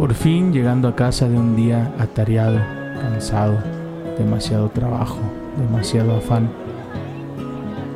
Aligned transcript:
Por 0.00 0.14
fin 0.14 0.50
llegando 0.50 0.88
a 0.88 0.96
casa 0.96 1.28
de 1.28 1.36
un 1.36 1.54
día 1.54 1.92
atareado, 1.98 2.58
cansado, 3.02 3.58
demasiado 4.16 4.70
trabajo, 4.70 5.18
demasiado 5.58 6.16
afán. 6.16 6.48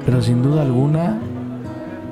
Pero 0.05 0.21
sin 0.21 0.43
duda 0.43 0.61
alguna 0.61 1.19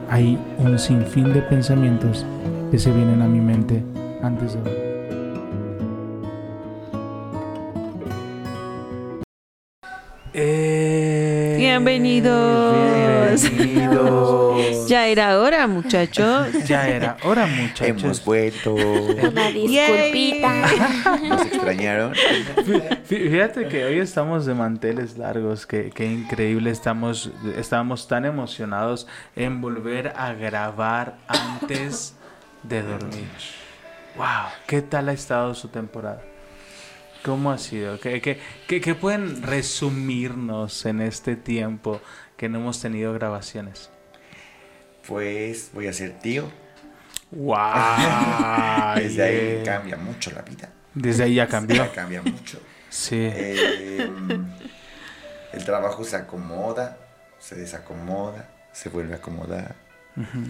hay 0.08 0.38
un 0.56 0.78
sinfín 0.78 1.34
de 1.34 1.42
pensamientos 1.42 2.24
que 2.70 2.78
se 2.78 2.90
vienen 2.90 3.20
a 3.20 3.28
mi 3.28 3.42
mente 3.42 3.84
antes 4.22 4.54
de 4.54 4.81
Bienvenidos. 11.72 13.50
Bienvenidos. 13.50 14.88
Ya 14.90 15.06
era 15.06 15.40
hora, 15.40 15.66
muchachos. 15.66 16.48
Ya 16.68 16.86
era 16.86 17.16
hora, 17.24 17.46
muchachos. 17.46 18.02
Hemos 18.04 18.22
vuelto. 18.22 18.74
Una 18.74 19.48
disculpita. 19.48 20.66
Nos 21.26 21.46
extrañaron. 21.46 22.12
Fí- 22.12 23.30
Fíjate 23.30 23.68
que 23.68 23.84
hoy 23.86 23.98
estamos 24.00 24.44
de 24.44 24.52
manteles 24.52 25.16
largos, 25.16 25.66
que, 25.66 25.88
que 25.90 26.04
increíble, 26.04 26.70
estamos, 26.70 27.30
estábamos 27.56 28.06
tan 28.06 28.26
emocionados 28.26 29.06
en 29.34 29.62
volver 29.62 30.12
a 30.14 30.34
grabar 30.34 31.16
antes 31.26 32.14
de 32.64 32.82
dormir. 32.82 33.28
Wow, 34.18 34.26
¿qué 34.66 34.82
tal 34.82 35.08
ha 35.08 35.12
estado 35.14 35.54
su 35.54 35.68
temporada? 35.68 36.20
¿Cómo 37.24 37.52
ha 37.52 37.58
sido? 37.58 38.00
¿Qué, 38.00 38.20
qué, 38.20 38.38
qué- 38.66 38.80
qué 38.80 38.94
pueden 38.94 39.42
resumirnos 39.42 40.86
en 40.86 41.00
este 41.00 41.36
tiempo 41.36 42.00
que 42.36 42.48
no 42.48 42.58
hemos 42.58 42.80
tenido 42.80 43.12
grabaciones? 43.12 43.90
Pues 45.06 45.70
voy 45.72 45.86
a 45.86 45.92
ser 45.92 46.18
tío. 46.18 46.50
¡Wow! 47.30 47.56
Desde 48.96 49.22
ahí 49.22 49.62
cambia 49.64 49.96
mucho 49.96 50.30
la 50.32 50.42
vida. 50.42 50.68
Desde 50.94 51.24
ahí 51.24 51.34
ya 51.36 51.46
cambió. 51.48 51.76
Ya 51.76 51.92
cambia 51.92 52.22
mucho. 52.22 52.60
Sí. 52.90 53.16
Eh, 53.32 54.10
el 55.52 55.64
trabajo 55.64 56.04
se 56.04 56.16
acomoda, 56.16 56.98
se 57.38 57.54
desacomoda, 57.54 58.48
se 58.72 58.88
vuelve 58.88 59.14
a 59.14 59.16
acomodar. 59.16 59.74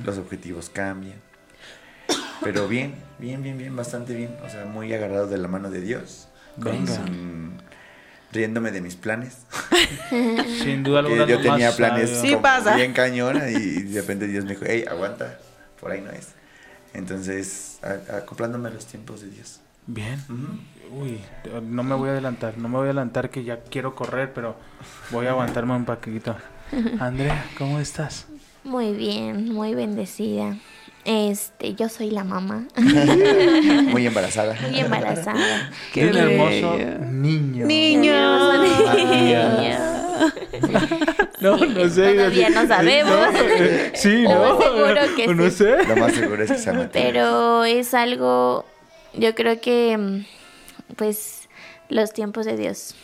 Los 0.05 0.19
objetivos 0.19 0.71
cambian. 0.71 1.21
Pero 2.43 2.67
bien, 2.67 2.95
bien, 3.19 3.43
bien, 3.43 3.57
bien, 3.57 3.77
bastante 3.77 4.15
bien. 4.15 4.37
O 4.45 4.51
sea, 4.51 4.65
muy 4.65 4.93
agarrado 4.93 5.29
de 5.29 5.39
la 5.39 5.47
mano 5.47 5.71
de 5.71 5.81
Dios. 5.81 6.29
Con- 6.55 6.65
Venga. 6.85 6.99
riéndome 8.33 8.71
de 8.71 8.81
mis 8.81 8.97
planes. 8.97 9.39
Sin 10.63 10.83
duda 10.83 11.03
Que 11.03 11.09
alguna. 11.13 11.27
yo 11.27 11.41
tenía 11.41 11.67
más 11.69 11.77
planes. 11.77 12.11
Sí 12.21 12.37
pasa. 12.41 12.77
bien 12.77 12.93
cañona 12.93 13.51
y 13.51 13.83
de 13.83 14.01
repente 14.01 14.27
Dios 14.27 14.45
me 14.45 14.51
dijo, 14.53 14.65
hey, 14.67 14.85
aguanta, 14.89 15.39
por 15.81 15.91
ahí 15.93 16.01
no 16.01 16.11
es. 16.11 16.29
Entonces, 16.95 17.79
acoplándome 18.13 18.69
a 18.69 18.73
los 18.73 18.87
tiempos 18.87 19.21
de 19.23 19.31
Dios. 19.31 19.61
Bien. 19.87 20.23
Uy, 20.91 21.21
no 21.63 21.83
me 21.83 21.95
voy 21.95 22.11
a 22.11 22.13
adelantar, 22.13 22.59
no 22.59 22.69
me 22.69 22.77
voy 22.77 22.83
a 22.83 22.91
adelantar 22.91 23.31
que 23.31 23.45
ya 23.45 23.61
quiero 23.61 23.95
correr, 23.95 24.33
pero 24.35 24.57
voy 25.11 25.27
a 25.27 25.31
aguantarme 25.31 25.75
un 25.75 25.85
paquito. 25.87 26.37
Andrea, 27.01 27.45
¿cómo 27.59 27.79
estás? 27.81 28.27
Muy 28.65 28.93
bien, 28.93 29.53
muy 29.53 29.75
bendecida. 29.75 30.57
Este, 31.05 31.75
yo 31.75 31.89
soy 31.89 32.11
la 32.11 32.23
mamá. 32.23 32.69
Muy 32.77 34.07
embarazada. 34.07 34.57
Muy 34.61 34.79
embarazada. 34.79 35.71
Qué 35.93 36.07
un 36.07 36.17
hermoso 36.17 36.79
niño. 37.11 37.67
Niño. 37.67 38.13
No, 41.41 41.57
no 41.57 41.89
sé. 41.89 42.15
Todavía 42.15 42.51
no 42.51 42.67
sabemos. 42.69 43.33
No, 43.33 43.39
sí, 43.95 44.23
Lo 44.23 44.35
no. 44.35 44.55
más 44.55 44.65
seguro 44.65 45.17
que 45.17 45.27
no 45.35 45.45
sí. 45.45 45.51
sé. 45.51 45.85
Lo 45.85 45.97
más 45.97 46.13
seguro 46.13 46.45
es 46.45 46.53
que 46.53 46.59
sea 46.59 46.73
Mateo. 46.73 47.03
Pero 47.03 47.65
es 47.65 47.95
algo, 47.95 48.65
yo 49.15 49.35
creo 49.35 49.61
que, 49.61 49.99
mm, 49.99 50.25
pues, 50.95 51.49
los 51.89 52.13
tiempos 52.13 52.47
de 52.47 52.57
Dios. 52.57 52.95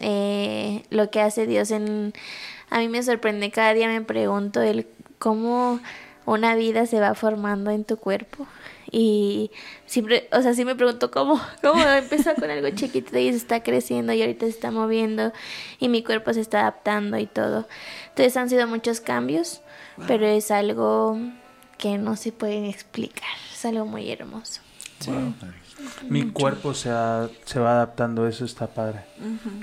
Eh, 0.00 0.82
lo 0.90 1.10
que 1.10 1.22
hace 1.22 1.46
Dios 1.46 1.70
en... 1.70 2.12
A 2.68 2.80
mí 2.80 2.88
me 2.88 3.02
sorprende, 3.02 3.50
cada 3.50 3.72
día 3.72 3.88
me 3.88 4.02
pregunto 4.02 4.60
el 4.60 4.86
cómo 5.18 5.80
una 6.26 6.54
vida 6.54 6.86
se 6.86 7.00
va 7.00 7.14
formando 7.14 7.70
en 7.70 7.84
tu 7.84 7.96
cuerpo. 7.96 8.46
Y 8.90 9.50
siempre, 9.86 10.28
o 10.32 10.42
sea, 10.42 10.54
sí 10.54 10.64
me 10.64 10.74
pregunto 10.74 11.10
cómo, 11.10 11.40
cómo 11.62 11.82
empezó 11.82 12.34
con 12.34 12.50
algo 12.50 12.68
chiquito 12.70 13.18
y 13.18 13.30
se 13.30 13.36
está 13.36 13.62
creciendo 13.62 14.12
y 14.12 14.20
ahorita 14.20 14.46
se 14.46 14.50
está 14.50 14.70
moviendo 14.70 15.32
y 15.78 15.88
mi 15.88 16.02
cuerpo 16.02 16.32
se 16.32 16.40
está 16.40 16.60
adaptando 16.60 17.18
y 17.18 17.26
todo. 17.26 17.66
Entonces 18.08 18.36
han 18.36 18.48
sido 18.50 18.66
muchos 18.66 19.00
cambios, 19.00 19.62
pero 20.06 20.26
es 20.26 20.50
algo 20.50 21.18
que 21.78 21.98
no 21.98 22.16
se 22.16 22.32
pueden 22.32 22.64
explicar. 22.64 23.28
Es 23.52 23.64
algo 23.64 23.86
muy 23.86 24.10
hermoso. 24.10 24.60
Mi 26.08 26.30
cuerpo 26.30 26.72
se, 26.74 26.90
se 27.44 27.60
va 27.60 27.72
adaptando, 27.72 28.26
eso 28.26 28.44
está 28.44 28.66
padre. 28.66 29.04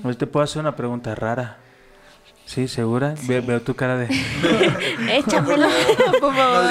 Pues 0.01 0.17
te 0.17 0.27
puedo 0.27 0.43
hacer 0.43 0.59
una 0.59 0.75
pregunta 0.75 1.15
rara. 1.15 1.57
¿Sí? 2.45 2.67
¿Segura? 2.67 3.15
Ve- 3.23 3.41
veo 3.41 3.61
tu 3.61 3.73
cara 3.75 3.97
de... 3.97 4.07
Échamela, 5.17 5.69
por 6.19 6.35
favor. 6.35 6.63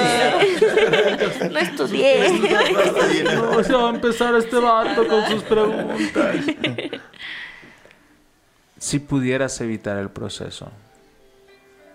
No 1.51 1.59
estudié. 1.59 2.29
No, 3.35 3.63
se 3.65 3.73
va 3.73 3.91
a 3.91 3.95
empezar 3.95 4.35
este 4.35 4.57
vato 4.57 5.07
con 5.07 5.27
sus 5.29 5.43
preguntas. 5.45 6.37
Si 8.79 8.99
pudieras 8.99 9.61
evitar 9.61 9.99
el 9.99 10.11
proceso, 10.11 10.71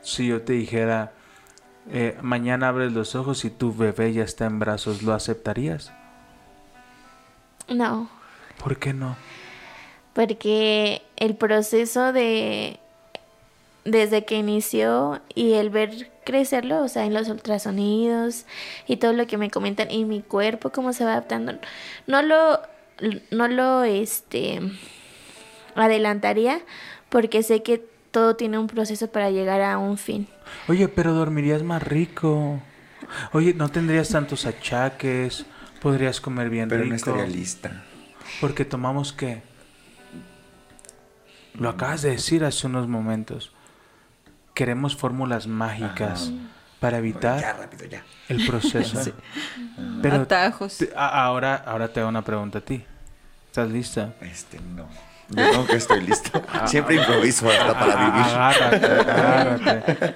si 0.02 0.28
yo 0.28 0.42
te 0.42 0.54
dijera, 0.54 1.12
eh, 1.92 2.18
mañana 2.22 2.70
abres 2.70 2.92
los 2.94 3.16
ojos 3.16 3.44
y 3.46 3.50
tu 3.50 3.74
bebé 3.76 4.14
ya 4.14 4.24
está 4.24 4.46
en 4.46 4.60
brazos, 4.60 5.02
¿lo 5.04 5.14
aceptarías? 5.14 5.92
No, 7.70 8.10
¿Por 8.64 8.78
qué 8.78 8.94
no? 8.94 9.16
porque 10.14 11.04
el 11.16 11.36
proceso 11.36 12.12
de 12.12 12.80
desde 13.88 14.26
que 14.26 14.36
inició 14.36 15.22
y 15.34 15.54
el 15.54 15.70
ver 15.70 16.12
crecerlo, 16.26 16.84
o 16.84 16.88
sea, 16.90 17.06
en 17.06 17.14
los 17.14 17.30
ultrasonidos 17.30 18.46
y 18.86 18.98
todo 18.98 19.14
lo 19.14 19.28
que 19.28 19.38
me 19.38 19.50
comentan 19.50 19.90
y 19.90 20.04
mi 20.04 20.22
cuerpo 20.22 20.72
cómo 20.72 20.92
se 20.92 21.06
va 21.06 21.14
adaptando, 21.14 21.54
no 22.06 22.22
lo 22.22 22.62
no 23.32 23.48
lo 23.48 23.84
este 23.84 24.60
adelantaría 25.76 26.60
porque 27.10 27.44
sé 27.44 27.64
que 27.64 27.82
todo 28.12 28.36
tiene 28.36 28.58
un 28.58 28.68
proceso 28.68 29.08
para 29.08 29.30
llegar 29.30 29.62
a 29.62 29.78
un 29.78 29.98
fin. 29.98 30.28
Oye, 30.68 30.88
pero 30.90 31.14
dormirías 31.14 31.64
más 31.64 31.82
rico. 31.82 32.60
Oye, 33.32 33.54
no 33.54 33.70
tendrías 33.70 34.10
tantos 34.10 34.46
achaques, 34.46 35.46
podrías 35.82 36.20
comer 36.20 36.50
bien 36.50 36.68
Pero 36.68 36.82
rico. 36.82 36.90
no 36.90 36.96
estaría 36.96 37.28
lista. 37.28 37.84
Porque 38.42 38.66
tomamos 38.66 39.14
qué? 39.14 39.42
Lo 41.54 41.70
acabas 41.70 42.02
de 42.02 42.12
decir 42.12 42.44
hace 42.44 42.68
unos 42.68 42.88
momentos. 42.88 43.54
Queremos 44.58 44.96
fórmulas 44.96 45.46
mágicas 45.46 46.32
para 46.80 46.94
Ya, 46.94 46.98
evitar 46.98 47.58
rápido, 47.60 47.86
ya. 47.86 48.02
el 48.28 48.44
proceso. 48.48 49.12
Pero 50.02 50.16
Atajos. 50.24 50.78
te- 50.80 50.92
a- 50.96 51.26
ahora, 51.26 51.56
ahora 51.64 51.90
te 51.90 52.00
hago 52.00 52.10
una 52.10 52.24
pregunta 52.24 52.58
a 52.58 52.62
ti. 52.62 52.84
¿Estás 53.46 53.70
lista? 53.70 54.16
Este, 54.22 54.60
no. 54.60 54.88
Yo 55.30 55.54
nunca 55.58 55.74
estoy 55.74 56.02
listo. 56.02 56.42
Siempre 56.66 56.96
improviso 56.96 57.48
hasta 57.52 57.74
para 57.78 57.94
A- 57.94 58.10
vivir. 58.10 58.26
Agárrate, 58.36 59.12
agárrate. 59.12 60.16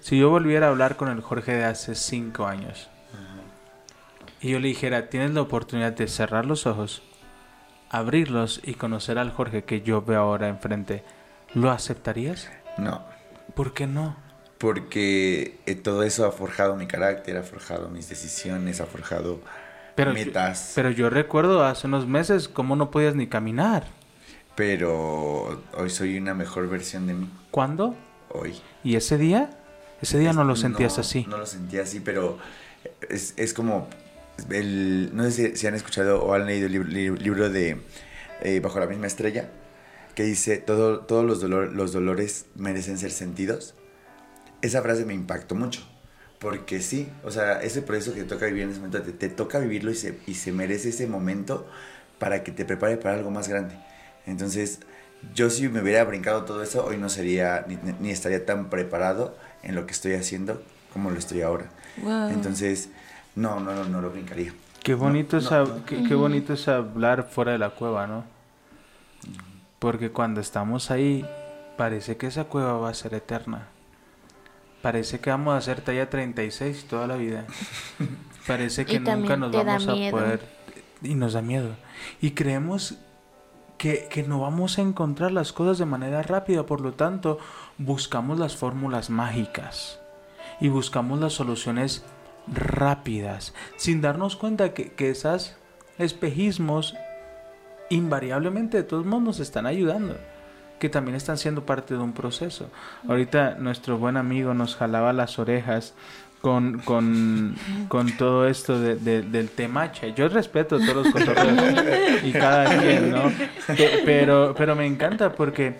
Si 0.00 0.18
yo 0.18 0.28
volviera 0.28 0.66
a 0.66 0.70
hablar 0.70 0.96
con 0.96 1.08
el 1.08 1.22
Jorge 1.22 1.52
de 1.54 1.64
hace 1.64 1.94
cinco 1.94 2.46
años 2.46 2.90
y 4.42 4.50
yo 4.50 4.58
le 4.60 4.68
dijera, 4.68 5.08
tienes 5.08 5.30
la 5.32 5.40
oportunidad 5.42 5.92
de 5.92 6.06
cerrar 6.08 6.44
los 6.44 6.66
ojos, 6.66 7.02
abrirlos 7.90 8.60
y 8.62 8.74
conocer 8.74 9.18
al 9.18 9.30
Jorge 9.32 9.64
que 9.64 9.80
yo 9.82 10.02
veo 10.02 10.20
ahora 10.20 10.48
enfrente, 10.48 11.02
¿lo 11.54 11.70
aceptarías? 11.70 12.50
No. 12.78 13.08
¿Por 13.54 13.72
qué 13.74 13.86
no? 13.86 14.16
Porque 14.58 15.58
eh, 15.66 15.74
todo 15.74 16.02
eso 16.02 16.26
ha 16.26 16.32
forjado 16.32 16.76
mi 16.76 16.86
carácter, 16.86 17.36
ha 17.36 17.42
forjado 17.42 17.88
mis 17.88 18.08
decisiones, 18.08 18.80
ha 18.80 18.86
forjado 18.86 19.40
Pero, 19.94 20.12
metas. 20.12 20.72
pero 20.74 20.90
yo 20.90 21.08
recuerdo 21.08 21.64
hace 21.64 21.86
unos 21.86 22.06
meses 22.06 22.48
cómo 22.48 22.76
no 22.76 22.90
podías 22.90 23.14
ni 23.14 23.26
caminar. 23.26 23.86
Pero 24.54 25.62
hoy 25.76 25.90
soy 25.90 26.18
una 26.18 26.34
mejor 26.34 26.68
versión 26.68 27.06
de 27.06 27.14
mí. 27.14 27.30
¿Cuándo? 27.50 27.94
Hoy. 28.28 28.60
¿Y 28.84 28.96
ese 28.96 29.16
día? 29.16 29.50
Ese 30.02 30.18
día 30.18 30.32
no 30.32 30.44
lo 30.44 30.56
sentías 30.56 30.96
no, 30.96 31.00
así. 31.00 31.26
No 31.28 31.38
lo 31.38 31.46
sentía 31.46 31.82
así, 31.82 32.00
pero 32.00 32.38
es, 33.08 33.34
es 33.36 33.54
como. 33.54 33.88
El, 34.50 35.10
no 35.14 35.24
sé 35.24 35.30
si, 35.30 35.56
si 35.56 35.66
han 35.66 35.74
escuchado 35.74 36.22
o 36.22 36.32
han 36.34 36.46
leído 36.46 36.66
el 36.66 36.72
libro, 36.72 36.88
li- 36.88 37.10
libro 37.22 37.50
de 37.50 37.78
eh, 38.42 38.60
Bajo 38.60 38.80
la 38.80 38.86
misma 38.86 39.06
estrella, 39.06 39.50
que 40.20 40.26
dice: 40.26 40.58
todo, 40.58 41.00
Todos 41.00 41.24
los, 41.24 41.42
dolor- 41.42 41.72
los 41.72 41.92
dolores 41.92 42.44
merecen 42.54 42.98
ser 42.98 43.10
sentidos. 43.10 43.74
Esa 44.60 44.82
frase 44.82 45.06
me 45.06 45.14
impactó 45.14 45.54
mucho. 45.54 45.80
Porque 46.38 46.80
sí, 46.82 47.08
o 47.24 47.30
sea, 47.30 47.62
ese 47.62 47.80
proceso 47.80 48.12
que 48.14 48.22
te 48.22 48.28
toca 48.28 48.46
vivir 48.46 48.64
en 48.64 48.70
ese 48.70 48.80
momento, 48.80 49.02
te, 49.02 49.12
te 49.12 49.28
toca 49.30 49.58
vivirlo 49.58 49.90
y 49.90 49.94
se, 49.94 50.18
y 50.26 50.34
se 50.34 50.52
merece 50.52 50.90
ese 50.90 51.06
momento 51.06 51.66
para 52.18 52.42
que 52.44 52.52
te 52.52 52.64
prepare 52.66 52.96
para 52.98 53.14
algo 53.14 53.30
más 53.30 53.48
grande. 53.48 53.74
Entonces, 54.26 54.80
yo 55.34 55.48
si 55.50 55.68
me 55.68 55.80
hubiera 55.80 56.04
brincado 56.04 56.44
todo 56.44 56.62
eso, 56.62 56.84
hoy 56.84 56.96
no 56.98 57.08
sería, 57.08 57.64
ni, 57.66 57.78
ni 58.00 58.10
estaría 58.10 58.44
tan 58.44 58.68
preparado 58.70 59.36
en 59.62 59.74
lo 59.74 59.86
que 59.86 59.92
estoy 59.92 60.14
haciendo 60.14 60.62
como 60.92 61.10
lo 61.10 61.18
estoy 61.18 61.40
ahora. 61.42 61.66
Wow. 62.02 62.28
Entonces, 62.30 62.88
no, 63.36 63.60
no, 63.60 63.74
no, 63.74 63.84
no 63.84 64.00
lo 64.02 64.10
brincaría. 64.10 64.52
Qué 64.82 64.94
bonito, 64.94 65.36
no, 65.36 65.42
es, 65.42 65.50
hab- 65.50 65.68
no. 65.76 65.84
Qué, 65.86 66.02
qué 66.04 66.14
bonito 66.14 66.52
es 66.54 66.68
hablar 66.68 67.28
fuera 67.30 67.52
de 67.52 67.58
la 67.58 67.70
cueva, 67.70 68.06
¿no? 68.06 68.24
Porque 69.80 70.12
cuando 70.12 70.40
estamos 70.40 70.92
ahí, 70.92 71.28
parece 71.76 72.16
que 72.16 72.28
esa 72.28 72.44
cueva 72.44 72.74
va 72.74 72.90
a 72.90 72.94
ser 72.94 73.14
eterna. 73.14 73.68
Parece 74.82 75.20
que 75.20 75.30
vamos 75.30 75.54
a 75.54 75.56
hacer 75.56 75.80
talla 75.80 76.08
36 76.08 76.84
toda 76.84 77.06
la 77.06 77.16
vida. 77.16 77.46
Parece 78.46 78.86
que 78.86 79.00
nunca 79.00 79.36
nos 79.36 79.50
vamos 79.50 79.88
a 79.88 79.92
miedo. 79.92 80.16
poder... 80.16 80.40
Y 81.02 81.14
nos 81.14 81.32
da 81.32 81.42
miedo. 81.42 81.76
Y 82.20 82.32
creemos 82.32 82.96
que, 83.78 84.06
que 84.10 84.22
no 84.22 84.40
vamos 84.40 84.78
a 84.78 84.82
encontrar 84.82 85.32
las 85.32 85.52
cosas 85.52 85.78
de 85.78 85.86
manera 85.86 86.22
rápida, 86.22 86.66
por 86.66 86.82
lo 86.82 86.92
tanto, 86.92 87.38
buscamos 87.78 88.38
las 88.38 88.56
fórmulas 88.56 89.08
mágicas 89.08 89.98
y 90.60 90.68
buscamos 90.68 91.20
las 91.20 91.32
soluciones 91.32 92.04
rápidas, 92.46 93.54
sin 93.76 94.02
darnos 94.02 94.36
cuenta 94.36 94.74
que, 94.74 94.92
que 94.92 95.10
esos 95.10 95.56
espejismos 95.98 96.94
invariablemente 97.90 98.78
de 98.78 98.82
todos 98.84 99.04
modos 99.04 99.22
nos 99.24 99.40
están 99.40 99.66
ayudando, 99.66 100.16
que 100.78 100.88
también 100.88 101.14
están 101.16 101.36
siendo 101.36 101.66
parte 101.66 101.94
de 101.94 102.00
un 102.00 102.12
proceso. 102.12 102.70
Ahorita 103.08 103.56
nuestro 103.58 103.98
buen 103.98 104.16
amigo 104.16 104.54
nos 104.54 104.76
jalaba 104.76 105.12
las 105.12 105.38
orejas 105.38 105.94
con, 106.40 106.78
con, 106.80 107.54
con 107.88 108.12
todo 108.16 108.48
esto 108.48 108.80
de- 108.80 108.96
de- 108.96 109.20
del 109.22 109.50
temacha. 109.50 110.06
Yo 110.08 110.26
respeto 110.28 110.78
todos 110.78 111.04
los 111.04 111.12
cotorreos 111.12 111.84
y 112.24 112.32
cada 112.32 112.80
quien, 112.80 113.10
¿no? 113.10 113.24
Pe- 113.66 114.00
Pero, 114.06 114.54
pero 114.56 114.74
me 114.74 114.86
encanta 114.86 115.32
porque 115.32 115.76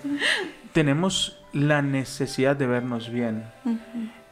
tenemos 0.74 1.38
la 1.54 1.80
necesidad 1.80 2.56
de 2.56 2.66
vernos 2.66 3.10
bien. 3.10 3.44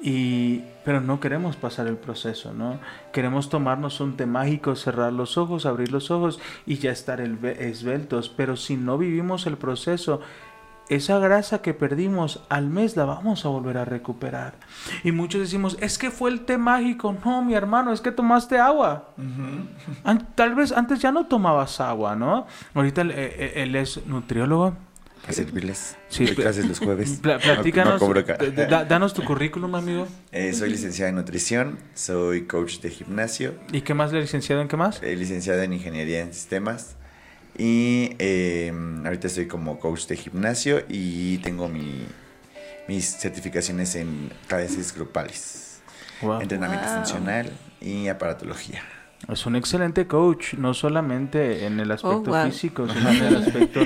Y, 0.00 0.62
pero 0.84 1.00
no 1.00 1.18
queremos 1.18 1.56
pasar 1.56 1.88
el 1.88 1.96
proceso, 1.96 2.52
¿no? 2.52 2.78
Queremos 3.12 3.48
tomarnos 3.48 4.00
un 4.00 4.16
té 4.16 4.26
mágico, 4.26 4.76
cerrar 4.76 5.12
los 5.12 5.36
ojos, 5.36 5.66
abrir 5.66 5.90
los 5.90 6.10
ojos 6.10 6.40
y 6.66 6.78
ya 6.78 6.92
estar 6.92 7.20
esbeltos. 7.20 8.28
Pero 8.28 8.56
si 8.56 8.76
no 8.76 8.96
vivimos 8.96 9.46
el 9.46 9.56
proceso, 9.56 10.20
esa 10.88 11.18
grasa 11.18 11.60
que 11.60 11.74
perdimos 11.74 12.42
al 12.48 12.68
mes 12.68 12.96
la 12.96 13.04
vamos 13.04 13.44
a 13.44 13.48
volver 13.48 13.76
a 13.78 13.84
recuperar. 13.84 14.54
Y 15.04 15.12
muchos 15.12 15.40
decimos, 15.40 15.76
es 15.80 15.98
que 15.98 16.10
fue 16.10 16.30
el 16.30 16.44
té 16.44 16.58
mágico. 16.58 17.14
No, 17.24 17.42
mi 17.42 17.54
hermano, 17.54 17.92
es 17.92 18.00
que 18.00 18.12
tomaste 18.12 18.58
agua. 18.58 19.10
Tal 20.34 20.54
vez 20.54 20.72
antes 20.72 21.00
ya 21.00 21.12
no 21.12 21.26
tomabas 21.26 21.80
agua, 21.80 22.16
¿no? 22.16 22.46
Ahorita 22.74 23.02
él, 23.02 23.12
eh, 23.14 23.52
él 23.56 23.74
es 23.76 24.06
nutriólogo. 24.06 24.76
A 25.26 25.32
servirles. 25.32 25.96
Sí, 26.08 26.24
Doy 26.26 26.34
clases 26.36 26.66
los 26.66 26.78
jueves. 26.78 27.18
Pla- 27.22 27.34
No- 27.36 27.40
platícanos, 27.40 28.00
no 28.00 28.84
danos 28.86 29.12
tu 29.14 29.24
currículum, 29.24 29.74
amigo. 29.74 30.06
Eh, 30.32 30.52
soy 30.54 30.70
licenciada 30.70 31.10
en 31.10 31.16
nutrición, 31.16 31.78
soy 31.94 32.42
coach 32.46 32.80
de 32.80 32.90
gimnasio, 32.90 33.54
¿Y 33.72 33.80
qué 33.82 33.94
más, 33.94 34.12
licenciado? 34.12 34.62
¿En 34.62 34.68
qué 34.68 34.76
más? 34.76 35.02
eh, 35.02 35.16
licenciada 35.16 35.64
en 35.64 35.72
ingeniería 35.74 36.20
en 36.20 36.32
sistemas 36.32 36.96
y 37.58 38.14
eh, 38.18 38.72
ahorita 39.04 39.26
estoy 39.26 39.46
como 39.48 39.78
coach 39.80 40.06
de 40.06 40.16
gimnasio 40.16 40.84
y 40.88 41.38
tengo 41.38 41.68
mi, 41.68 42.06
mis 42.86 43.04
certificaciones 43.18 43.94
en 43.96 44.30
KDCs 44.48 44.94
grupales, 44.94 45.80
Wow. 46.22 46.40
entrenamiento 46.40 46.86
Wow. 46.86 46.94
funcional 46.96 47.52
y 47.80 48.08
aparatología. 48.08 48.82
Es 49.30 49.44
un 49.46 49.56
excelente 49.56 50.06
coach, 50.06 50.54
no 50.54 50.72
solamente 50.74 51.66
en 51.66 51.80
el 51.80 51.90
aspecto 51.90 52.30
Oh, 52.30 52.34
wow. 52.34 52.46
físico, 52.46 52.86
sino 52.92 53.10
en 53.10 53.24
el 53.24 53.36
aspecto 53.36 53.80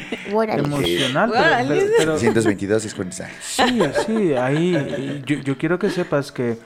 emocional. 0.58 1.30
pero- 1.32 1.68
pero- 1.68 1.86
pero- 1.98 2.12
222 2.12 2.84
es 2.84 2.94
cuenta. 2.94 3.30
Sí, 3.40 3.80
sí, 4.06 4.34
ahí 4.34 5.22
yo, 5.26 5.36
yo 5.38 5.56
quiero 5.56 5.78
que 5.78 5.88
sepas 5.90 6.30
que, 6.32 6.58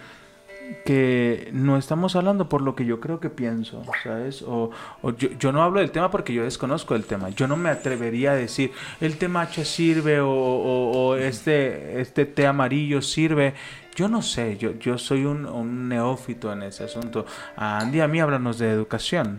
que 0.85 1.49
no 1.53 1.79
estamos 1.79 2.17
hablando 2.17 2.49
por 2.49 2.61
lo 2.61 2.75
que 2.75 2.85
yo 2.85 2.99
creo 3.01 3.21
que 3.21 3.31
pienso, 3.31 3.83
¿sabes? 4.03 4.43
O, 4.43 4.71
o 5.01 5.13
yo, 5.13 5.29
yo 5.39 5.53
no 5.53 5.63
hablo 5.63 5.81
del 5.81 5.91
tema 5.93 6.11
porque 6.11 6.33
yo 6.35 6.43
desconozco 6.43 6.95
el 6.97 7.05
tema. 7.05 7.29
Yo 7.31 7.47
no 7.47 7.57
me 7.57 7.71
atrevería 7.71 8.33
a 8.33 8.35
decir, 8.35 8.73
el 9.01 9.17
té 9.17 9.29
matcha 9.29 9.65
sirve 9.65 10.21
o, 10.21 10.29
o- 10.29 10.91
o 11.11 11.17
este, 11.17 12.01
este 12.01 12.27
té 12.27 12.47
amarillo 12.47 13.01
sirve. 13.01 13.55
Yo 13.97 14.09
no 14.09 14.23
sé, 14.23 14.59
yo, 14.59 14.79
yo 14.79 14.99
soy 14.99 15.25
un, 15.25 15.47
un 15.47 15.89
neófito 15.89 16.53
en 16.53 16.63
ese 16.63 16.85
asunto. 16.85 17.25
A 17.57 17.79
Andy 17.81 18.01
a 18.01 18.09
mí 18.09 18.21
háblanos 18.21 18.59
de 18.59 18.71
educación. 18.71 19.39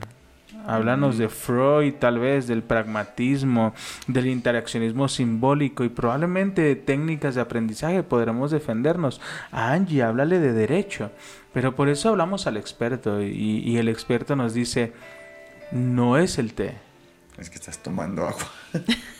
Háblanos 0.65 1.17
de 1.17 1.29
Freud, 1.29 1.93
tal 1.93 2.19
vez, 2.19 2.47
del 2.47 2.63
pragmatismo, 2.63 3.73
del 4.07 4.27
interaccionismo 4.27 5.07
simbólico 5.07 5.85
y 5.85 5.89
probablemente 5.89 6.61
de 6.61 6.75
técnicas 6.75 7.35
de 7.35 7.41
aprendizaje 7.41 8.03
podremos 8.03 8.51
defendernos. 8.51 9.21
A 9.51 9.71
Angie, 9.71 10.03
háblale 10.03 10.39
de 10.39 10.51
derecho. 10.51 11.11
Pero 11.53 11.75
por 11.75 11.87
eso 11.87 12.09
hablamos 12.09 12.47
al 12.47 12.57
experto 12.57 13.21
y, 13.21 13.59
y 13.59 13.77
el 13.77 13.87
experto 13.87 14.35
nos 14.35 14.53
dice, 14.53 14.91
no 15.71 16.17
es 16.17 16.37
el 16.37 16.53
té. 16.53 16.75
Es 17.37 17.49
que 17.49 17.55
estás 17.55 17.77
tomando 17.83 18.27
agua. 18.27 18.51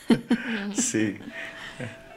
sí. 0.74 1.16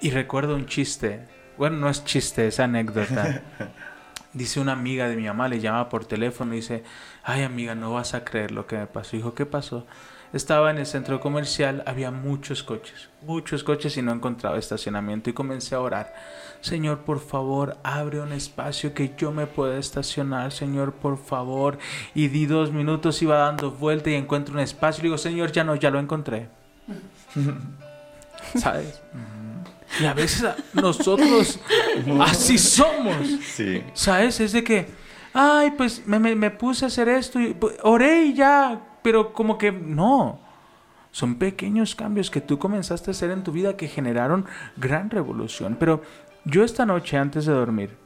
Y 0.01 0.09
recuerdo 0.09 0.55
un 0.55 0.65
chiste. 0.65 1.21
Bueno, 1.61 1.77
no 1.77 1.89
es 1.89 2.03
chiste, 2.03 2.47
es 2.47 2.59
anécdota. 2.59 3.43
Dice 4.33 4.59
una 4.59 4.71
amiga 4.71 5.07
de 5.07 5.15
mi 5.15 5.27
mamá, 5.27 5.47
le 5.47 5.59
llama 5.59 5.89
por 5.89 6.05
teléfono 6.05 6.53
y 6.53 6.55
dice, 6.55 6.83
ay 7.23 7.43
amiga, 7.43 7.75
no 7.75 7.93
vas 7.93 8.15
a 8.15 8.23
creer 8.23 8.49
lo 8.49 8.65
que 8.65 8.77
me 8.79 8.87
pasó. 8.87 9.15
Dijo, 9.15 9.35
¿qué 9.35 9.45
pasó? 9.45 9.85
Estaba 10.33 10.71
en 10.71 10.79
el 10.79 10.87
centro 10.87 11.19
comercial, 11.19 11.83
había 11.85 12.09
muchos 12.09 12.63
coches, 12.63 13.11
muchos 13.21 13.63
coches 13.63 13.95
y 13.95 14.01
no 14.01 14.11
encontraba 14.11 14.57
estacionamiento 14.57 15.29
y 15.29 15.33
comencé 15.33 15.75
a 15.75 15.81
orar. 15.81 16.15
Señor, 16.61 17.01
por 17.01 17.19
favor, 17.19 17.77
abre 17.83 18.21
un 18.21 18.31
espacio 18.31 18.95
que 18.95 19.13
yo 19.15 19.31
me 19.31 19.45
pueda 19.45 19.77
estacionar, 19.77 20.51
Señor, 20.51 20.93
por 20.93 21.19
favor. 21.19 21.77
Y 22.15 22.29
di 22.29 22.47
dos 22.47 22.71
minutos, 22.71 23.21
iba 23.21 23.37
dando 23.37 23.69
vuelta 23.69 24.09
y 24.09 24.15
encuentro 24.15 24.55
un 24.55 24.61
espacio 24.61 25.01
y 25.01 25.03
digo, 25.03 25.19
Señor, 25.19 25.51
ya 25.51 25.63
no, 25.63 25.75
ya 25.75 25.91
lo 25.91 25.99
encontré. 25.99 26.49
¿Sabes? 28.55 28.99
Y 30.01 30.05
a 30.05 30.13
veces 30.13 30.45
nosotros 30.73 31.59
así 32.21 32.57
somos. 32.57 33.15
Sí. 33.45 33.83
¿Sabes? 33.93 34.39
Es 34.39 34.51
de 34.53 34.63
que, 34.63 34.87
ay, 35.33 35.71
pues 35.71 36.05
me, 36.07 36.17
me- 36.19 36.35
me 36.35 36.49
puse 36.51 36.85
a 36.85 36.87
hacer 36.87 37.07
esto 37.09 37.39
y 37.39 37.53
pues, 37.53 37.75
oré 37.83 38.23
y 38.25 38.33
ya, 38.33 38.81
pero 39.03 39.33
como 39.33 39.57
que 39.57 39.71
no. 39.71 40.39
Son 41.11 41.35
pequeños 41.35 41.93
cambios 41.93 42.31
que 42.31 42.39
tú 42.41 42.57
comenzaste 42.57 43.09
a 43.09 43.13
hacer 43.13 43.31
en 43.31 43.43
tu 43.43 43.51
vida 43.51 43.75
que 43.75 43.87
generaron 43.89 44.45
gran 44.77 45.09
revolución. 45.09 45.75
Pero 45.79 46.01
yo 46.45 46.63
esta 46.63 46.85
noche 46.85 47.17
antes 47.17 47.45
de 47.45 47.51
dormir, 47.53 47.97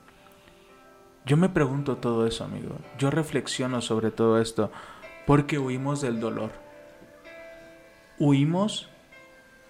yo 1.25 1.37
me 1.37 1.49
pregunto 1.49 1.97
todo 1.97 2.25
eso, 2.25 2.43
amigo. 2.43 2.77
Yo 2.97 3.11
reflexiono 3.11 3.81
sobre 3.81 4.09
todo 4.11 4.41
esto 4.41 4.71
porque 5.27 5.59
huimos 5.59 6.01
del 6.01 6.19
dolor. 6.19 6.51
Huimos 8.17 8.89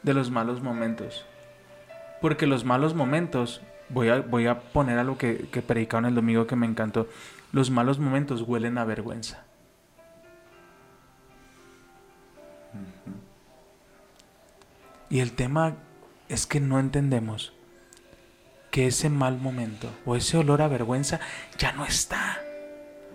de 0.04 0.14
los 0.14 0.32
malos 0.32 0.62
momentos. 0.62 1.26
Porque 2.22 2.48
los 2.48 2.66
malos 2.66 2.94
momentos, 2.94 3.62
voy 3.90 4.10
a, 4.10 4.22
voy 4.22 4.48
a 4.48 4.60
poner 4.60 4.98
algo 5.00 5.18
que, 5.18 5.48
que 5.52 5.62
predicaron 5.62 6.06
el 6.06 6.16
domingo 6.16 6.48
que 6.48 6.56
me 6.56 6.66
encantó. 6.66 7.08
Los 7.52 7.70
malos 7.70 8.00
momentos 8.00 8.42
huelen 8.42 8.78
a 8.78 8.86
vergüenza. 8.86 9.44
Y 15.10 15.20
el 15.20 15.34
tema 15.34 15.76
es 16.30 16.48
que 16.48 16.60
no 16.60 16.80
entendemos 16.80 17.54
que 18.72 18.88
ese 18.88 19.10
mal 19.10 19.38
momento 19.38 19.90
o 20.06 20.16
ese 20.18 20.38
olor 20.38 20.62
a 20.62 20.68
vergüenza 20.68 21.20
ya 21.58 21.72
no 21.72 21.86
está. 21.86 22.40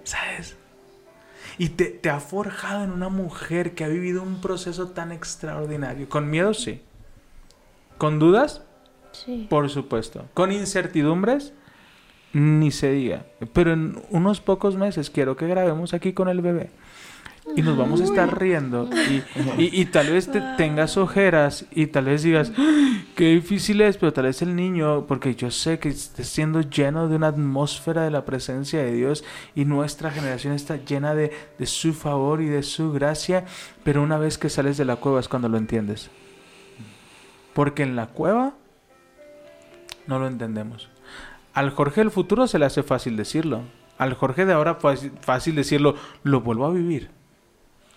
¿Sabes? 0.05 0.57
Y 1.59 1.71
te, 1.71 1.87
te 1.87 2.09
ha 2.09 2.21
forjado 2.21 2.85
en 2.85 2.93
una 2.93 3.11
mujer 3.11 3.75
que 3.75 3.85
ha 3.85 3.89
vivido 3.89 4.23
un 4.23 4.41
proceso 4.41 4.93
tan 4.93 5.13
extraordinario. 5.13 6.09
Con 6.09 6.31
miedo, 6.31 6.55
sí. 6.55 6.83
Con 7.99 8.19
dudas, 8.19 8.63
Sí. 9.13 9.47
por 9.51 9.69
supuesto. 9.71 10.27
Con 10.35 10.53
incertidumbres, 10.53 11.53
ni 12.33 12.71
se 12.71 12.93
diga. 12.93 13.25
Pero 13.53 13.73
en 13.73 14.01
unos 14.11 14.41
pocos 14.41 14.77
meses 14.77 15.11
quiero 15.11 15.37
que 15.37 15.47
grabemos 15.49 15.95
aquí 15.95 16.13
con 16.13 16.29
el 16.29 16.41
bebé. 16.41 16.71
Y 17.57 17.63
nos 17.63 17.77
vamos 17.77 18.01
a 18.01 18.05
estar 18.05 18.39
riendo. 18.39 18.89
Y, 19.11 19.63
y- 19.63 19.81
y 19.81 19.85
tal 19.87 20.09
vez 20.13 20.31
te 20.31 20.41
tengas 20.57 20.97
ojeras 20.97 21.65
y 21.73 21.87
tal 21.89 22.05
vez 22.05 22.23
digas, 22.23 22.53
"Ay, 22.57 23.09
qué 23.17 23.35
difícil 23.35 23.81
es, 23.81 23.97
pero 23.97 24.13
tal 24.13 24.27
vez 24.27 24.41
el 24.43 24.55
niño, 24.55 25.07
porque 25.09 25.35
yo 25.35 25.51
sé 25.51 25.81
que 25.81 25.89
estés 25.89 26.29
siendo 26.29 26.61
lleno 26.61 27.09
de 27.09 27.17
una 27.17 27.29
atmósfera 27.29 28.03
de 28.05 28.11
la 28.11 28.25
presencia 28.25 28.81
de 28.85 28.93
Dios 28.93 29.25
y 29.57 29.65
nuestra 29.65 30.13
generación 30.13 30.53
está 30.53 30.77
llena 30.77 31.15
de, 31.17 31.33
de 31.59 31.67
su 31.67 31.93
favor 31.95 32.41
y 32.43 32.47
de 32.47 32.63
su 32.63 32.93
gracia, 32.93 33.47
pero 33.83 34.03
una 34.03 34.19
vez 34.19 34.39
que 34.39 34.49
sales 34.51 34.77
de 34.77 34.85
la 34.85 34.97
cueva 34.97 35.19
es 35.19 35.27
cuando 35.29 35.49
lo 35.49 35.57
entiendes. 35.59 36.11
Porque 37.55 37.83
en 37.83 37.97
la 37.97 38.07
cueva 38.07 38.55
no 40.11 40.19
lo 40.19 40.27
entendemos. 40.27 40.91
Al 41.55 41.71
Jorge 41.71 42.03
del 42.03 42.11
futuro 42.11 42.47
se 42.47 42.59
le 42.59 42.67
hace 42.67 42.83
fácil 42.83 43.17
decirlo. 43.17 43.63
Al 43.97 44.15
Jorge 44.15 44.45
de 44.45 44.53
ahora 44.53 44.75
fácil, 44.75 45.13
fácil 45.21 45.55
decirlo, 45.55 45.95
lo 46.25 46.41
vuelvo 46.41 46.67
a 46.67 46.73
vivir. 46.73 47.11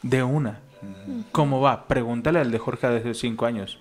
De 0.03 0.21
una. 0.21 0.59
¿Cómo 1.31 1.61
va? 1.61 1.87
Pregúntale 1.87 2.39
al 2.39 2.51
de 2.51 2.59
Jorge 2.59 2.87
de 2.87 2.97
hace 2.97 3.13
cinco 3.13 3.45
años. 3.45 3.79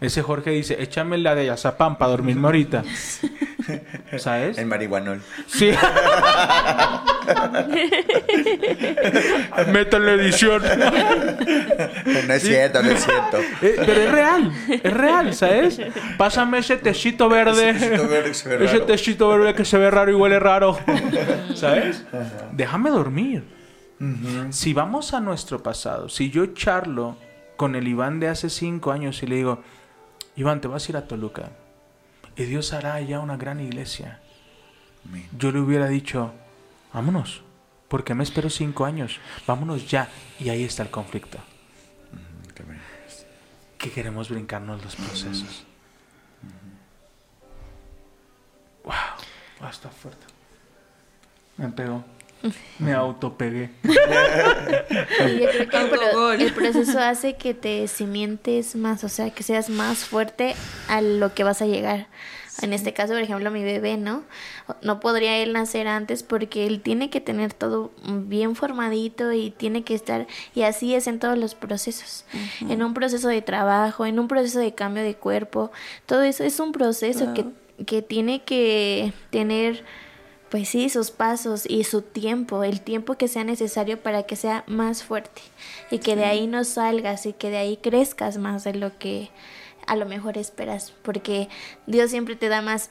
Ese 0.00 0.22
Jorge 0.22 0.50
dice, 0.50 0.82
échame 0.82 1.18
la 1.18 1.34
de 1.34 1.46
Yazapam 1.46 1.98
para 1.98 2.12
dormirme 2.12 2.46
ahorita. 2.46 2.84
¿Sabes? 4.18 4.58
En 4.58 4.68
marihuanol. 4.68 5.20
Sí. 5.46 5.70
Métale 9.72 10.14
edición. 10.14 10.62
No 10.62 12.34
es 12.34 12.42
cierto, 12.42 12.82
no 12.82 12.90
es 12.90 13.04
cierto. 13.04 13.38
Eh, 13.62 13.76
pero 13.78 14.00
es 14.00 14.12
real, 14.12 14.52
es 14.82 14.92
real, 14.92 15.34
¿sabes? 15.34 15.80
Pásame 16.18 16.58
ese 16.58 16.76
tecito 16.76 17.28
verde. 17.28 17.70
Ese 17.70 17.88
tecito 17.88 18.08
verde 18.08 18.28
que 18.28 18.34
se 18.34 18.48
ve 18.48 18.64
Ese 18.64 18.80
tecito 18.80 19.28
verde 19.28 19.54
que 19.54 19.64
se 19.64 19.78
ve 19.78 19.90
raro 19.90 20.10
y 20.10 20.14
huele 20.14 20.38
raro. 20.38 20.78
¿Sabes? 21.54 22.04
Déjame 22.52 22.90
dormir. 22.90 23.44
Si 24.50 24.72
vamos 24.74 25.14
a 25.14 25.20
nuestro 25.20 25.62
pasado, 25.62 26.08
si 26.08 26.30
yo 26.30 26.46
charlo 26.54 27.16
con 27.56 27.74
el 27.76 27.86
Iván 27.88 28.20
de 28.20 28.28
hace 28.28 28.50
cinco 28.50 28.92
años 28.92 29.22
y 29.22 29.26
le 29.26 29.36
digo, 29.36 29.62
Iván, 30.36 30.60
te 30.60 30.68
vas 30.68 30.86
a 30.86 30.92
ir 30.92 30.96
a 30.96 31.06
Toluca 31.06 31.50
y 32.36 32.44
Dios 32.44 32.72
hará 32.72 32.94
allá 32.94 33.20
una 33.20 33.36
gran 33.36 33.60
iglesia, 33.60 34.20
Amén. 35.06 35.28
yo 35.38 35.52
le 35.52 35.60
hubiera 35.60 35.86
dicho, 35.86 36.32
vámonos, 36.92 37.42
porque 37.88 38.14
me 38.14 38.24
espero 38.24 38.50
cinco 38.50 38.84
años, 38.84 39.20
vámonos 39.46 39.88
ya. 39.88 40.08
Y 40.40 40.48
ahí 40.48 40.64
está 40.64 40.82
el 40.82 40.90
conflicto, 40.90 41.38
Qué 42.54 42.62
bueno. 42.64 42.80
que 43.78 43.90
queremos 43.90 44.28
brincarnos 44.28 44.82
los 44.82 44.96
procesos. 44.96 45.64
Wow, 48.84 48.92
wow, 49.60 49.68
está 49.70 49.88
fuerte. 49.88 50.26
Me 51.56 51.68
pegó. 51.68 52.04
Me 52.78 52.92
autopegué. 52.92 53.70
Y 55.26 55.38
yo 55.40 55.48
creo 55.50 55.68
que 55.68 55.76
el, 55.80 55.88
pro- 55.88 56.00
Autogol. 56.02 56.40
el 56.40 56.52
proceso 56.52 56.98
hace 56.98 57.34
que 57.36 57.54
te 57.54 57.86
cimientes 57.88 58.76
más, 58.76 59.04
o 59.04 59.08
sea, 59.08 59.30
que 59.30 59.42
seas 59.42 59.70
más 59.70 59.98
fuerte 59.98 60.54
a 60.88 61.00
lo 61.00 61.34
que 61.34 61.44
vas 61.44 61.62
a 61.62 61.66
llegar. 61.66 62.06
En 62.62 62.72
este 62.72 62.92
caso, 62.92 63.14
por 63.14 63.22
ejemplo, 63.22 63.50
mi 63.50 63.64
bebé, 63.64 63.96
¿no? 63.96 64.22
No 64.80 65.00
podría 65.00 65.38
él 65.38 65.52
nacer 65.52 65.88
antes 65.88 66.22
porque 66.22 66.66
él 66.66 66.80
tiene 66.82 67.10
que 67.10 67.20
tener 67.20 67.52
todo 67.52 67.90
bien 68.06 68.54
formadito 68.54 69.32
y 69.32 69.50
tiene 69.50 69.82
que 69.82 69.94
estar, 69.94 70.26
y 70.54 70.62
así 70.62 70.94
es 70.94 71.06
en 71.08 71.18
todos 71.18 71.36
los 71.36 71.54
procesos. 71.56 72.24
En 72.68 72.82
un 72.84 72.94
proceso 72.94 73.26
de 73.28 73.42
trabajo, 73.42 74.06
en 74.06 74.20
un 74.20 74.28
proceso 74.28 74.60
de 74.60 74.72
cambio 74.74 75.02
de 75.02 75.14
cuerpo, 75.16 75.72
todo 76.06 76.22
eso 76.22 76.44
es 76.44 76.60
un 76.60 76.70
proceso 76.72 77.34
que, 77.34 77.46
que 77.86 78.02
tiene 78.02 78.44
que 78.44 79.12
tener 79.30 79.84
pues 80.54 80.68
sí, 80.68 80.88
sus 80.88 81.10
pasos 81.10 81.68
y 81.68 81.82
su 81.82 82.00
tiempo, 82.00 82.62
el 82.62 82.80
tiempo 82.80 83.16
que 83.16 83.26
sea 83.26 83.42
necesario 83.42 84.00
para 84.00 84.22
que 84.22 84.36
sea 84.36 84.62
más 84.68 85.02
fuerte 85.02 85.42
y 85.90 85.98
que 85.98 86.14
de 86.14 86.26
ahí 86.26 86.46
no 86.46 86.62
salgas 86.62 87.26
y 87.26 87.32
que 87.32 87.50
de 87.50 87.56
ahí 87.56 87.76
crezcas 87.76 88.38
más 88.38 88.62
de 88.62 88.74
lo 88.74 88.96
que 88.96 89.30
a 89.88 89.96
lo 89.96 90.06
mejor 90.06 90.38
esperas, 90.38 90.92
porque 91.02 91.48
Dios 91.88 92.12
siempre 92.12 92.36
te 92.36 92.48
da 92.48 92.62
más 92.62 92.90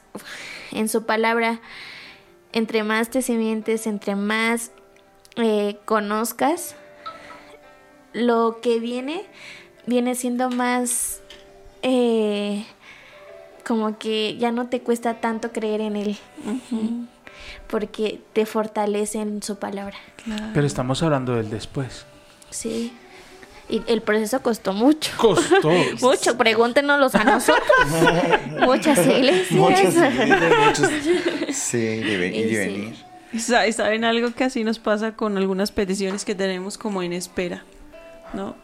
en 0.72 0.90
su 0.90 1.06
palabra, 1.06 1.62
entre 2.52 2.82
más 2.82 3.08
te 3.08 3.22
simientes, 3.22 3.86
entre 3.86 4.14
más 4.14 4.70
eh, 5.36 5.78
conozcas, 5.86 6.76
lo 8.12 8.60
que 8.60 8.78
viene 8.78 9.24
viene 9.86 10.16
siendo 10.16 10.50
más 10.50 11.22
eh, 11.80 12.66
como 13.66 13.96
que 13.96 14.36
ya 14.36 14.52
no 14.52 14.68
te 14.68 14.82
cuesta 14.82 15.22
tanto 15.22 15.50
creer 15.50 15.80
en 15.80 15.96
él 15.96 16.18
porque 17.66 18.20
te 18.32 18.46
fortalece 18.46 19.20
en 19.20 19.42
su 19.42 19.56
palabra. 19.58 19.96
Pero 20.54 20.66
estamos 20.66 21.02
hablando 21.02 21.34
del 21.34 21.50
después. 21.50 22.06
Sí. 22.50 22.92
Y 23.68 23.82
el 23.86 24.02
proceso 24.02 24.42
costó 24.42 24.72
mucho. 24.74 25.10
Costó. 25.16 25.70
Mucho, 26.02 26.36
pregúntenos 26.36 27.14
a 27.14 27.24
nosotros. 27.24 27.64
Muchas 28.60 28.98
iglesias. 29.06 29.50
Muchos, 29.52 29.94
muchos. 30.66 30.90
Sí, 31.50 31.78
deben 31.78 32.34
Y 32.34 32.38
ir 32.40 32.46
y 32.46 32.50
sí. 32.50 32.56
venir. 32.56 32.94
Sa- 33.40 33.72
¿Saben 33.72 34.04
algo 34.04 34.32
que 34.34 34.44
así 34.44 34.64
nos 34.64 34.78
pasa 34.78 35.12
con 35.16 35.38
algunas 35.38 35.72
peticiones 35.72 36.26
que 36.26 36.34
tenemos 36.34 36.76
como 36.76 37.02
en 37.02 37.14
espera? 37.14 37.64
¿No? 38.34 38.54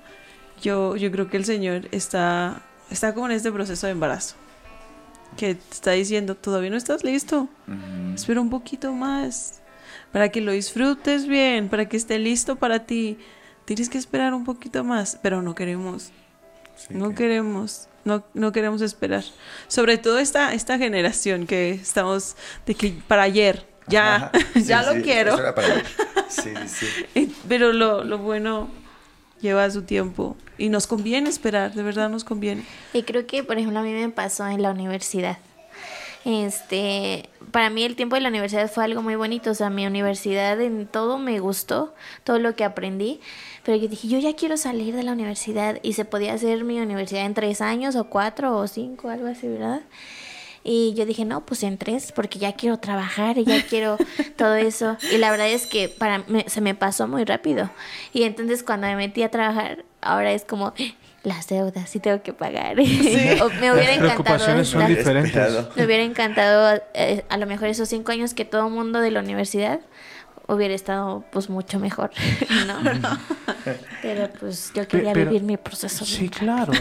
Yo, 0.62 0.96
yo 0.96 1.10
creo 1.10 1.30
que 1.30 1.38
el 1.38 1.46
Señor 1.46 1.88
está, 1.92 2.60
está 2.90 3.14
como 3.14 3.26
en 3.26 3.32
este 3.32 3.50
proceso 3.50 3.86
de 3.86 3.92
embarazo. 3.92 4.36
Que 5.36 5.54
te 5.54 5.62
está 5.72 5.92
diciendo, 5.92 6.34
todavía 6.34 6.70
no 6.70 6.76
estás 6.76 7.04
listo. 7.04 7.48
Ujú. 7.68 8.14
Espera 8.14 8.40
un 8.40 8.50
poquito 8.50 8.92
más. 8.92 9.60
Para 10.12 10.28
que 10.30 10.40
lo 10.40 10.52
disfrutes 10.52 11.26
bien, 11.26 11.68
para 11.68 11.88
que 11.88 11.96
esté 11.96 12.18
listo 12.18 12.56
para 12.56 12.80
ti. 12.86 13.18
Tienes 13.64 13.88
que 13.88 13.98
esperar 13.98 14.34
un 14.34 14.44
poquito 14.44 14.82
más, 14.84 15.18
pero 15.22 15.40
no 15.42 15.54
queremos. 15.54 16.10
Sí, 16.76 16.94
No 16.94 17.10
que- 17.10 17.14
queremos, 17.16 17.88
no, 18.04 18.24
no 18.34 18.50
queremos 18.52 18.82
esperar. 18.82 19.22
Sobre 19.68 19.98
todo 19.98 20.18
esta, 20.18 20.52
esta 20.54 20.78
generación 20.78 21.46
que 21.46 21.70
estamos 21.70 22.36
de 22.66 22.74
que 22.74 22.94
para 23.06 23.22
ayer, 23.22 23.66
ya, 23.86 24.16
Ajá. 24.16 24.30
Sí, 24.54 24.64
ya 24.64 24.82
lo 24.82 24.94
sí, 24.94 25.02
quiero. 25.02 25.32
eso 25.34 25.40
era 25.42 25.54
para. 25.54 25.82
Sí, 26.28 26.50
sí. 26.66 27.34
Pero 27.48 27.72
lo, 27.72 28.02
lo 28.04 28.18
bueno 28.18 28.68
lleva 29.40 29.70
su 29.70 29.82
tiempo 29.82 30.36
y 30.58 30.68
nos 30.68 30.86
conviene 30.86 31.28
esperar, 31.28 31.74
de 31.74 31.82
verdad 31.82 32.08
nos 32.08 32.24
conviene. 32.24 32.64
Y 32.92 33.02
creo 33.02 33.26
que, 33.26 33.42
por 33.42 33.58
ejemplo, 33.58 33.78
a 33.78 33.82
mí 33.82 33.92
me 33.92 34.08
pasó 34.08 34.46
en 34.46 34.62
la 34.62 34.70
universidad. 34.70 35.38
Este, 36.24 37.30
para 37.50 37.70
mí 37.70 37.82
el 37.82 37.96
tiempo 37.96 38.14
de 38.14 38.20
la 38.20 38.28
universidad 38.28 38.70
fue 38.70 38.84
algo 38.84 39.00
muy 39.00 39.16
bonito, 39.16 39.52
o 39.52 39.54
sea, 39.54 39.70
mi 39.70 39.86
universidad 39.86 40.60
en 40.60 40.86
todo 40.86 41.18
me 41.18 41.40
gustó, 41.40 41.94
todo 42.24 42.38
lo 42.38 42.54
que 42.54 42.64
aprendí, 42.64 43.20
pero 43.64 43.78
yo 43.78 43.88
dije, 43.88 44.06
yo 44.06 44.18
ya 44.18 44.36
quiero 44.36 44.58
salir 44.58 44.94
de 44.94 45.02
la 45.02 45.12
universidad 45.12 45.78
y 45.82 45.94
se 45.94 46.04
podía 46.04 46.34
hacer 46.34 46.62
mi 46.62 46.78
universidad 46.78 47.24
en 47.24 47.32
tres 47.32 47.62
años 47.62 47.96
o 47.96 48.04
cuatro 48.04 48.54
o 48.58 48.66
cinco, 48.66 49.08
algo 49.08 49.28
así, 49.28 49.48
¿verdad? 49.48 49.80
Y 50.62 50.92
yo 50.94 51.06
dije, 51.06 51.24
no, 51.24 51.46
pues 51.46 51.62
en 51.62 51.78
tres, 51.78 52.12
porque 52.12 52.38
ya 52.38 52.52
quiero 52.52 52.78
trabajar 52.78 53.38
y 53.38 53.44
ya 53.44 53.62
quiero 53.68 53.96
todo 54.36 54.54
eso. 54.56 54.96
Y 55.12 55.18
la 55.18 55.30
verdad 55.30 55.48
es 55.48 55.66
que 55.66 55.88
para 55.88 56.18
mí 56.18 56.44
se 56.46 56.60
me 56.60 56.74
pasó 56.74 57.08
muy 57.08 57.24
rápido. 57.24 57.70
Y 58.12 58.24
entonces 58.24 58.62
cuando 58.62 58.86
me 58.86 58.96
metí 58.96 59.22
a 59.22 59.30
trabajar, 59.30 59.84
ahora 60.02 60.32
es 60.32 60.44
como 60.44 60.74
las 61.22 61.48
deudas, 61.48 61.88
sí 61.90 62.00
tengo 62.00 62.22
que 62.22 62.32
pagar. 62.32 62.76
O 63.42 63.48
me 63.50 63.72
hubiera 63.72 63.96
Las 63.96 63.98
preocupaciones 63.98 64.68
son 64.68 64.82
encantado. 64.82 64.98
diferentes. 64.98 65.34
Esperado. 65.36 65.70
Me 65.76 65.84
hubiera 65.86 66.02
encantado 66.02 66.82
eh, 66.94 67.24
a 67.28 67.36
lo 67.36 67.46
mejor 67.46 67.68
esos 67.68 67.88
cinco 67.88 68.12
años 68.12 68.34
que 68.34 68.44
todo 68.44 68.68
mundo 68.70 69.00
de 69.00 69.10
la 69.10 69.20
universidad 69.20 69.80
hubiera 70.54 70.74
estado 70.74 71.24
pues 71.32 71.48
mucho 71.50 71.78
mejor, 71.78 72.10
¿no? 72.66 72.78
Pero 74.02 74.28
pues 74.38 74.72
yo 74.74 74.86
quería 74.88 75.12
pero- 75.12 75.30
vivir 75.30 75.42
mi 75.42 75.56
proceso. 75.56 76.04
Sí, 76.04 76.28
claro. 76.28 76.72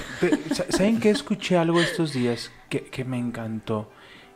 ¿Saben 0.69 0.99
que 0.99 1.09
escuché 1.09 1.57
algo 1.57 1.79
estos 1.79 2.13
días 2.13 2.51
que, 2.69 2.83
que 2.85 3.03
me 3.05 3.17
encantó? 3.17 3.89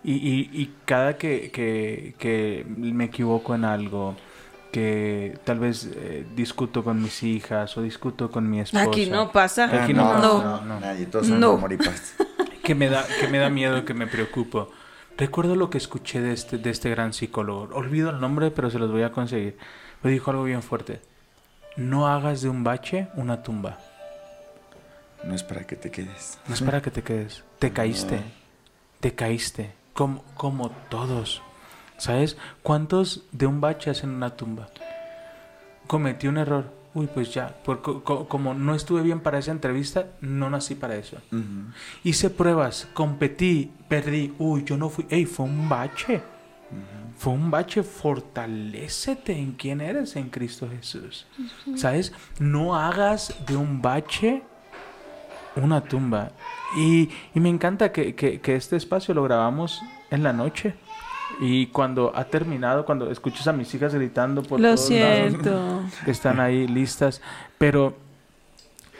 Y, 0.03 0.13
y- 0.13 0.49
y 0.53 0.73
cada 0.85 1.17
que, 1.17 1.49
que- 1.51 2.15
que 2.19 2.65
me 2.67 3.05
equivoco 3.05 3.55
en 3.55 3.63
algo, 3.65 4.15
que 4.71 5.37
tal 5.45 5.59
vez 5.59 5.87
eh, 5.95 6.25
discuto 6.35 6.83
con 6.83 7.01
mis 7.01 7.23
hijas 7.23 7.77
o 7.77 7.81
discuto 7.81 8.29
con 8.31 8.49
mi 8.49 8.59
esposa. 8.59 8.83
Aquí 8.83 9.05
no 9.05 9.31
pasa. 9.31 9.69
Ah, 9.71 9.83
Aquí 9.83 9.93
no 9.93 10.03
pasa, 10.03 10.21
no. 10.27 10.43
no, 10.43 10.61
no. 10.65 10.79
Nadie, 10.79 11.05
todos 11.05 11.27
son 11.27 11.39
No. 11.39 11.51
amor 11.51 11.71
y 11.73 11.77
paz. 11.77 12.15
que 12.63 12.75
me 12.75 12.89
da 12.89 13.05
que 13.19 13.27
me 13.27 13.37
da 13.37 13.49
miedo 13.49 13.85
que 13.85 13.93
me 13.93 14.07
preocupo 14.07 14.71
recuerdo 15.17 15.55
lo 15.55 15.69
que 15.69 15.77
escuché 15.77 16.21
de 16.21 16.33
este 16.33 16.57
de 16.57 16.69
este 16.69 16.89
gran 16.89 17.13
psicólogo. 17.13 17.75
Olvido 17.75 18.09
el 18.09 18.19
nombre 18.19 18.51
pero 18.51 18.69
se 18.69 18.79
los 18.79 18.91
voy 18.91 19.03
a 19.03 19.11
conseguir. 19.11 19.57
Me 20.01 20.11
dijo 20.11 20.31
algo 20.31 20.43
bien 20.43 20.63
fuerte. 20.63 21.01
No 21.77 22.07
hagas 22.07 22.41
de 22.41 22.49
un 22.49 22.63
bache 22.63 23.07
una 23.15 23.43
tumba. 23.43 23.79
No 25.23 25.33
es 25.33 25.43
para 25.43 25.65
que 25.65 25.75
te 25.75 25.89
quedes. 25.89 26.37
no 26.47 26.53
es 26.53 26.61
para 26.61 26.81
que 26.81 26.91
te 26.91 27.01
quedes. 27.01 27.43
Te 27.59 27.71
caíste. 27.71 28.21
Te 28.99 29.13
caíste. 29.15 29.71
Como 29.93 30.23
como 30.35 30.69
todos. 30.89 31.41
Sabes 31.97 32.37
cuántos 32.61 33.23
de 33.31 33.45
un 33.45 33.61
bache 33.61 33.89
hacen 33.89 34.09
una 34.09 34.35
tumba 34.35 34.67
cometí 35.87 36.27
un 36.27 36.37
error 36.37 36.71
uy 36.95 37.07
pues 37.07 37.33
ya 37.33 37.47
por 37.63 37.81
co- 37.81 38.03
co- 38.03 38.27
como 38.27 38.53
no 38.53 38.75
estuve 38.75 39.01
bien 39.01 39.19
para 39.19 39.39
esa 39.39 39.51
entrevista 39.51 40.07
no 40.21 40.49
nací 40.49 40.75
para 40.75 40.95
eso. 40.95 41.17
Hice 42.03 42.29
pruebas, 42.29 42.87
competí, 42.93 43.71
perdí. 43.87 44.33
Uy, 44.39 44.63
yo 44.63 44.77
no 44.77 44.89
fui. 44.89 45.05
Ey, 45.09 45.25
fue 45.25 45.45
un 45.45 45.67
bache. 45.69 46.21
Fue 47.17 47.33
un 47.33 47.49
bache. 47.51 47.83
Fortalécete 47.83 49.33
en 49.37 49.53
quién 49.53 49.81
eres 49.81 50.15
en 50.15 50.29
Cristo 50.29 50.67
Jesús. 50.69 51.25
¿Sabes? 51.75 52.13
No 52.39 52.75
hagas 52.75 53.33
de 53.47 53.55
un 53.55 53.81
bache 53.81 54.43
una 55.55 55.81
tumba. 55.81 56.31
Y, 56.75 57.09
y 57.35 57.39
me 57.39 57.49
encanta 57.49 57.91
que, 57.91 58.15
que- 58.15 58.39
que 58.41 58.55
este 58.55 58.75
espacio 58.75 59.13
lo 59.13 59.23
grabamos 59.23 59.81
en 60.09 60.23
la 60.23 60.33
noche. 60.33 60.73
Y 61.39 61.67
cuando 61.67 62.11
ha 62.15 62.25
terminado, 62.25 62.85
cuando 62.85 63.09
escuchas 63.11 63.47
a 63.47 63.53
mis 63.53 63.73
hijas 63.73 63.93
gritando 63.93 64.43
por 64.43 64.59
Lo 64.59 64.75
todos 64.75 64.89
lados, 64.89 65.33
que 66.05 66.11
están 66.11 66.39
ahí 66.39 66.67
listas. 66.67 67.21
Pero 67.57 67.95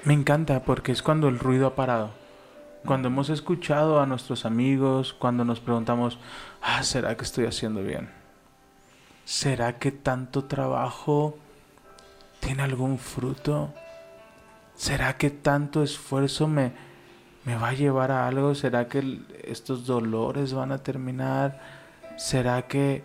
me 0.03 0.13
encanta 0.13 0.63
porque 0.63 0.91
es 0.91 1.01
cuando 1.03 1.27
el 1.29 1.39
ruido 1.39 1.67
ha 1.67 1.75
parado. 1.75 2.11
Cuando 2.85 3.07
hemos 3.07 3.29
escuchado 3.29 4.01
a 4.01 4.05
nuestros 4.05 4.45
amigos, 4.45 5.13
cuando 5.13 5.45
nos 5.45 5.59
preguntamos, 5.61 6.19
ah, 6.61 6.83
¿será 6.83 7.15
que 7.15 7.23
estoy 7.23 7.45
haciendo 7.45 7.81
bien? 7.81 8.09
¿Será 9.25 9.79
que 9.79 9.91
tanto 9.93 10.43
trabajo 10.45 11.37
tiene 12.41 12.63
algún 12.63 12.97
fruto? 12.99 13.73
¿Será 14.75 15.15
que 15.17 15.29
tanto 15.29 15.81
esfuerzo 15.81 16.47
me, 16.49 16.73
me 17.45 17.55
va 17.55 17.69
a 17.69 17.73
llevar 17.73 18.11
a 18.11 18.27
algo? 18.27 18.53
¿Será 18.53 18.89
que 18.89 18.99
el- 18.99 19.25
estos 19.45 19.85
dolores 19.85 20.53
van 20.53 20.73
a 20.73 20.79
terminar? 20.79 21.82
¿Será 22.17 22.67
que... 22.67 23.03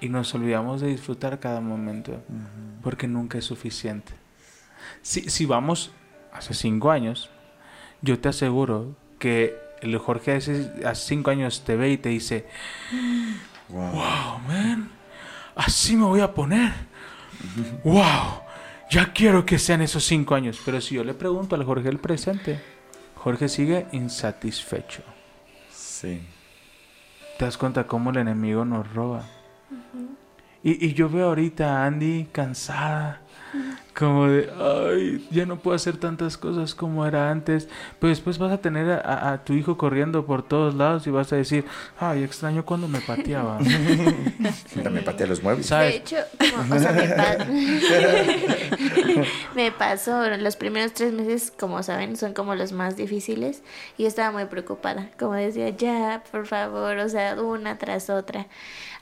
y 0.00 0.08
nos 0.08 0.34
olvidamos 0.34 0.80
de 0.80 0.88
disfrutar 0.88 1.38
cada 1.40 1.60
momento? 1.60 2.22
Porque 2.82 3.06
nunca 3.08 3.38
es 3.38 3.44
suficiente. 3.44 4.12
Si, 5.02 5.28
si 5.30 5.44
vamos 5.46 5.90
hace 6.32 6.54
cinco 6.54 6.90
años, 6.90 7.30
yo 8.02 8.18
te 8.18 8.28
aseguro 8.28 8.96
que 9.18 9.56
el 9.80 9.96
Jorge 9.98 10.36
hace, 10.36 10.72
hace 10.84 11.06
cinco 11.08 11.30
años 11.30 11.62
te 11.64 11.76
ve 11.76 11.90
y 11.90 11.98
te 11.98 12.08
dice, 12.10 12.46
Wow. 13.68 13.92
wow, 13.92 14.38
man, 14.46 14.90
así 15.54 15.96
me 15.96 16.04
voy 16.04 16.20
a 16.20 16.32
poner. 16.32 16.72
Wow, 17.84 18.42
ya 18.90 19.12
quiero 19.12 19.44
que 19.44 19.58
sean 19.58 19.82
esos 19.82 20.04
cinco 20.04 20.34
años. 20.34 20.60
Pero 20.64 20.80
si 20.80 20.94
yo 20.94 21.04
le 21.04 21.14
pregunto 21.14 21.54
al 21.54 21.64
Jorge 21.64 21.88
el 21.88 21.98
presente, 21.98 22.60
Jorge 23.16 23.48
sigue 23.48 23.86
insatisfecho. 23.92 25.02
Sí. 25.70 26.22
¿Te 27.38 27.44
das 27.44 27.56
cuenta 27.56 27.86
cómo 27.86 28.10
el 28.10 28.16
enemigo 28.16 28.64
nos 28.64 28.92
roba? 28.92 29.22
y, 30.64 30.86
y 30.86 30.94
yo 30.94 31.08
veo 31.08 31.28
ahorita 31.28 31.82
a 31.82 31.86
Andy 31.86 32.26
cansada. 32.32 33.20
Como 33.98 34.28
de, 34.28 34.48
ay, 34.60 35.26
ya 35.32 35.44
no 35.44 35.58
puedo 35.58 35.74
hacer 35.74 35.96
tantas 35.96 36.36
cosas 36.38 36.72
como 36.74 37.04
era 37.04 37.30
antes. 37.30 37.68
Pero 37.98 38.10
después 38.10 38.38
vas 38.38 38.52
a 38.52 38.58
tener 38.58 38.88
a, 38.90 39.00
a- 39.00 39.32
a 39.32 39.44
tu 39.44 39.54
hijo 39.54 39.76
corriendo 39.76 40.24
por 40.24 40.46
todos 40.46 40.74
lados 40.76 41.04
y 41.08 41.10
vas 41.10 41.32
a 41.32 41.36
decir, 41.36 41.64
ay, 41.98 42.22
extraño 42.22 42.64
cuando 42.64 42.86
me 42.86 43.00
pateaba. 43.00 43.58
También 44.82 45.04
patea 45.04 45.26
los 45.26 45.42
muebles. 45.42 45.66
¿Sabes? 45.66 45.94
De 45.94 45.98
hecho, 45.98 46.16
como, 46.38 46.76
o 46.76 46.78
sea, 46.78 46.92
me, 46.92 47.08
pa- 47.08 47.44
me 49.54 49.72
pasó, 49.72 50.28
los 50.36 50.56
primeros 50.56 50.92
tres 50.92 51.12
meses, 51.12 51.52
como 51.58 51.82
saben, 51.82 52.16
son 52.16 52.34
como 52.34 52.54
los 52.54 52.72
más 52.72 52.96
difíciles 52.96 53.62
y 53.96 54.02
yo 54.02 54.08
estaba 54.08 54.30
muy 54.30 54.44
preocupada, 54.46 55.08
como 55.18 55.34
decía, 55.34 55.70
ya, 55.70 56.22
por 56.30 56.46
favor, 56.46 56.98
o 56.98 57.08
sea, 57.08 57.40
una 57.40 57.78
tras 57.78 58.10
otra, 58.10 58.46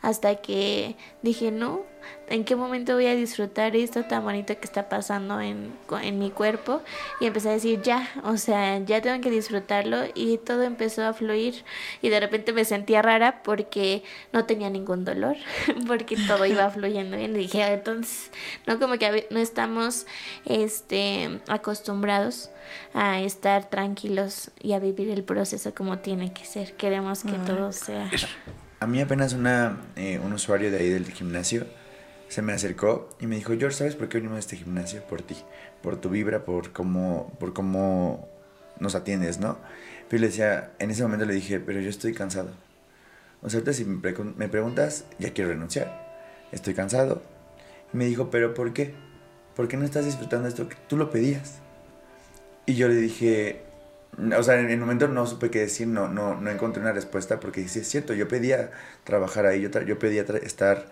hasta 0.07 0.37
que 0.37 0.95
dije, 1.23 1.51
no, 1.51 1.81
¿en 2.29 2.45
qué 2.45 2.55
momento 2.55 2.95
voy 2.95 3.07
a 3.07 3.17
disfrutar 3.17 3.75
esto 3.75 4.05
tan 4.05 4.23
bonito 4.23 4.57
que 4.57 4.65
está 4.65 4.89
pasando 4.89 5.41
en, 5.41 5.73
en 6.01 6.19
mi 6.21 6.31
cuerpo? 6.31 6.81
Y 7.21 7.27
empecé 7.27 7.49
a 7.49 7.53
decir, 7.55 7.83
ya, 7.83 8.09
o 8.23 8.37
sea, 8.37 8.79
ya 8.79 9.03
tengo 9.03 9.21
que 9.21 9.31
disfrutarlo 9.33 10.05
y 10.15 10.39
todo 10.39 10.63
empezó 10.63 11.05
a 11.05 11.13
fluir 11.13 11.65
y 12.03 12.09
de 12.09 12.21
repente 12.21 12.53
me 12.53 12.65
sentía 12.65 13.03
rara 13.03 13.43
porque 13.43 14.05
no 14.33 14.45
tenía 14.45 14.71
ningún 14.71 15.05
dolor, 15.05 15.35
porque 15.89 16.17
todo 16.29 16.47
iba 16.47 16.71
fluyendo 16.77 17.17
bien. 17.17 17.35
Y 17.35 17.41
dije, 17.41 17.65
"Ah, 17.65 17.73
entonces, 17.73 18.31
no 18.65 18.79
como 18.79 18.99
que 18.99 19.27
no 19.31 19.41
estamos 19.41 20.07
este, 20.45 21.41
acostumbrados 21.49 22.51
a 22.95 23.21
estar 23.23 23.69
tranquilos 23.69 24.53
y 24.63 24.75
a 24.75 24.79
vivir 24.79 25.11
el 25.11 25.25
proceso 25.25 25.75
como 25.75 25.99
tiene 25.99 26.33
que 26.33 26.45
ser. 26.45 26.75
Queremos 26.75 27.25
que 27.25 27.33
todo 27.33 27.73
sea... 27.73 28.09
A 28.81 28.87
mí 28.87 29.01
apenas 29.01 29.33
una, 29.33 29.81
eh, 29.97 30.21
un 30.23 30.33
usuario 30.33 30.71
de 30.71 30.79
ahí 30.79 30.91
del 30.91 31.11
gimnasio 31.11 31.67
se 32.29 32.43
me 32.43 32.53
acercó 32.53 33.09
y 33.21 33.27
me 33.27 33.37
dijo, 33.37 33.55
George, 33.59 33.77
¿sabes 33.79 33.95
por 33.97 34.09
qué 34.09 34.19
venimos 34.19 34.37
a 34.37 34.41
este 34.41 34.57
gimnasio? 34.57 35.03
Por 35.05 35.23
ti, 35.23 35.37
por 35.83 36.01
tu 36.01 36.11
vibra, 36.11 36.45
por 36.45 36.73
cómo, 36.73 37.33
por 37.39 37.55
cómo 37.55 38.29
nos 38.81 38.95
atiendes, 38.95 39.39
¿no? 39.39 39.59
Pero 40.09 40.21
le 40.21 40.27
decía, 40.29 40.73
en 40.79 40.91
ese 40.91 41.03
momento 41.03 41.25
le 41.25 41.35
dije, 41.35 41.61
pero 41.61 41.81
yo 41.81 41.89
estoy 41.89 42.13
cansado. 42.13 42.51
O 43.43 43.51
sea, 43.51 43.59
ahorita 43.59 43.73
si 43.73 43.85
me, 43.85 44.01
pregun- 44.03 44.35
me 44.37 44.49
preguntas, 44.49 45.05
ya 45.19 45.33
quiero 45.33 45.51
renunciar. 45.51 46.07
Estoy 46.53 46.75
cansado. 46.75 47.23
Y 47.95 47.97
me 47.97 48.07
dijo, 48.07 48.31
pero 48.31 48.55
¿por 48.55 48.73
qué? 48.73 48.95
¿Por 49.57 49.69
qué 49.69 49.77
no 49.77 49.85
estás 49.85 50.05
disfrutando 50.07 50.49
esto 50.49 50.69
que 50.69 50.77
tú 50.89 50.97
lo 50.97 51.11
pedías? 51.11 51.61
Y 52.67 52.75
yo 52.75 52.89
le 52.89 52.97
dije, 52.97 53.63
o 54.37 54.43
sea, 54.43 54.59
en 54.61 54.71
el 54.71 54.79
momento 54.79 55.09
no 55.09 55.27
supe 55.27 55.51
qué 55.51 55.61
decir, 55.61 55.87
no, 55.87 56.09
no, 56.09 56.41
no 56.41 56.51
encontré 56.51 56.81
una 56.83 56.93
respuesta 56.93 57.39
porque 57.41 57.67
sí 57.69 57.81
es 57.81 57.89
cierto, 57.89 58.15
yo 58.15 58.29
pedía 58.29 58.71
trabajar 59.05 59.47
ahí, 59.47 59.61
yo, 59.61 59.71
tra- 59.71 59.85
yo 59.85 59.99
pedía 59.99 60.27
tra- 60.27 60.43
estar 60.43 60.87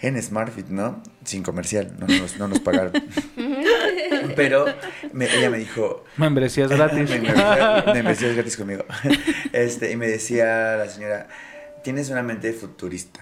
en 0.00 0.20
SmartFit, 0.22 0.66
¿no? 0.68 1.02
Sin 1.24 1.42
comercial, 1.42 1.94
no 1.98 2.06
nos, 2.06 2.36
no 2.38 2.48
nos 2.48 2.60
pagaron. 2.60 2.92
Pero 4.36 4.66
me- 5.12 5.32
ella 5.34 5.50
me 5.50 5.58
dijo, 5.58 6.04
Membresías 6.16 6.70
gratis. 6.70 7.08
me, 7.10 7.18
me, 7.20 8.02
me 8.02 8.08
decías 8.10 8.34
gratis 8.34 8.56
conmigo. 8.56 8.84
Este, 9.52 9.90
y 9.92 9.96
me 9.96 10.06
decía 10.08 10.76
la 10.76 10.88
señora, 10.88 11.28
tienes 11.82 12.10
una 12.10 12.22
mente 12.22 12.52
futurista. 12.52 13.20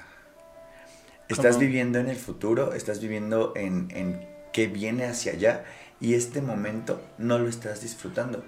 Estás 1.28 1.52
¿Cómo? 1.54 1.60
viviendo 1.60 1.98
en 2.00 2.08
el 2.08 2.16
futuro, 2.16 2.72
estás 2.74 3.00
viviendo 3.00 3.52
en, 3.56 3.88
en 3.92 4.26
qué 4.52 4.66
viene 4.66 5.04
hacia 5.04 5.32
allá 5.32 5.64
y 6.00 6.14
este 6.14 6.42
momento 6.42 7.00
no 7.18 7.38
lo 7.38 7.48
estás 7.48 7.82
disfrutando. 7.82 8.44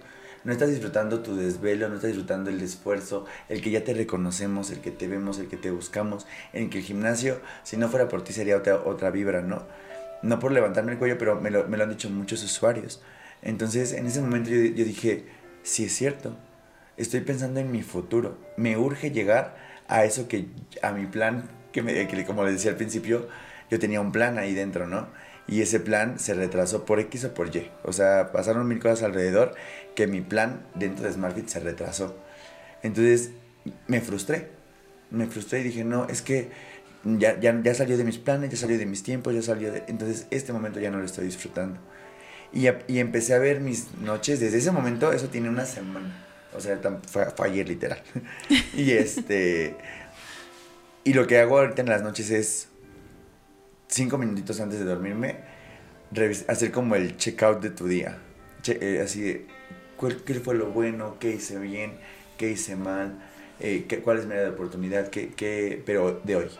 No 0.46 0.52
estás 0.52 0.70
disfrutando 0.70 1.22
tu 1.22 1.35
desvelo, 1.35 1.88
no 1.88 1.96
estás 1.96 2.11
disfrutando 2.11 2.50
el 2.50 2.62
esfuerzo, 2.62 3.24
el 3.48 3.61
que 3.61 3.72
ya 3.72 3.82
te 3.82 3.94
reconocemos, 3.94 4.70
el 4.70 4.80
que 4.80 4.92
te 4.92 5.09
vemos, 5.09 5.40
el 5.40 5.48
que 5.48 5.56
te 5.56 5.72
buscamos, 5.72 6.24
en 6.52 6.70
que 6.70 6.78
el 6.78 6.85
gimnasio, 6.85 7.40
si 7.64 7.76
no 7.76 7.88
fuera 7.88 8.06
por 8.06 8.22
ti, 8.22 8.32
sería 8.32 8.56
otra, 8.56 8.76
otra 8.76 9.11
vibra, 9.11 9.42
¿no? 9.42 9.64
No 10.22 10.38
por 10.38 10.52
levantarme 10.52 10.92
el 10.92 10.98
cuello, 10.98 11.18
pero 11.18 11.40
me 11.40 11.50
lo, 11.50 11.66
me 11.66 11.76
lo 11.76 11.82
han 11.82 11.90
dicho 11.90 12.09
muchos 12.11 12.44
usuarios. 12.44 13.02
Entonces, 13.42 13.92
en 13.92 14.06
ese 14.06 14.20
momento 14.20 14.50
yo, 14.50 14.59
yo 14.59 14.85
dije, 14.85 15.24
sí 15.64 15.87
es 15.87 15.96
cierto, 15.96 16.37
estoy 16.96 17.22
pensando 17.22 17.59
en 17.59 17.72
mi 17.72 17.82
futuro. 17.82 18.38
Me 18.56 18.76
urge 18.76 19.11
llegar 19.11 19.56
a 19.88 20.04
eso 20.04 20.28
que, 20.28 20.46
a 20.80 20.92
mi 20.92 21.06
plan, 21.06 21.50
que, 21.72 21.82
me, 21.82 22.06
que 22.06 22.24
como 22.24 22.44
les 22.44 22.52
decía 22.52 22.70
al 22.70 22.76
principio, 22.76 23.26
yo 23.68 23.80
tenía 23.80 24.00
un 24.00 24.12
plan 24.12 24.38
ahí 24.38 24.54
dentro, 24.54 24.87
¿no? 24.87 25.09
Y 25.48 25.62
ese 25.62 25.78
plan 25.78 26.18
se 26.18 26.35
retrasó 26.35 26.85
por 26.85 26.98
X 26.98 27.24
o 27.24 27.35
por 27.35 27.54
Y. 27.54 27.70
O 27.85 27.92
sea, 27.92 28.32
pasaron 28.32 28.66
mil 28.66 28.80
cosas 28.80 29.04
alrededor 29.04 29.54
que 29.94 30.06
mi 30.06 30.20
plan 30.20 30.66
dentro 30.74 31.06
de 31.06 31.12
SmartFit 31.12 31.48
se 31.48 31.61
retrasó. 31.61 32.16
Entonces, 32.82 33.30
me 33.87 34.00
frustré. 34.00 34.50
Me 35.11 35.26
frustré 35.26 35.61
y 35.61 35.64
dije, 35.64 35.85
no, 35.85 36.09
es 36.09 36.20
que 36.20 36.50
ya, 37.04 37.38
ya, 37.38 37.61
ya 37.62 37.74
salió 37.74 37.96
de 37.96 38.04
mis 38.04 38.18
planes, 38.18 38.50
ya 38.50 38.56
salió 38.56 38.76
de 38.76 38.87
mis 38.87 39.02
tiempos, 39.04 39.35
ya 39.35 39.42
salió 39.42 39.72
de... 39.72 39.85
Entonces, 39.87 40.26
este 40.30 40.52
momento 40.52 40.80
ya 40.80 40.90
no 40.90 40.98
lo 40.98 41.04
estoy 41.04 41.26
disfrutando. 41.26 41.78
Y, 42.52 42.66
y 42.88 42.98
empecé 42.98 43.35
a 43.35 43.38
ver 43.38 43.61
mis 43.61 43.94
noches, 44.00 44.40
desde 44.40 44.59
ese 44.59 44.72
momento, 44.72 45.12
eso 45.12 45.28
tiene 45.28 45.48
una 45.48 45.64
semana. 45.64 46.24
O 46.56 46.61
sea, 46.61 46.80
fue, 47.06 47.26
fue 47.30 47.48
ayer 47.48 47.68
literal. 47.68 48.02
y 48.74 48.92
este... 48.92 49.76
Y 51.04 51.12
lo 51.12 51.28
que 51.28 51.38
hago 51.38 51.59
ahorita 51.59 51.82
en 51.82 51.88
las 51.88 52.02
noches 52.02 52.30
es, 52.30 52.68
cinco 53.88 54.18
minutitos 54.18 54.61
antes 54.61 54.79
de 54.79 54.85
dormirme, 54.85 55.37
hacer 56.49 56.70
como 56.70 56.94
el 56.94 57.16
checkout 57.16 57.61
de 57.61 57.70
tu 57.70 57.87
día. 57.87 58.18
Eh, 58.68 59.01
así 59.03 59.46
¿cuál, 59.96 60.22
¿qué 60.25 60.35
fue 60.35 60.55
lo 60.55 60.70
bueno? 60.70 61.16
¿Qué 61.20 61.31
hice 61.33 61.59
bien? 61.59 61.92
¿Qué 62.37 62.51
hice 62.51 62.77
mal? 62.77 63.18
Eh, 63.61 63.87
¿qué, 63.88 64.01
¿Cuál 64.01 64.18
es 64.18 64.27
mi 64.27 64.37
oportunidad? 64.37 65.09
¿Qué, 65.09 65.31
qué, 65.35 65.83
pero 65.87 66.20
de 66.25 66.37
hoy. 66.37 66.51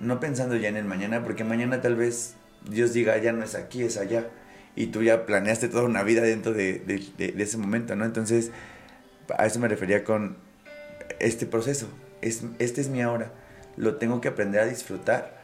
No 0.00 0.20
pensando 0.20 0.56
ya 0.56 0.68
en 0.68 0.76
el 0.76 0.84
mañana, 0.84 1.24
porque 1.24 1.44
mañana 1.44 1.80
tal 1.80 1.96
vez 1.96 2.34
Dios 2.68 2.92
diga, 2.92 3.16
ya 3.18 3.32
no 3.32 3.42
es 3.44 3.54
aquí, 3.54 3.82
es 3.82 3.96
allá. 3.96 4.28
Y 4.76 4.88
tú 4.88 5.02
ya 5.02 5.24
planeaste 5.24 5.68
toda 5.68 5.84
una 5.84 6.02
vida 6.02 6.22
dentro 6.22 6.52
de, 6.52 6.80
de- 6.80 7.04
de- 7.16 7.32
de 7.32 7.42
ese 7.42 7.56
momento, 7.58 7.94
¿no? 7.96 8.04
Entonces, 8.04 8.50
a 9.38 9.46
eso 9.46 9.58
me 9.60 9.68
refería 9.68 10.04
con 10.04 10.36
este 11.20 11.46
proceso. 11.46 11.88
Es, 12.22 12.42
este 12.58 12.80
es 12.80 12.88
mi 12.88 13.00
ahora. 13.00 13.32
Lo 13.76 13.96
tengo 13.96 14.20
que 14.20 14.28
aprender 14.28 14.60
a 14.60 14.66
disfrutar 14.66 15.43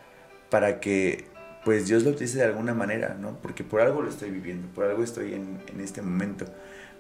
para 0.51 0.81
que 0.81 1.31
pues 1.65 1.87
Dios 1.87 2.05
lo 2.05 2.11
utilice 2.11 2.39
de 2.39 2.45
alguna 2.45 2.75
manera, 2.75 3.17
¿no? 3.21 3.39
Porque 3.41 3.65
por 3.65 3.81
algo 3.81 4.03
lo 4.03 4.11
estoy 4.11 4.31
viviendo, 4.31 4.69
por 4.75 4.85
algo 4.85 5.03
estoy 5.03 5.35
en, 5.35 5.61
en 5.73 5.81
este 5.81 6.03
momento, 6.03 6.47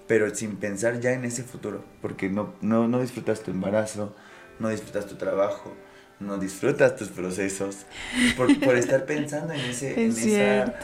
pero 0.06 0.34
sin 0.34 0.56
pensar 0.56 1.00
ya 1.00 1.12
en 1.12 1.24
ese 1.24 1.42
futuro, 1.42 1.84
porque 2.02 2.28
no, 2.28 2.54
no, 2.60 2.86
no 2.88 3.00
disfrutas 3.00 3.42
tu 3.42 3.50
embarazo, 3.50 4.14
no 4.58 4.68
disfrutas 4.68 5.06
tu 5.06 5.16
trabajo, 5.16 5.74
no 6.18 6.36
disfrutas 6.36 6.96
tus 6.96 7.08
procesos, 7.08 7.86
por, 8.36 8.58
por 8.60 8.76
estar 8.76 9.06
pensando 9.06 9.54
en, 9.54 9.60
ese, 9.60 9.92
en, 10.04 10.10
esa, 10.10 10.74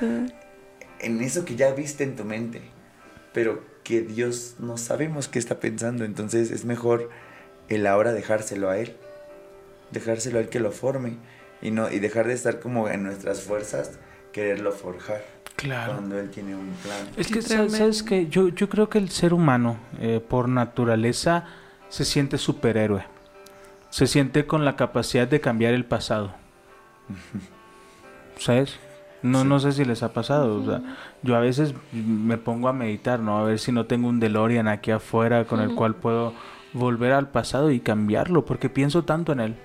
en 1.00 1.20
eso 1.20 1.44
que 1.44 1.56
ya 1.56 1.72
viste 1.72 2.04
en 2.04 2.16
tu 2.16 2.24
mente, 2.24 2.62
pero 3.34 3.62
que 3.84 4.00
Dios 4.00 4.56
no 4.58 4.78
sabemos 4.78 5.28
qué 5.28 5.38
está 5.38 5.60
pensando, 5.60 6.04
entonces 6.04 6.50
es 6.50 6.64
mejor 6.64 7.10
el 7.68 7.86
ahora 7.86 8.12
dejárselo 8.12 8.70
a 8.70 8.78
Él, 8.78 8.96
dejárselo 9.92 10.38
a 10.38 10.40
Él 10.40 10.48
que 10.48 10.60
lo 10.60 10.72
forme 10.72 11.18
y, 11.62 11.70
no, 11.70 11.90
y 11.90 11.98
dejar 11.98 12.26
de 12.26 12.34
estar 12.34 12.60
como 12.60 12.88
en 12.88 13.02
nuestras 13.02 13.42
fuerzas, 13.42 13.98
quererlo 14.32 14.72
forjar 14.72 15.22
Claro. 15.56 15.94
cuando 15.94 16.18
Él 16.18 16.30
tiene 16.30 16.54
un 16.54 16.68
plan. 16.82 17.08
Es 17.16 17.28
que. 17.28 17.40
¿sabes 17.42 18.02
que 18.02 18.26
Yo, 18.28 18.48
yo 18.48 18.68
creo 18.68 18.88
que 18.90 18.98
el 18.98 19.08
ser 19.10 19.32
humano, 19.32 19.78
eh, 20.00 20.20
por 20.26 20.48
naturaleza, 20.48 21.44
se 21.88 22.04
siente 22.04 22.36
superhéroe. 22.38 23.04
Se 23.90 24.06
siente 24.06 24.44
con 24.46 24.64
la 24.66 24.76
capacidad 24.76 25.26
de 25.26 25.40
cambiar 25.40 25.72
el 25.72 25.84
pasado. 25.86 26.34
¿Sabes? 28.38 28.76
No, 29.22 29.42
Sí. 29.42 29.48
no 29.48 29.58
sé 29.60 29.72
si 29.72 29.84
les 29.84 30.02
ha 30.02 30.12
pasado. 30.12 30.60
o 30.60 30.64
sea, 30.64 30.82
yo 31.22 31.34
a 31.36 31.40
veces 31.40 31.74
me 31.92 32.36
pongo 32.36 32.68
a 32.68 32.72
meditar, 32.72 33.18
¿no? 33.20 33.38
A 33.38 33.44
ver 33.44 33.58
si 33.58 33.72
no 33.72 33.86
tengo 33.86 34.08
un 34.08 34.20
DeLorean 34.20 34.68
aquí 34.68 34.90
afuera 34.90 35.46
con 35.46 35.60
el 35.60 35.74
cual 35.74 35.94
puedo 35.94 36.34
volver 36.74 37.12
al 37.12 37.30
pasado 37.30 37.70
y 37.70 37.80
cambiarlo, 37.80 38.44
porque 38.44 38.68
pienso 38.68 39.04
tanto 39.04 39.32
en 39.32 39.40
él. 39.40 39.56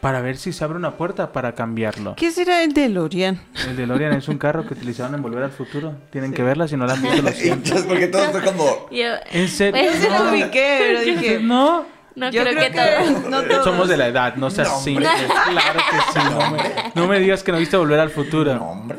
Para 0.00 0.20
ver 0.20 0.36
si 0.36 0.52
se 0.52 0.62
abre 0.64 0.76
una 0.76 0.92
puerta 0.92 1.32
para 1.32 1.54
cambiarlo. 1.54 2.14
¿Qué 2.16 2.30
será 2.30 2.62
el 2.62 2.72
DeLorean? 2.74 3.40
El 3.68 3.76
DeLorean 3.76 4.12
es 4.14 4.28
un 4.28 4.36
carro 4.38 4.66
que 4.66 4.74
utilizaron 4.74 5.14
en 5.14 5.22
Volver 5.22 5.42
al 5.44 5.50
Futuro. 5.52 5.94
Tienen 6.10 6.30
Sí. 6.30 6.36
que 6.36 6.42
verla 6.42 6.68
si 6.68 6.76
no 6.76 6.86
la 6.86 6.92
han 6.94 7.02
visto. 7.02 7.22
Lo 7.22 7.30
Y 7.30 7.32
siento. 7.32 7.54
entonces, 7.68 7.86
porque 7.86 8.06
todo 8.08 8.30
fue 8.30 8.42
como... 8.42 8.64
Yo, 8.90 9.06
En 9.30 9.48
serio. 9.48 9.82
Lo 10.10 10.24
no. 10.24 10.30
ubiqué, 10.32 10.76
pero 10.80 11.00
dije... 11.00 11.38
No. 11.40 11.84
No 12.16 12.28
Yo 12.30 12.42
creo, 12.42 12.58
que, 12.58 12.70
todos. 12.70 13.30
no 13.30 13.42
todos. 13.42 13.64
Somos 13.64 13.88
de 13.88 13.96
la 13.96 14.08
edad, 14.08 14.34
no 14.34 14.50
seas 14.50 14.68
No, 14.68 14.76
así. 14.76 14.90
hombre. 14.96 15.06
Claro 15.50 15.80
que 15.90 15.96
sí. 16.12 16.26
No 16.28 16.50
me, 16.50 16.58
no 16.94 17.06
me 17.06 17.18
digas 17.20 17.42
que 17.44 17.52
no 17.52 17.58
viste 17.58 17.76
volver 17.76 18.00
al 18.00 18.10
futuro. 18.10 18.52
No, 18.54 18.70
hombre. 18.70 18.98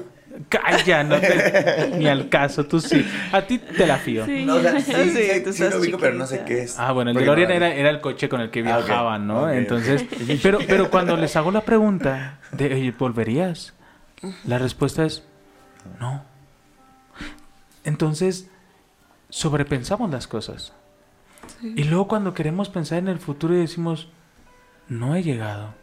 Calla, 0.51 1.03
no 1.03 1.19
te, 1.19 1.91
ni 1.97 2.07
al 2.07 2.27
caso, 2.29 2.65
tú 2.65 2.79
sí. 2.81 3.05
A 3.31 3.41
ti 3.43 3.57
te 3.57 3.87
la 3.87 3.97
fío. 3.97 4.25
Sí. 4.25 4.43
No, 4.45 4.55
o 4.55 4.61
sea, 4.61 4.79
sí, 4.81 4.91
Sí, 4.93 5.09
sí, 5.09 5.43
tú 5.43 5.53
sí 5.53 5.63
estás 5.63 5.73
lo 5.75 5.79
ubico, 5.79 5.97
pero 5.97 6.13
no 6.15 6.27
sé 6.27 6.43
qué 6.45 6.63
es. 6.63 6.77
Ah, 6.77 6.91
bueno, 6.91 7.11
el 7.11 7.17
DeLorean 7.17 7.49
no- 7.49 7.55
era, 7.55 7.73
era 7.73 7.89
el 7.89 8.01
coche 8.01 8.27
con 8.29 8.41
el 8.41 8.49
que 8.51 8.59
Ah, 8.59 8.63
viajaban, 8.63 9.25
¿no? 9.27 9.49
Entonces, 9.49 10.05
pero, 10.43 10.59
pero 10.67 10.89
cuando 10.91 11.15
les 11.17 11.35
hago 11.37 11.51
la 11.51 11.61
pregunta 11.61 12.39
de, 12.51 12.93
¿volverías? 12.97 13.73
La 14.45 14.57
respuesta 14.59 15.05
es 15.05 15.23
no. 15.99 16.23
Entonces, 17.83 18.47
sobrepensamos 19.29 20.11
las 20.11 20.27
cosas. 20.27 20.73
Y 21.63 21.85
luego 21.85 22.07
cuando 22.07 22.33
queremos 22.33 22.69
pensar 22.69 22.99
en 22.99 23.07
el 23.07 23.19
futuro 23.19 23.55
y 23.55 23.59
decimos, 23.61 24.09
no 24.87 25.15
he 25.15 25.23
llegado. 25.23 25.73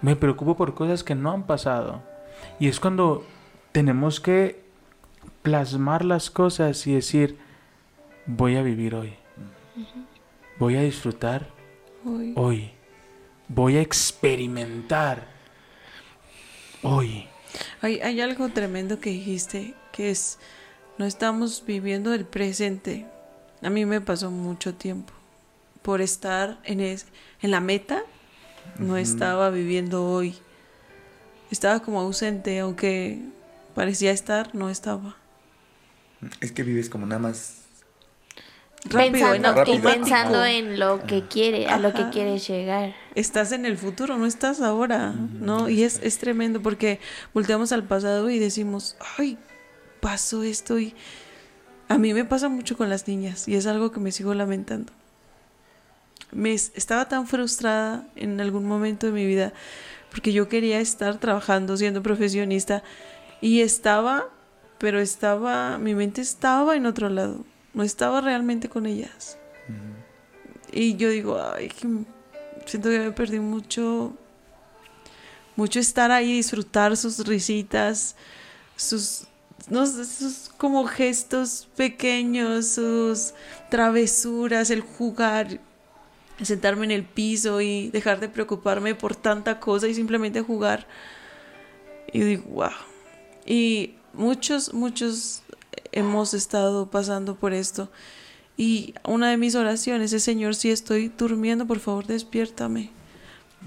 Me 0.00 0.16
preocupo 0.16 0.56
por 0.56 0.74
cosas 0.74 1.04
que 1.04 1.14
no 1.14 1.30
han 1.30 1.44
pasado. 1.44 2.02
Y 2.58 2.66
es 2.68 2.80
cuando 2.80 3.24
tenemos 3.72 4.20
que 4.20 4.62
plasmar 5.42 6.04
las 6.04 6.30
cosas 6.30 6.86
y 6.86 6.94
decir, 6.94 7.36
voy 8.26 8.56
a 8.56 8.62
vivir 8.62 8.94
hoy. 8.94 9.14
Voy 10.58 10.76
a 10.76 10.82
disfrutar 10.82 11.48
hoy. 12.36 12.70
Voy 13.48 13.76
a 13.76 13.80
experimentar 13.80 15.26
hoy. 16.82 17.26
Hay, 17.80 18.00
hay 18.00 18.20
algo 18.20 18.48
tremendo 18.48 18.98
que 19.00 19.10
dijiste, 19.10 19.74
que 19.92 20.10
es, 20.10 20.38
no 20.98 21.04
estamos 21.04 21.64
viviendo 21.66 22.14
el 22.14 22.24
presente. 22.24 23.06
A 23.62 23.70
mí 23.70 23.84
me 23.84 24.00
pasó 24.00 24.30
mucho 24.30 24.74
tiempo. 24.74 25.12
Por 25.82 26.00
estar 26.00 26.58
en, 26.64 26.80
es- 26.80 27.06
en 27.40 27.50
la 27.50 27.60
meta, 27.60 28.02
no 28.78 28.96
estaba 28.96 29.50
viviendo 29.50 30.06
hoy. 30.08 30.36
Estaba 31.50 31.80
como 31.80 32.00
ausente, 32.00 32.58
aunque 32.60 33.20
parecía 33.74 34.10
estar, 34.12 34.54
no 34.54 34.70
estaba. 34.70 35.16
Es 36.40 36.52
que 36.52 36.62
vives 36.62 36.88
como 36.88 37.06
nada 37.06 37.20
más. 37.20 37.58
Rápido, 38.84 39.32
en 39.32 39.42
pensando, 39.42 39.72
y 39.72 39.78
pensando 39.78 40.44
en 40.44 40.80
lo 40.80 41.04
que 41.06 41.28
quiere, 41.28 41.68
a 41.68 41.78
lo 41.78 41.92
que 41.92 42.02
Ajá. 42.02 42.10
quieres 42.10 42.48
llegar. 42.48 42.94
Estás 43.14 43.52
en 43.52 43.64
el 43.64 43.78
futuro, 43.78 44.18
no 44.18 44.26
estás 44.26 44.60
ahora, 44.60 45.12
¿no? 45.12 45.68
Y 45.68 45.84
es, 45.84 46.00
es 46.02 46.18
tremendo 46.18 46.60
porque 46.62 46.98
volteamos 47.32 47.70
al 47.70 47.84
pasado 47.84 48.28
y 48.28 48.40
decimos, 48.40 48.96
ay, 49.18 49.38
pasó 50.00 50.42
esto 50.42 50.80
y 50.80 50.96
a 51.88 51.96
mí 51.96 52.12
me 52.12 52.24
pasa 52.24 52.48
mucho 52.48 52.76
con 52.76 52.88
las 52.90 53.06
niñas 53.06 53.46
y 53.46 53.54
es 53.54 53.66
algo 53.66 53.92
que 53.92 54.00
me 54.00 54.10
sigo 54.10 54.34
lamentando. 54.34 54.92
Me 56.32 56.52
es- 56.52 56.72
estaba 56.74 57.06
tan 57.08 57.28
frustrada 57.28 58.04
en 58.16 58.40
algún 58.40 58.64
momento 58.66 59.06
de 59.06 59.12
mi 59.12 59.26
vida 59.26 59.52
porque 60.10 60.32
yo 60.32 60.48
quería 60.48 60.80
estar 60.80 61.18
trabajando, 61.18 61.76
siendo 61.76 62.02
profesionista 62.02 62.82
y 63.42 63.60
estaba, 63.60 64.28
pero 64.78 65.00
estaba, 65.00 65.76
mi 65.76 65.94
mente 65.94 66.22
estaba 66.22 66.76
en 66.76 66.86
otro 66.86 67.10
lado, 67.10 67.44
no 67.74 67.82
estaba 67.82 68.22
realmente 68.22 68.70
con 68.70 68.86
ellas. 68.86 69.36
Y 70.70 70.96
yo 70.96 71.10
digo, 71.10 71.42
ay, 71.42 71.68
que 71.68 71.88
siento 72.64 72.88
que 72.88 73.00
me 73.00 73.10
perdí 73.10 73.40
mucho, 73.40 74.16
mucho 75.56 75.80
estar 75.80 76.12
ahí, 76.12 76.34
disfrutar 76.34 76.96
sus 76.96 77.26
risitas, 77.26 78.14
sus, 78.76 79.24
no 79.68 79.86
sus 79.86 80.48
como 80.56 80.86
gestos 80.86 81.68
pequeños, 81.76 82.68
sus 82.68 83.34
travesuras, 83.70 84.70
el 84.70 84.82
jugar, 84.82 85.58
sentarme 86.40 86.84
en 86.84 86.92
el 86.92 87.04
piso 87.04 87.60
y 87.60 87.90
dejar 87.90 88.20
de 88.20 88.28
preocuparme 88.28 88.94
por 88.94 89.16
tanta 89.16 89.58
cosa 89.58 89.88
y 89.88 89.94
simplemente 89.94 90.42
jugar. 90.42 90.86
Y 92.12 92.20
digo, 92.20 92.44
wow. 92.50 92.91
Y 93.46 93.94
muchos, 94.12 94.72
muchos 94.74 95.42
hemos 95.92 96.34
estado 96.34 96.90
pasando 96.90 97.36
por 97.36 97.52
esto. 97.52 97.90
Y 98.56 98.94
una 99.04 99.30
de 99.30 99.36
mis 99.36 99.54
oraciones 99.54 100.12
es, 100.12 100.22
Señor, 100.22 100.54
si 100.54 100.70
estoy 100.70 101.08
durmiendo, 101.16 101.66
por 101.66 101.80
favor, 101.80 102.06
despiértame. 102.06 102.90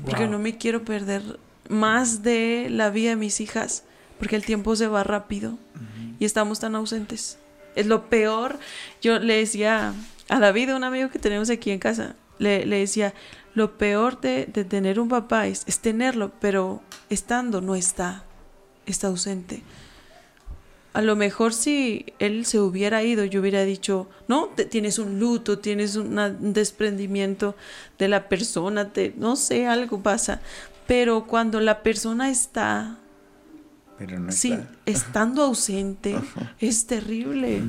Porque 0.04 0.28
no 0.28 0.40
me 0.40 0.58
quiero 0.58 0.84
perder 0.84 1.40
más 1.70 2.22
de 2.22 2.68
la 2.70 2.90
vida 2.90 3.12
de 3.12 3.16
mis 3.16 3.40
hijas, 3.40 3.84
porque 4.20 4.36
el 4.36 4.46
tiempo 4.46 4.76
se 4.76 4.88
va 4.88 5.04
rápido 5.04 5.58
y 6.20 6.26
estamos 6.26 6.60
tan 6.60 6.76
ausentes. 6.76 7.38
Es 7.76 7.88
lo 7.88 8.10
peor. 8.10 8.60
Yo 9.02 9.20
le 9.20 9.38
decía 9.38 9.94
a 10.30 10.40
David, 10.40 10.76
un 10.76 10.84
amigo 10.84 11.10
que 11.10 11.20
tenemos 11.20 11.50
aquí 11.50 11.72
en 11.72 11.80
casa, 11.80 12.16
le, 12.40 12.66
le 12.66 12.80
decía, 12.80 13.14
lo 13.54 13.78
peor 13.78 14.20
de, 14.20 14.46
de 14.46 14.66
tener 14.66 15.00
un 15.00 15.08
papá 15.08 15.48
es, 15.48 15.64
es 15.66 15.80
tenerlo, 15.80 16.32
pero 16.40 16.82
estando 17.10 17.62
no 17.62 17.76
está, 17.76 18.26
está 18.86 19.08
ausente. 19.08 19.62
A 20.93 21.02
lo 21.02 21.17
mejor 21.17 21.54
si 21.54 22.06
él 22.19 22.45
se 22.45 22.60
hubiera 22.60 23.04
ido, 23.04 23.26
yo 23.26 23.41
hubiera 23.41 23.63
dicho, 23.65 24.10
no, 24.30 24.45
te- 24.48 24.63
tienes 24.63 24.98
un 24.98 25.19
luto, 25.19 25.60
tienes 25.60 25.98
una- 25.98 26.28
un 26.28 26.54
desprendimiento 26.54 27.56
de 28.00 28.08
la 28.08 28.30
persona, 28.30 28.93
te, 28.93 29.13
no 29.17 29.36
sé, 29.36 29.67
algo 29.67 30.00
pasa. 30.02 30.39
Pero 30.88 31.26
cuando 31.28 31.60
la 31.60 31.84
persona 31.84 32.30
está, 32.30 32.98
Pero 33.98 34.19
no 34.19 34.32
sí, 34.32 34.52
está. 34.54 34.69
estando 34.86 35.41
ausente, 35.43 36.15
es 36.62 36.86
terrible. 36.88 37.62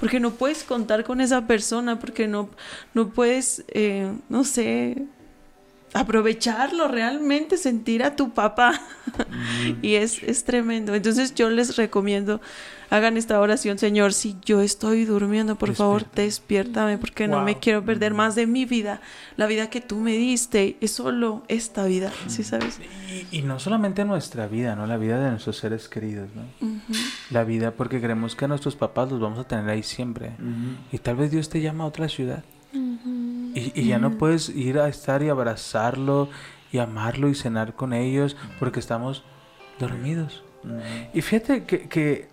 Porque 0.00 0.18
no 0.18 0.32
puedes 0.32 0.64
contar 0.64 1.04
con 1.04 1.20
esa 1.20 1.46
persona, 1.46 2.00
porque 2.00 2.26
no, 2.26 2.48
no 2.94 3.10
puedes, 3.10 3.64
eh, 3.68 4.12
no 4.28 4.42
sé, 4.42 5.06
aprovecharlo 5.94 6.88
realmente, 6.88 7.56
sentir 7.56 8.02
a 8.02 8.16
tu 8.16 8.30
papá. 8.30 8.80
y 9.82 9.94
es, 9.94 10.22
es 10.22 10.44
tremendo. 10.44 10.94
Entonces 10.94 11.34
yo 11.34 11.50
les 11.50 11.76
recomiendo, 11.76 12.40
hagan 12.90 13.16
esta 13.16 13.40
oración, 13.40 13.78
Señor, 13.78 14.12
si 14.12 14.36
yo 14.44 14.62
estoy 14.62 15.04
durmiendo, 15.04 15.56
por 15.56 15.74
favor, 15.74 16.04
despiértame, 16.14 16.98
porque 16.98 17.28
no 17.28 17.42
me 17.42 17.58
quiero 17.58 17.84
perder 17.84 18.14
más 18.14 18.34
de 18.34 18.46
mi 18.46 18.64
vida. 18.64 19.00
La 19.36 19.46
vida 19.46 19.70
que 19.70 19.80
tú 19.80 19.96
me 19.96 20.12
diste 20.12 20.76
es 20.80 20.92
solo 20.92 21.42
esta 21.48 21.84
vida, 21.84 22.12
¿sí 22.26 22.42
sabes? 22.42 22.80
Y, 23.30 23.38
y 23.38 23.42
no 23.42 23.58
solamente 23.58 24.04
nuestra 24.04 24.46
vida, 24.46 24.76
¿no? 24.76 24.86
La 24.86 24.96
vida 24.96 25.22
de 25.22 25.30
nuestros 25.30 25.58
seres 25.58 25.88
queridos, 25.88 26.28
¿no? 26.34 26.42
La 27.30 27.44
vida 27.44 27.72
porque 27.72 28.00
creemos 28.00 28.34
que 28.34 28.44
a 28.46 28.48
nuestros 28.48 28.76
papás 28.76 29.10
los 29.10 29.20
vamos 29.20 29.38
a 29.38 29.44
tener 29.44 29.68
ahí 29.68 29.82
siempre. 29.82 30.32
Y 30.90 30.98
tal 30.98 31.16
vez 31.16 31.30
Dios 31.30 31.48
te 31.48 31.60
llama 31.60 31.84
a 31.84 31.86
otra 31.86 32.08
ciudad. 32.08 32.44
Y, 32.72 33.72
y 33.74 33.86
ya 33.88 33.98
no 33.98 34.18
puedes 34.18 34.48
ir 34.48 34.78
a 34.78 34.88
estar 34.88 35.22
y 35.22 35.28
abrazarlo 35.28 36.28
y 36.72 36.78
amarlo 36.78 37.28
y 37.28 37.34
cenar 37.34 37.74
con 37.74 37.92
ellos 37.92 38.36
porque 38.58 38.80
estamos 38.80 39.24
dormidos. 39.78 40.42
Y 41.12 41.20
fíjate 41.22 41.64
que, 41.64 41.88
que 41.88 42.28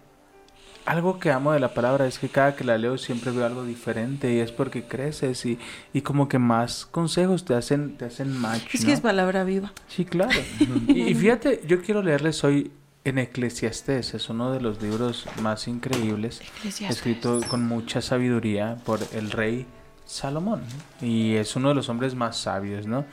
algo 0.85 1.19
que 1.19 1.31
amo 1.31 1.51
de 1.51 1.59
la 1.59 1.73
palabra 1.73 2.07
es 2.07 2.19
que 2.19 2.29
cada 2.29 2.55
que 2.55 2.63
la 2.63 2.77
leo 2.77 2.97
siempre 2.97 3.31
veo 3.31 3.45
algo 3.45 3.63
diferente 3.63 4.33
y 4.33 4.39
es 4.39 4.51
porque 4.51 4.83
creces 4.83 5.45
y, 5.45 5.59
y 5.93 6.01
como 6.01 6.29
que 6.29 6.39
más 6.39 6.85
consejos 6.85 7.43
te 7.45 7.53
hacen, 7.53 7.97
te 7.97 8.05
hacen 8.05 8.35
match. 8.35 8.73
Es 8.73 8.81
¿no? 8.81 8.87
que 8.87 8.93
es 8.93 9.01
palabra 9.01 9.43
viva. 9.43 9.73
Sí, 9.87 10.05
claro. 10.05 10.39
y, 10.87 11.03
y 11.03 11.15
fíjate, 11.15 11.61
yo 11.67 11.81
quiero 11.81 12.01
leerles 12.01 12.43
hoy 12.43 12.71
en 13.03 13.17
Eclesiastés, 13.17 14.13
es 14.13 14.29
uno 14.29 14.51
de 14.51 14.61
los 14.61 14.81
libros 14.81 15.25
más 15.41 15.67
increíbles, 15.67 16.41
escrito 16.87 17.39
con 17.49 17.65
mucha 17.65 18.01
sabiduría 18.01 18.77
por 18.85 18.99
el 19.13 19.31
rey 19.31 19.65
Salomón, 20.09 20.61
y 21.01 21.35
es 21.35 21.55
uno 21.55 21.69
de 21.69 21.75
los 21.75 21.87
hombres 21.89 22.15
más 22.15 22.35
sabios, 22.37 22.87
¿no? 22.87 23.05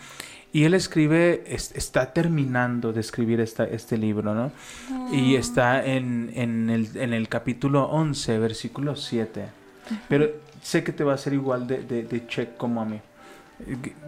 Y 0.53 0.65
él 0.65 0.73
escribe, 0.73 1.45
es- 1.47 1.73
está 1.75 2.15
terminando 2.15 2.93
de 2.93 3.01
escribir 3.01 3.41
esta, 3.41 3.65
este 3.65 3.99
libro, 3.99 4.35
¿no? 4.35 4.51
Y 5.13 5.35
está 5.37 5.85
en, 5.85 6.31
en, 6.35 6.71
el, 6.71 6.97
en 6.97 7.13
el 7.13 7.29
capítulo 7.29 7.85
11, 7.85 8.39
versículo 8.39 8.97
7. 8.97 9.45
Pero 10.09 10.31
sé 10.63 10.83
que 10.83 10.93
te 10.93 11.05
va 11.05 11.13
a 11.13 11.19
ser 11.19 11.35
igual 11.35 11.67
de, 11.67 11.83
de, 11.83 12.05
de 12.05 12.27
check 12.27 12.57
como 12.57 12.81
a 12.81 12.87
mí. 12.87 12.99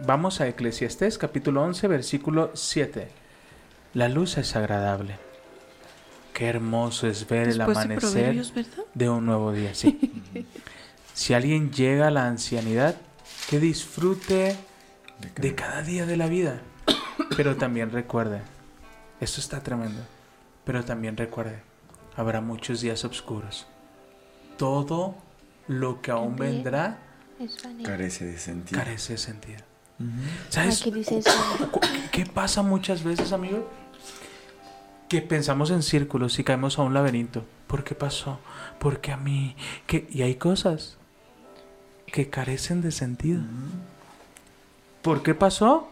Vamos 0.07 0.41
a 0.41 0.47
Eclesiastés, 0.47 1.17
capítulo 1.19 1.61
11, 1.63 1.87
versículo 1.87 2.49
7. 2.55 3.07
La 3.93 4.09
luz 4.09 4.37
es 4.39 4.55
agradable. 4.55 5.15
Qué 6.33 6.47
hermoso 6.47 7.07
es 7.07 7.27
ver 7.27 7.49
el 7.49 7.57
Después 7.59 7.77
de 7.77 7.83
amanecer 7.83 8.35
¿verdad? 8.55 8.83
de 8.95 9.09
un 9.09 9.25
nuevo 9.25 9.51
día, 9.51 9.75
sí. 9.75 10.11
si 11.19 11.33
alguien 11.33 11.69
llega 11.73 12.07
a 12.07 12.11
la 12.11 12.27
ancianidad, 12.27 12.95
que 13.49 13.59
disfrute 13.59 14.55
de 15.35 15.53
cada 15.53 15.81
día 15.81 16.05
de 16.05 16.15
la 16.15 16.27
vida. 16.27 16.61
Pero 17.35 17.57
también 17.57 17.91
recuerde, 17.91 18.41
esto 19.19 19.41
está 19.41 19.61
tremendo, 19.61 20.01
pero 20.63 20.85
también 20.85 21.17
recuerde, 21.17 21.59
habrá 22.15 22.39
muchos 22.39 22.79
días 22.79 23.03
oscuros. 23.03 23.67
Todo 24.57 25.17
lo 25.67 26.01
que 26.01 26.11
aún 26.11 26.37
También. 26.37 26.63
vendrá. 26.63 26.99
Carece 27.83 28.23
de 28.23 28.37
sentido. 28.37 28.79
carece 28.79 29.13
de 29.13 29.19
sentido. 29.19 29.59
¿Sabes 30.47 30.81
dice 30.85 31.17
eso. 31.17 31.31
qué 32.13 32.25
pasa 32.27 32.61
muchas 32.61 33.03
veces, 33.03 33.33
amigo? 33.33 33.69
Que 35.09 35.21
pensamos 35.21 35.69
en 35.71 35.83
círculos 35.83 36.39
y 36.39 36.45
caemos 36.45 36.79
a 36.79 36.83
un 36.83 36.93
laberinto. 36.93 37.43
¿Por 37.67 37.83
qué 37.83 37.93
pasó? 37.93 38.39
¿Por 38.79 39.01
qué 39.01 39.11
a 39.11 39.17
mí? 39.17 39.57
¿Qué? 39.85 40.07
Y 40.09 40.21
hay 40.21 40.35
cosas 40.35 40.95
que 42.11 42.29
carecen 42.29 42.81
de 42.81 42.91
sentido. 42.91 43.41
¿Por 45.01 45.23
qué 45.23 45.33
pasó? 45.33 45.89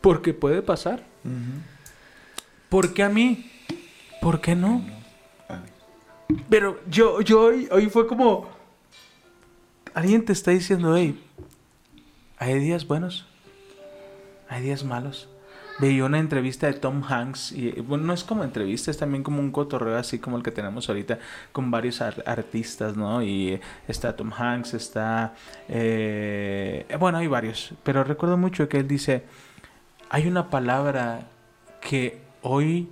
Porque 0.00 0.34
puede 0.34 0.62
pasar. 0.62 1.02
¿Por 2.68 2.94
qué 2.94 3.02
a 3.02 3.08
mí? 3.08 3.50
¿Por 4.20 4.40
qué 4.40 4.54
no? 4.54 4.84
Pero 6.48 6.80
yo, 6.88 7.20
yo 7.20 7.40
hoy, 7.40 7.68
hoy 7.70 7.88
fue 7.88 8.06
como... 8.06 8.48
Alguien 9.94 10.24
te 10.24 10.32
está 10.32 10.50
diciendo, 10.50 10.96
hey, 10.96 11.20
hay 12.36 12.58
días 12.60 12.86
buenos, 12.86 13.26
hay 14.48 14.62
días 14.62 14.84
malos. 14.84 15.28
Veía 15.80 16.04
una 16.04 16.18
entrevista 16.18 16.66
de 16.66 16.72
Tom 16.72 17.04
Hanks, 17.08 17.52
y 17.52 17.70
bueno, 17.82 18.04
no 18.04 18.12
es 18.12 18.24
como 18.24 18.42
entrevista, 18.42 18.90
es 18.90 18.98
también 18.98 19.22
como 19.22 19.38
un 19.38 19.52
cotorreo 19.52 19.96
así 19.96 20.18
como 20.18 20.36
el 20.36 20.42
que 20.42 20.50
tenemos 20.50 20.88
ahorita 20.88 21.20
con 21.52 21.70
varios 21.70 22.00
ar- 22.00 22.24
artistas, 22.26 22.96
¿no? 22.96 23.22
Y 23.22 23.60
está 23.86 24.16
Tom 24.16 24.32
Hanks, 24.36 24.74
está... 24.74 25.34
eh, 25.68 26.84
bueno, 26.98 27.18
hay 27.18 27.28
varios, 27.28 27.74
pero 27.84 28.02
recuerdo 28.02 28.36
mucho 28.36 28.68
que 28.68 28.78
él 28.78 28.88
dice, 28.88 29.22
hay 30.10 30.26
una 30.26 30.50
palabra 30.50 31.28
que 31.80 32.22
hoy 32.42 32.88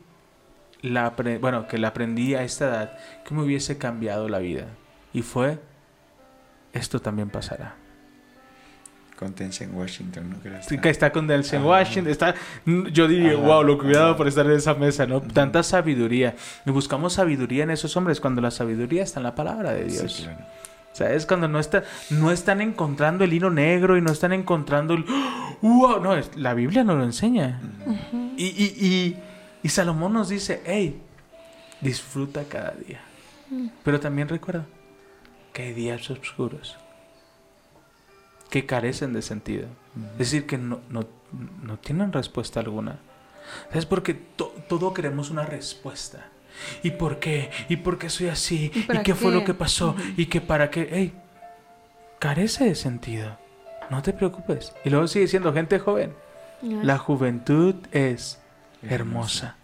la 0.83 1.15
bueno, 1.41 1.67
que 1.67 1.79
la 1.79 1.89
aprendí 1.89 2.35
a 2.37 2.45
esta 2.45 2.67
edad, 2.67 2.99
que 3.25 3.35
me 3.35 3.43
hubiese 3.43 3.79
cambiado 3.79 4.29
la 4.29 4.39
vida. 4.39 4.67
Y 5.13 5.23
fue, 5.23 5.59
esto 6.73 7.01
también 7.01 7.31
pasará. 7.31 7.75
Con 9.19 9.33
Tencent 9.33 9.73
Washington, 9.75 10.29
¿no? 10.31 10.43
Que 10.43 10.63
Sí, 10.63 10.79
que 10.79 10.91
está 10.91 11.11
con 11.11 11.27
Delsen 11.27 11.61
Ajá. 11.61 11.69
Washington, 11.69 12.11
está, 12.13 12.35
yo 12.93 13.09
diría, 13.09 13.35
wow, 13.37 13.63
lo 13.63 13.79
que 13.79 13.87
hubiera 13.87 14.03
dado 14.03 14.17
por 14.19 14.29
estar 14.29 14.45
en 14.45 14.53
esa 14.53 14.75
mesa, 14.75 15.07
¿no? 15.07 15.23
Tanta 15.23 15.63
sabiduría. 15.63 16.35
Y 16.67 16.71
buscamos 16.71 17.15
sabiduría 17.15 17.65
en 17.65 17.71
esos 17.71 17.97
hombres 17.97 18.21
cuando 18.21 18.43
la 18.43 18.51
sabiduría 18.51 19.03
está 19.03 19.21
en 19.21 19.25
la 19.25 19.35
palabra 19.35 19.73
de 19.73 19.89
Sí, 19.89 19.99
Dios. 19.99 20.29
¿Sabes? 20.93 21.25
Cuando 21.27 21.49
no, 21.49 21.59
está, 21.59 21.85
no 22.11 22.31
están 22.31 22.61
encontrando 22.61 23.25
el 23.25 23.33
hilo 23.33 23.51
negro 23.51 23.97
y 23.97 24.03
no 24.03 24.13
están 24.13 24.33
encontrando 24.35 24.95
el... 24.95 25.05
¡Wow! 25.63 26.01
No, 26.03 26.15
es- 26.17 26.37
la 26.37 26.53
Biblia 26.55 26.85
nos 26.85 26.97
lo 26.99 27.05
enseña. 27.05 27.61
Y, 28.37 28.45
y, 28.47 28.65
y, 28.87 29.17
y 29.63 29.69
Salomón 29.71 30.13
nos 30.15 30.29
dice, 30.31 30.63
hey, 30.67 31.01
disfruta 31.81 32.45
cada 32.45 32.73
día. 32.87 33.01
Pero 33.85 34.01
también 34.01 34.29
recuerda 34.29 34.65
que 35.53 35.63
hay 35.65 35.73
días 35.75 36.11
oscuros 36.11 36.77
que 38.61 38.67
carecen 38.67 39.13
de 39.13 39.21
sentido. 39.23 39.69
Es 40.13 40.19
decir, 40.19 40.47
que 40.47 40.57
no, 40.57 40.81
no, 40.89 41.07
no 41.63 41.79
tienen 41.79 42.13
respuesta 42.13 42.61
alguna. 42.61 42.99
¿Sabes? 43.69 43.85
Porque 43.87 44.15
to- 44.15 44.55
todo 44.69 44.95
queremos 44.95 45.31
una 45.31 45.45
respuesta. 45.45 46.29
¿Y 46.83 46.93
por 46.93 47.19
qué? 47.19 47.51
¿Y 47.69 47.77
por 47.77 47.99
qué 47.99 48.09
soy 48.09 48.29
así? 48.29 48.71
¿Y 48.75 48.97
¿Y, 48.97 49.03
qué, 49.03 49.15
fue 49.15 49.31
lo 49.31 49.45
que 49.45 49.53
pasó? 49.53 49.95
¿Y 50.17 50.27
qué 50.27 50.41
para 50.41 50.71
qué? 50.71 50.89
¡Ey! 50.91 51.13
Carece 52.19 52.65
de 52.65 52.75
sentido. 52.75 53.39
No 53.91 54.01
te 54.01 54.15
preocupes. 54.15 54.73
Y 54.85 54.91
luego 54.91 55.07
sigue 55.07 55.29
siendo 55.29 55.53
gente 55.53 55.79
joven. 55.79 56.15
La 56.63 56.97
juventud 56.97 57.75
es 57.93 58.41
hermosa. 58.83 59.57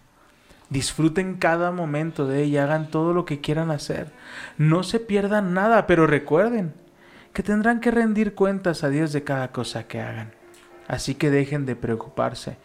Disfruten 0.69 1.37
cada 1.37 1.71
momento 1.71 2.27
de 2.27 2.43
ella, 2.43 2.65
hagan 2.65 2.89
todo 2.91 3.13
lo 3.13 3.25
que 3.25 3.41
quieran 3.41 3.71
hacer. 3.71 4.11
No 4.59 4.83
se 4.83 4.99
pierdan 4.99 5.53
nada, 5.55 5.87
pero 5.87 6.05
recuerden 6.05 6.73
que 7.33 7.43
tendrán 7.43 7.79
que 7.79 7.91
rendir 7.91 8.35
cuentas 8.35 8.83
a 8.83 8.89
Dios 8.89 9.11
de 9.11 9.23
cada 9.23 9.51
cosa 9.51 9.87
que 9.87 9.99
hagan. 10.01 10.31
Así 10.87 11.15
que 11.15 11.29
dejen 11.29 11.65
de 11.65 11.75
preocuparse 11.75 12.57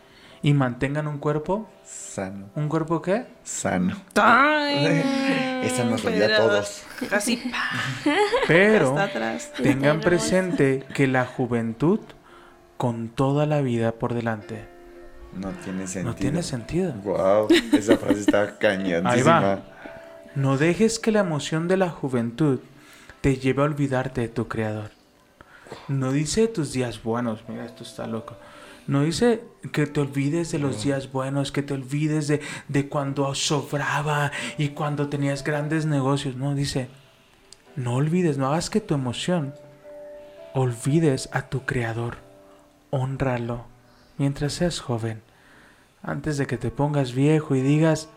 y 0.42 0.52
mantengan 0.52 1.06
un 1.08 1.18
cuerpo. 1.18 1.68
Sano. 1.84 2.50
¿Un 2.54 2.68
cuerpo 2.68 3.00
qué? 3.00 3.26
Sano. 3.44 3.96
¡Ay! 4.16 5.02
Esa 5.64 5.84
nos 5.84 6.02
dolió 6.02 6.26
a 6.26 6.36
todos. 6.36 6.82
Casi. 7.08 7.42
Pero 8.46 8.94
tengan 9.62 10.00
presente 10.00 10.84
que 10.94 11.06
la 11.06 11.24
juventud, 11.24 12.00
con 12.76 13.08
toda 13.08 13.46
la 13.46 13.60
vida 13.60 13.92
por 13.92 14.14
delante, 14.14 14.68
No 15.34 15.50
tiene 15.50 15.86
sentido. 15.86 16.04
no 16.12 16.14
tiene 16.14 16.42
sentido. 16.42 16.92
Wow, 17.04 17.48
esa 17.72 17.96
frase 17.96 18.20
está 18.20 18.58
cañoncísima. 18.58 19.10
Ahí 19.10 19.22
va. 19.22 19.62
No 20.34 20.56
dejes 20.58 20.98
que 20.98 21.10
la 21.10 21.20
emoción 21.20 21.68
de 21.68 21.76
la 21.76 21.88
juventud 21.88 22.60
te 23.28 23.36
lleve 23.36 23.60
a 23.60 23.66
olvidarte 23.66 24.22
de 24.22 24.28
tu 24.28 24.48
creador. 24.48 24.90
No 25.86 26.12
dice 26.12 26.48
tus 26.48 26.72
días 26.72 27.02
buenos, 27.02 27.44
mira, 27.46 27.66
esto 27.66 27.82
está 27.82 28.06
loco. 28.06 28.36
No 28.86 29.02
dice 29.02 29.44
que 29.70 29.86
te 29.86 30.00
olvides 30.00 30.50
de 30.50 30.58
los 30.58 30.82
días 30.82 31.12
buenos, 31.12 31.52
que 31.52 31.62
te 31.62 31.74
olvides 31.74 32.26
de, 32.26 32.40
de 32.68 32.88
cuando 32.88 33.34
sobraba 33.34 34.32
y 34.56 34.70
cuando 34.70 35.10
tenías 35.10 35.44
grandes 35.44 35.84
negocios. 35.84 36.36
No, 36.36 36.54
dice, 36.54 36.88
no 37.76 37.96
olvides, 37.96 38.38
no 38.38 38.46
hagas 38.46 38.70
que 38.70 38.80
tu 38.80 38.94
emoción 38.94 39.52
olvides 40.54 41.28
a 41.34 41.50
tu 41.50 41.66
creador. 41.66 42.16
Honralo 42.88 43.66
mientras 44.16 44.54
seas 44.54 44.80
joven, 44.80 45.20
antes 46.02 46.38
de 46.38 46.46
que 46.46 46.56
te 46.56 46.70
pongas 46.70 47.12
viejo 47.12 47.54
y 47.54 47.60
digas, 47.60 48.08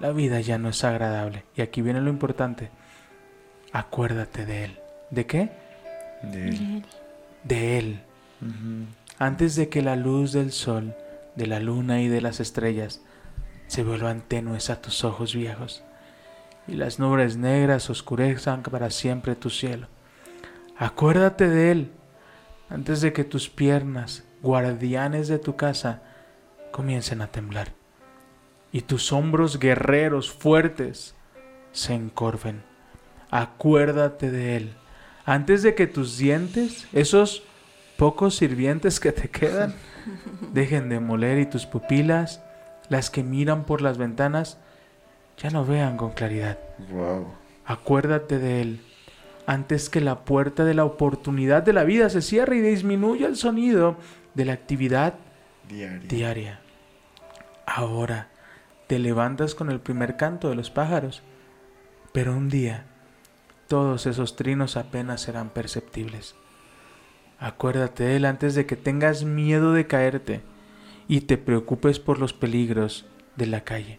la 0.00 0.10
vida 0.10 0.40
ya 0.40 0.58
no 0.58 0.68
es 0.68 0.82
agradable. 0.82 1.44
Y 1.54 1.62
aquí 1.62 1.80
viene 1.80 2.00
lo 2.00 2.10
importante. 2.10 2.81
Acuérdate 3.72 4.44
de 4.46 4.64
él. 4.64 4.78
¿De 5.10 5.26
qué? 5.26 5.50
De 6.22 6.48
él. 6.48 6.84
De 7.44 7.78
él. 7.78 8.00
Antes 9.18 9.56
de 9.56 9.68
que 9.68 9.82
la 9.82 9.96
luz 9.96 10.32
del 10.32 10.52
sol, 10.52 10.94
de 11.36 11.46
la 11.46 11.60
luna 11.60 12.00
y 12.00 12.08
de 12.08 12.20
las 12.20 12.40
estrellas 12.40 13.00
se 13.66 13.84
vuelvan 13.84 14.20
tenues 14.20 14.68
a 14.70 14.82
tus 14.82 15.04
ojos 15.04 15.34
viejos 15.34 15.82
y 16.68 16.74
las 16.74 16.98
nubes 16.98 17.36
negras 17.36 17.88
oscurezcan 17.90 18.62
para 18.62 18.90
siempre 18.90 19.34
tu 19.34 19.50
cielo. 19.50 19.88
Acuérdate 20.76 21.48
de 21.48 21.70
él 21.70 21.90
antes 22.68 23.00
de 23.00 23.12
que 23.12 23.24
tus 23.24 23.48
piernas, 23.48 24.24
guardianes 24.42 25.28
de 25.28 25.38
tu 25.38 25.56
casa, 25.56 26.02
comiencen 26.70 27.20
a 27.22 27.28
temblar 27.28 27.72
y 28.72 28.80
tus 28.82 29.12
hombros 29.12 29.58
guerreros 29.58 30.32
fuertes 30.32 31.14
se 31.72 31.94
encorven. 31.94 32.71
Acuérdate 33.32 34.30
de 34.30 34.56
él 34.56 34.74
antes 35.24 35.62
de 35.62 35.74
que 35.74 35.86
tus 35.86 36.18
dientes, 36.18 36.88
esos 36.92 37.44
pocos 37.96 38.36
sirvientes 38.36 38.98
que 38.98 39.12
te 39.12 39.28
quedan, 39.28 39.74
dejen 40.52 40.88
de 40.88 41.00
moler 41.00 41.38
y 41.38 41.46
tus 41.46 41.66
pupilas, 41.66 42.42
las 42.88 43.10
que 43.10 43.22
miran 43.22 43.64
por 43.64 43.82
las 43.82 43.98
ventanas, 43.98 44.58
ya 45.38 45.50
no 45.50 45.64
vean 45.64 45.96
con 45.96 46.10
claridad. 46.10 46.58
Wow. 46.90 47.26
Acuérdate 47.64 48.38
de 48.38 48.60
él 48.62 48.80
antes 49.46 49.88
que 49.88 50.00
la 50.00 50.24
puerta 50.24 50.64
de 50.64 50.74
la 50.74 50.84
oportunidad 50.84 51.62
de 51.62 51.72
la 51.72 51.84
vida 51.84 52.08
se 52.10 52.22
cierre 52.22 52.56
y 52.56 52.60
disminuya 52.60 53.26
el 53.26 53.36
sonido 53.36 53.96
de 54.34 54.44
la 54.44 54.52
actividad 54.52 55.14
Diario. 55.68 56.08
diaria. 56.08 56.60
Ahora 57.66 58.28
te 58.86 58.98
levantas 58.98 59.54
con 59.54 59.70
el 59.70 59.80
primer 59.80 60.16
canto 60.16 60.48
de 60.48 60.54
los 60.54 60.70
pájaros, 60.70 61.22
pero 62.12 62.36
un 62.36 62.48
día 62.48 62.86
todos 63.72 64.04
esos 64.04 64.36
trinos 64.36 64.76
apenas 64.76 65.22
serán 65.22 65.48
perceptibles. 65.48 66.34
Acuérdate 67.38 68.04
de 68.04 68.16
él 68.16 68.26
antes 68.26 68.54
de 68.54 68.66
que 68.66 68.76
tengas 68.76 69.24
miedo 69.24 69.72
de 69.72 69.86
caerte 69.86 70.42
y 71.08 71.22
te 71.22 71.38
preocupes 71.38 71.98
por 71.98 72.18
los 72.18 72.34
peligros 72.34 73.06
de 73.36 73.46
la 73.46 73.64
calle. 73.64 73.98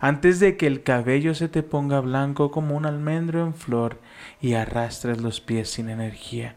Antes 0.00 0.38
de 0.38 0.58
que 0.58 0.66
el 0.66 0.82
cabello 0.82 1.34
se 1.34 1.48
te 1.48 1.62
ponga 1.62 2.00
blanco 2.00 2.50
como 2.50 2.76
un 2.76 2.84
almendro 2.84 3.42
en 3.42 3.54
flor 3.54 3.98
y 4.38 4.52
arrastres 4.52 5.22
los 5.22 5.40
pies 5.40 5.70
sin 5.70 5.88
energía 5.88 6.56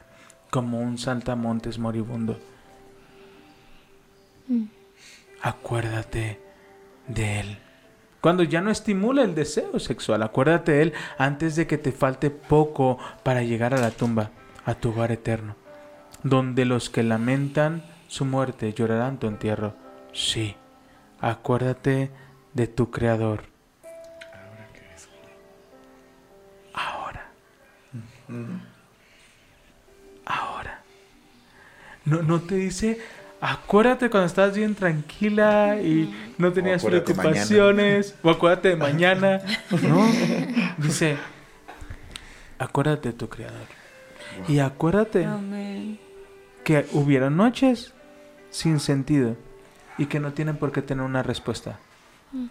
como 0.52 0.82
un 0.82 0.98
saltamontes 0.98 1.80
moribundo. 1.80 2.42
Acuérdate 5.42 6.42
de 7.08 7.40
él. 7.40 7.63
Cuando 8.24 8.44
ya 8.44 8.62
no 8.62 8.72
estimula 8.72 9.24
el 9.24 9.36
deseo 9.36 9.82
sexual, 9.82 10.24
acuérdate 10.24 10.72
de 10.72 10.82
él 10.84 10.94
antes 11.18 11.58
de 11.58 11.68
que 11.68 11.78
te 11.78 11.92
falte 11.92 12.30
poco 12.30 12.98
para 13.22 13.44
llegar 13.44 13.74
a 13.74 13.82
la 13.82 13.92
tumba, 13.92 14.32
a 14.64 14.76
tu 14.76 14.92
hogar 14.92 15.12
eterno, 15.12 15.58
donde 16.24 16.64
los 16.64 16.90
que 16.90 17.04
lamentan 17.04 17.84
su 18.08 18.24
muerte 18.24 18.72
llorarán 18.72 19.18
tu 19.18 19.28
entierro. 19.28 19.76
Sí, 20.14 20.56
acuérdate 21.20 22.12
de 22.54 22.68
tu 22.68 22.92
creador. 22.92 23.44
Ahora. 26.74 27.30
Ahora. 30.24 30.82
No, 32.06 32.22
no 32.22 32.40
te 32.40 32.56
dice, 32.56 33.02
acuérdate 33.44 34.10
cuando 34.10 34.28
estás 34.28 34.56
bien 34.56 34.74
tranquila 34.74 35.78
y 35.82 36.34
no 36.38 36.54
tenías 36.54 36.84
preocupaciones, 36.84 38.16
o 38.24 38.30
acuérdate 38.30 38.70
de 38.70 38.76
mañana. 38.78 39.42
No, 39.84 40.08
dice, 40.78 41.18
acuérdate 42.58 43.10
de 43.10 43.18
tu 43.18 43.28
creador. 43.28 43.68
Y 44.48 44.60
acuérdate 44.60 45.26
Amén. 45.26 46.00
que 46.64 46.86
hubieron 46.94 47.36
noches 47.36 47.94
sin 48.50 48.80
sentido 48.80 49.36
y 49.98 50.06
que 50.06 50.22
no 50.22 50.32
tienen 50.32 50.56
por 50.56 50.72
qué 50.72 50.82
tener 50.82 51.04
una 51.04 51.22
respuesta. 51.22 51.80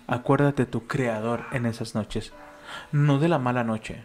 Acuérdate 0.06 0.64
de 0.64 0.70
tu 0.70 0.86
creador 0.86 1.44
en 1.52 1.64
esas 1.66 1.94
noches, 1.94 2.32
no 2.92 3.18
de 3.18 3.28
la 3.28 3.38
mala 3.38 3.64
noche, 3.64 4.04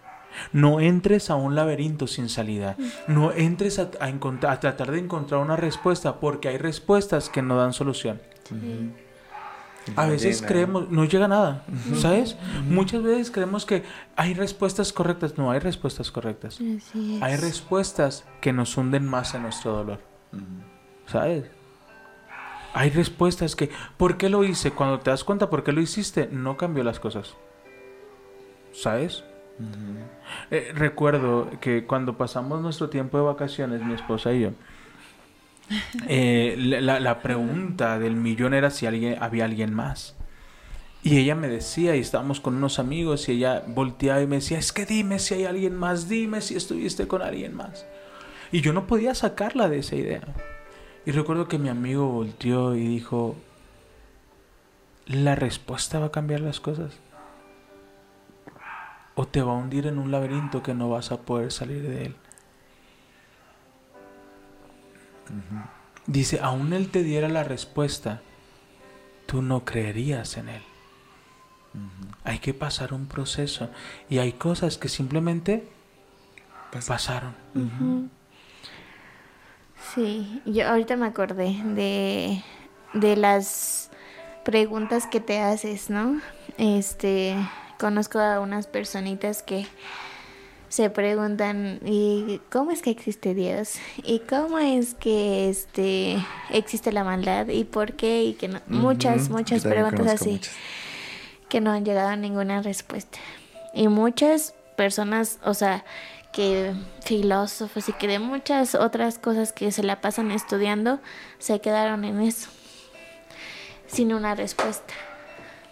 No 0.54 0.80
entres 0.80 1.30
a 1.30 1.36
un 1.36 1.56
laberinto 1.56 2.08
sin 2.08 2.30
salida. 2.30 2.76
No 3.08 3.32
entres 3.32 3.80
a, 3.80 3.90
a 4.00 4.10
encontrar- 4.10 4.54
a 4.54 4.60
tratar 4.60 4.92
de 4.92 5.00
encontrar 5.00 5.42
una 5.42 5.56
respuesta 5.56 6.20
porque 6.20 6.50
hay 6.50 6.58
respuestas 6.58 7.30
que 7.30 7.42
no 7.42 7.56
dan 7.58 7.74
solución. 7.74 8.22
A 9.96 10.06
No 10.06 10.12
veces 10.12 10.38
llega. 10.42 10.48
creemos, 10.50 10.90
no 10.92 11.06
llega 11.06 11.30
nada, 11.30 11.64
¿sabes? 11.96 12.36
Muchas 12.68 13.02
veces 13.04 13.32
creemos 13.32 13.66
que 13.66 13.84
hay 14.18 14.34
respuestas 14.34 14.92
correctas. 14.92 15.38
No 15.38 15.50
hay 15.50 15.60
respuestas 15.60 16.12
correctas. 16.12 16.56
Así 16.56 17.16
es. 17.16 17.22
Hay 17.24 17.38
respuestas 17.38 18.26
que 18.42 18.52
nos 18.52 18.76
hunden 18.76 19.06
más 19.08 19.34
en 19.34 19.44
nuestro 19.44 19.72
dolor. 19.72 20.00
¿sabes? 21.06 21.46
Hay 22.74 22.90
respuestas 22.90 23.56
que, 23.56 23.70
¿por 23.96 24.18
qué 24.18 24.28
lo 24.28 24.44
hice? 24.44 24.72
Cuando 24.72 25.00
te 25.00 25.10
das 25.10 25.24
cuenta 25.24 25.50
por 25.50 25.64
qué 25.64 25.72
lo 25.72 25.80
hiciste, 25.80 26.28
no 26.32 26.58
cambió 26.58 26.84
las 26.84 27.00
cosas. 27.00 27.34
¿Sabes? 28.74 29.24
Eh, 30.52 30.72
recuerdo 30.76 31.50
que 31.62 31.86
cuando 31.86 32.18
pasamos 32.18 32.62
nuestro 32.62 32.90
tiempo 32.90 33.18
de 33.18 33.24
vacaciones, 33.26 33.84
mi 33.84 33.94
esposa 33.94 34.34
y 34.34 34.42
yo, 34.42 34.52
eh, 36.08 36.56
la, 36.58 37.00
la- 37.00 37.22
pregunta 37.22 38.00
del 38.00 38.16
millón 38.16 38.54
era 38.54 38.70
si 38.70 38.86
alguien, 38.86 39.18
había 39.22 39.46
alguien 39.46 39.74
más. 39.74 40.16
Y 41.04 41.18
ella 41.20 41.36
me 41.36 41.48
decía, 41.50 41.96
y 41.96 42.00
estábamos 42.00 42.42
con 42.42 42.56
unos 42.58 42.80
amigos, 42.80 43.30
y 43.30 43.34
ella 43.34 43.64
volteaba 43.68 44.22
y 44.22 44.28
me 44.28 44.38
decía, 44.38 44.60
es 44.60 44.74
que 44.74 44.86
dime 44.86 45.20
si 45.20 45.36
hay 45.36 45.46
alguien 45.46 45.76
más, 45.76 46.10
dime 46.10 46.42
si 46.42 46.56
estuviste 46.56 47.08
con 47.08 47.22
alguien 47.22 47.56
más. 47.56 47.88
Y 48.52 48.62
yo 48.62 48.74
no 48.74 48.88
podía 48.88 49.16
sacarla 49.16 49.70
de 49.70 49.80
esa 49.80 49.96
idea. 49.96 50.24
Y 51.06 51.12
recuerdo 51.12 51.48
que 51.48 51.60
mi 51.60 51.70
amigo 51.70 52.08
volteó 52.10 52.76
y 52.76 52.88
dijo, 52.88 53.38
¿la 55.08 55.34
respuesta 55.36 55.98
va 56.00 56.08
a 56.08 56.12
cambiar 56.12 56.42
las 56.42 56.60
cosas? 56.60 57.00
¿O 59.18 59.28
te 59.28 59.42
va 59.42 59.52
a 59.52 59.56
hundir 59.56 59.88
en 59.88 59.98
un 59.98 60.12
laberinto 60.12 60.62
que 60.62 60.76
no 60.76 60.90
vas 60.92 61.12
a 61.12 61.18
poder 61.18 61.52
salir 61.52 61.82
de 61.82 62.06
él? 62.06 62.16
Dice, 66.06 66.40
aún 66.42 66.72
él 66.72 66.90
te 66.90 67.02
diera 67.04 67.28
la 67.28 67.44
respuesta, 67.44 68.22
tú 69.26 69.42
no 69.42 69.66
creerías 69.66 70.38
en 70.38 70.50
él. 70.50 70.62
Hay 72.24 72.38
que 72.40 72.54
pasar 72.54 72.94
un 72.94 73.08
proceso 73.08 73.70
y 74.08 74.20
hay 74.20 74.34
cosas 74.34 74.78
que 74.78 74.88
simplemente 74.88 75.68
Pasa. 76.72 76.94
pasaron. 76.94 77.36
Sí, 79.96 80.42
yo 80.46 80.68
ahorita 80.70 80.96
me 80.96 81.08
acordé 81.08 81.60
de, 81.64 82.44
de 82.94 83.16
las 83.16 83.90
preguntas 84.46 85.08
que 85.08 85.20
te 85.20 85.40
haces, 85.40 85.90
¿no? 85.90 86.22
Este, 86.58 87.36
conozco 87.80 88.20
a 88.20 88.40
unas 88.40 88.68
personitas 88.68 89.44
que 89.44 89.68
se 90.70 90.90
preguntan, 90.90 91.80
¿y 91.86 92.42
cómo 92.52 92.72
es 92.72 92.82
que 92.82 92.90
existe 92.90 93.34
Dios? 93.34 93.76
¿Y 94.04 94.20
cómo 94.20 94.60
es 94.60 94.96
que 94.96 95.50
este 95.50 96.18
existe 96.50 96.92
la 96.92 97.04
maldad? 97.04 97.48
¿Y 97.48 97.64
por 97.64 97.94
qué? 97.94 98.24
Y 98.24 98.34
que 98.34 98.48
no- 98.50 98.62
muchas, 98.68 99.30
muchas 99.30 99.64
preguntas 99.64 100.08
así 100.08 100.32
muchas. 100.32 100.54
que 101.50 101.62
no 101.62 101.72
han 101.72 101.86
llegado 101.86 102.10
a 102.10 102.16
ninguna 102.18 102.62
respuesta. 102.62 103.18
Y 103.74 103.88
muchas 103.88 104.54
personas, 104.76 105.40
o 105.44 105.54
sea, 105.54 105.86
que 106.34 106.74
filósofos 107.06 107.88
y 107.90 107.94
que 107.94 108.08
de 108.08 108.20
muchas 108.20 108.76
otras 108.76 109.18
cosas 109.18 109.54
que 109.54 109.72
se 109.72 109.84
la 109.84 110.02
pasan 110.02 110.32
estudiando, 110.32 111.00
se 111.40 111.62
quedaron 111.62 112.04
en 112.04 112.22
eso, 112.22 112.50
sin 113.88 114.14
una 114.14 114.36
respuesta. 114.36 114.94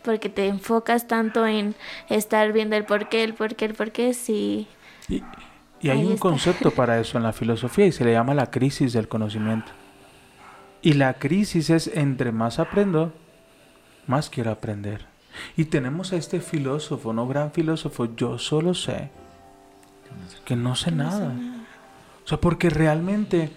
Porque 0.06 0.30
te 0.30 0.48
enfocas 0.48 1.08
tanto 1.08 1.46
en 1.48 1.76
estar 2.10 2.54
viendo 2.54 2.76
el 2.78 2.86
por 2.86 3.10
qué, 3.10 3.24
el 3.24 3.34
por 3.36 3.56
qué, 3.56 3.66
el 3.66 3.76
por 3.76 3.92
qué, 3.92 4.14
si... 4.14 4.68
Y, 5.08 5.24
y 5.80 5.90
hay 5.90 6.02
Ahí 6.02 6.06
un 6.06 6.14
está. 6.14 6.18
concepto 6.18 6.74
para 6.76 7.00
eso 7.00 7.18
en 7.18 7.24
la 7.24 7.34
filosofía 7.34 7.86
y 7.88 7.92
se 7.92 8.06
le 8.06 8.14
llama 8.14 8.34
la 8.34 8.52
crisis 8.52 8.94
del 8.94 9.08
conocimiento. 9.08 9.72
Y 10.82 10.94
la 10.94 11.16
crisis 11.16 11.70
es 11.70 11.88
entre 11.88 12.32
más 12.32 12.60
aprendo, 12.60 13.14
más 14.08 14.30
quiero 14.30 14.52
aprender. 14.52 15.08
Y 15.58 15.66
tenemos 15.66 16.14
a 16.14 16.18
este 16.18 16.40
filósofo, 16.42 17.14
no 17.14 17.28
gran 17.28 17.52
filósofo, 17.52 18.16
yo 18.16 18.38
solo 18.40 18.74
sé 18.74 19.12
que 20.46 20.56
no 20.56 20.76
sé 20.76 20.92
nada. 20.92 21.34
O 22.24 22.28
sea, 22.28 22.40
porque 22.40 22.70
realmente 22.70 23.52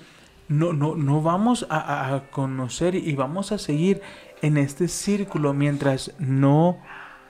no, 0.48 0.72
no, 0.72 0.94
no 0.96 1.22
vamos 1.22 1.66
a- 1.70 2.14
a 2.14 2.30
conocer 2.30 2.94
y 2.94 3.14
vamos 3.14 3.52
a 3.52 3.58
seguir 3.58 4.00
en 4.42 4.56
este 4.56 4.88
círculo 4.88 5.52
mientras 5.54 6.12
no 6.18 6.78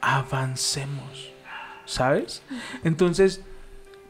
avancemos. 0.00 1.32
¿Sabes? 1.84 2.42
Entonces, 2.84 3.42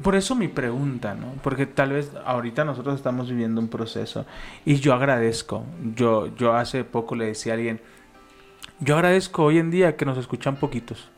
por 0.02 0.14
eso 0.14 0.34
mi 0.34 0.48
pregunta, 0.48 1.14
¿no? 1.14 1.32
Porque 1.42 1.66
tal 1.66 1.92
vez 1.92 2.12
ahorita 2.24 2.64
nosotros 2.64 2.96
estamos 2.96 3.28
viviendo 3.28 3.60
un 3.60 3.68
proceso 3.68 4.26
y 4.64 4.76
yo 4.76 4.94
agradezco. 4.94 5.64
Yo, 5.94 6.34
yo 6.36 6.54
hace 6.54 6.84
poco 6.84 7.14
le 7.14 7.26
decía 7.26 7.52
a 7.52 7.56
alguien, 7.56 7.80
yo 8.80 8.94
agradezco 8.94 9.44
hoy 9.44 9.58
en 9.58 9.70
día 9.70 9.96
que 9.96 10.04
nos 10.04 10.18
escuchan 10.18 10.56
poquitos. 10.56 11.10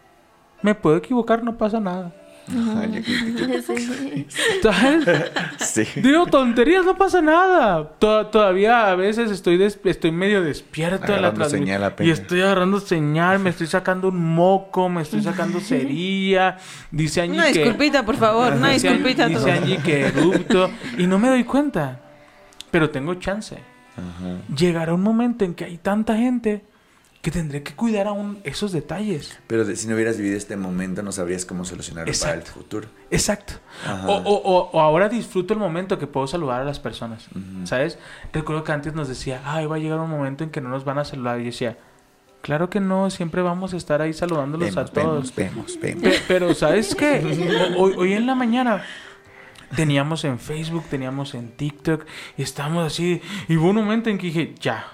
Me 0.63 0.75
puedo 0.75 0.97
equivocar, 0.97 1.43
no 1.43 1.57
pasa 1.57 1.81
nada. 1.81 2.15
Yo- 2.53 3.63
Sí. 3.63 4.27
¿Sabes? 4.63 5.07
Sí. 5.59 5.85
Digo, 6.01 6.27
tonterías, 6.27 6.85
no 6.85 6.97
pasa 6.97 7.21
nada. 7.23 7.89
To- 7.99 8.27
todavía 8.27 8.91
a 8.91 8.95
veces 8.95 9.31
estoy 9.31 9.63
estoy 9.63 10.11
medio 10.11 10.43
despierto 10.43 11.15
en 11.15 11.23
la 11.23 11.33
transmisión. 11.35 11.67
señal 11.81 11.95
Y 12.01 12.11
estoy 12.11 12.41
agarrando 12.41 12.81
señal, 12.81 13.39
me 13.39 13.51
estoy 13.51 13.67
sacando 13.67 14.09
un 14.09 14.35
moco, 14.35 14.89
me 14.89 15.03
estoy 15.03 15.23
sacando 15.23 15.61
cerilla. 15.61 16.57
Dice 16.91 17.21
Angie 17.23 17.53
que... 17.53 17.59
disculpita, 17.61 18.05
por 18.05 18.17
favor, 18.17 18.55
dice 18.55 18.67
Angie- 18.67 18.73
disculpita. 18.83 19.25
a 19.25 19.29
Dice. 19.29 19.53
Angie 19.53 19.79
que 19.79 20.07
erupto. 20.07 20.71
Y 20.99 21.07
no 21.07 21.19
me 21.19 21.29
doy 21.29 21.45
cuenta. 21.45 22.01
Pero 22.71 22.91
tengo 22.91 23.15
chance. 23.15 23.57
Ajá. 23.97 24.37
Llegará 24.57 24.95
un 24.95 25.03
momento 25.03 25.45
en 25.45 25.55
que 25.55 25.65
hay 25.65 25.77
tanta 25.79 26.17
gente 26.17 26.65
que 27.23 27.31
tendré 27.31 27.63
que 27.63 27.75
cuidar 27.75 28.07
aún 28.07 28.39
esos 28.45 28.73
detalles. 28.73 29.39
Pero 29.47 29.65
de- 29.67 29.77
si 29.77 29.87
no 29.87 29.95
hubieras 29.95 30.17
vivido 30.17 30.39
este 30.39 30.57
momento, 30.57 31.03
no 31.03 31.13
sabrías 31.13 31.45
cómo 31.45 31.65
solucionarlo 31.67 32.11
para 32.19 32.35
el 32.35 32.43
futuro. 32.43 32.89
Exacto. 33.11 33.55
O, 34.07 34.13
o- 34.15 34.43
o- 34.43 34.71
o 34.73 34.81
ahora 34.81 35.09
disfruto 35.11 35.53
el 35.53 35.61
momento 35.61 35.99
que 35.99 36.07
puedo 36.07 36.27
saludar 36.27 36.63
a 36.63 36.65
las 36.65 36.79
personas. 36.81 37.27
¿Sabes? 37.65 37.99
Recuerdo 38.33 38.65
que 38.65 38.73
antes 38.73 38.95
nos 38.95 39.07
decía, 39.09 39.43
ay, 39.45 39.67
va 39.67 39.77
a 39.77 39.79
llegar 39.79 39.99
un 40.01 40.09
momento 40.11 40.45
en 40.45 40.51
que 40.51 40.61
no 40.63 40.71
nos 40.71 40.85
van 40.85 40.99
a 40.99 41.05
saludar. 41.05 41.39
Y 41.41 41.43
yo 41.43 41.47
decía, 41.51 41.77
claro 42.41 42.71
que 42.71 42.81
no, 42.81 43.11
siempre 43.11 43.43
vamos 43.43 43.75
a 43.75 43.77
estar 43.77 44.01
ahí 44.01 44.15
saludándolos 44.15 44.79
a 44.79 44.87
todos. 44.87 45.35
vemos, 45.37 45.77
vemos, 45.79 46.01
vemos. 46.01 46.03
Pe- 46.03 46.23
Pero, 46.27 46.55
¿sabes 46.55 46.95
qué? 46.95 47.75
Hoy, 47.77 47.95
hoy 47.99 48.13
en 48.15 48.25
la 48.27 48.35
mañana 48.35 48.83
teníamos 49.77 50.25
en 50.25 50.39
Facebook, 50.39 50.85
teníamos 50.89 51.35
en 51.35 51.51
TikTok, 51.51 52.07
y 52.39 52.43
estábamos 52.43 52.87
así. 52.87 53.21
Y 53.47 53.57
hubo 53.57 53.69
un 53.71 53.77
momento 53.77 54.09
en 54.09 54.17
que 54.17 54.29
dije, 54.29 54.55
ya. 54.59 54.87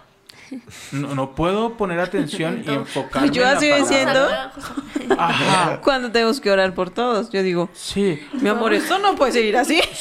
No, 0.92 1.14
no 1.14 1.34
puedo 1.34 1.76
poner 1.76 1.98
atención 2.00 2.62
y 2.66 2.70
enfocarme. 2.72 3.30
Yo 3.30 3.46
así 3.46 3.68
palabra". 3.70 3.88
diciendo. 3.88 4.28
Ajá. 5.18 5.80
Cuando 5.84 6.10
tenemos 6.12 6.40
que 6.40 6.50
orar 6.50 6.74
por 6.74 6.90
todos, 6.90 7.30
yo 7.30 7.42
digo, 7.42 7.68
Sí. 7.74 8.20
mi 8.40 8.48
amor, 8.48 8.72
esto 8.74 8.98
no 8.98 9.14
puede 9.16 9.32
seguir 9.32 9.56
así. 9.56 9.80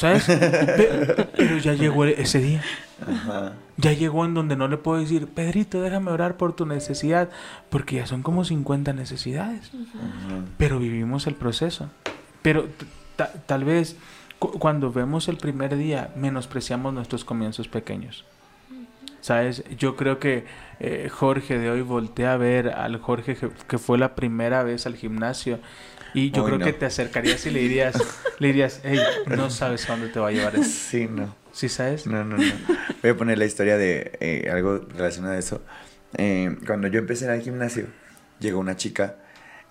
Pero 1.36 1.58
ya 1.58 1.74
llegó 1.74 2.04
ese 2.04 2.38
día. 2.40 2.62
Ajá. 3.06 3.52
Ya 3.76 3.92
llegó 3.92 4.24
en 4.24 4.32
donde 4.34 4.56
no 4.56 4.68
le 4.68 4.78
puedo 4.78 5.00
decir, 5.00 5.26
Pedrito, 5.28 5.82
déjame 5.82 6.10
orar 6.10 6.36
por 6.38 6.54
tu 6.56 6.64
necesidad, 6.64 7.28
porque 7.68 7.96
ya 7.96 8.06
son 8.06 8.22
como 8.22 8.44
50 8.44 8.92
necesidades. 8.94 9.70
Ajá. 9.74 10.44
Pero 10.56 10.78
vivimos 10.78 11.26
el 11.26 11.34
proceso. 11.34 11.90
Pero 12.42 12.68
tal 13.46 13.64
vez 13.64 13.96
cu- 14.38 14.52
cuando 14.58 14.90
vemos 14.92 15.28
el 15.28 15.36
primer 15.36 15.76
día, 15.76 16.10
menospreciamos 16.16 16.94
nuestros 16.94 17.24
comienzos 17.24 17.68
pequeños. 17.68 18.24
¿Sabes? 19.26 19.64
Yo 19.76 19.96
creo 19.96 20.20
que 20.20 20.44
eh, 20.78 21.08
Jorge 21.10 21.58
de 21.58 21.68
hoy 21.68 21.80
voltea 21.82 22.34
a 22.34 22.36
ver 22.36 22.68
al 22.68 23.00
Jorge 23.00 23.36
que, 23.66 23.78
fue 23.78 23.98
la 23.98 24.14
primera 24.14 24.62
vez 24.62 24.86
al 24.86 24.94
gimnasio. 24.94 25.58
Y 26.14 26.30
yo 26.30 26.44
Hoy 26.44 26.50
creo 26.50 26.58
no. 26.60 26.64
que 26.64 26.72
te 26.72 26.86
acercarías 26.86 27.44
y 27.44 27.50
le 27.50 27.58
dirías, 27.58 27.96
le 28.38 28.46
dirías, 28.46 28.82
hey, 28.84 29.00
no 29.26 29.50
sabes 29.50 29.90
a 29.90 29.94
dónde 29.94 30.10
te 30.10 30.20
va 30.20 30.28
a 30.28 30.30
llevar 30.30 30.54
eso. 30.54 30.70
Sí, 30.70 31.08
no. 31.10 31.34
¿Sí 31.50 31.68
sabes? 31.68 32.06
No, 32.06 32.22
no, 32.22 32.36
no. 32.36 32.52
Voy 33.02 33.10
a 33.10 33.16
poner 33.16 33.36
la 33.38 33.46
historia 33.46 33.76
de 33.76 34.16
eh, 34.20 34.48
algo 34.48 34.86
relacionado 34.96 35.34
a 35.34 35.38
eso. 35.38 35.60
Eh, 36.16 36.56
cuando 36.64 36.86
yo 36.86 37.00
empecé 37.00 37.24
en 37.24 37.32
el 37.32 37.42
gimnasio, 37.42 37.88
llegó 38.38 38.60
una 38.60 38.76
chica. 38.76 39.16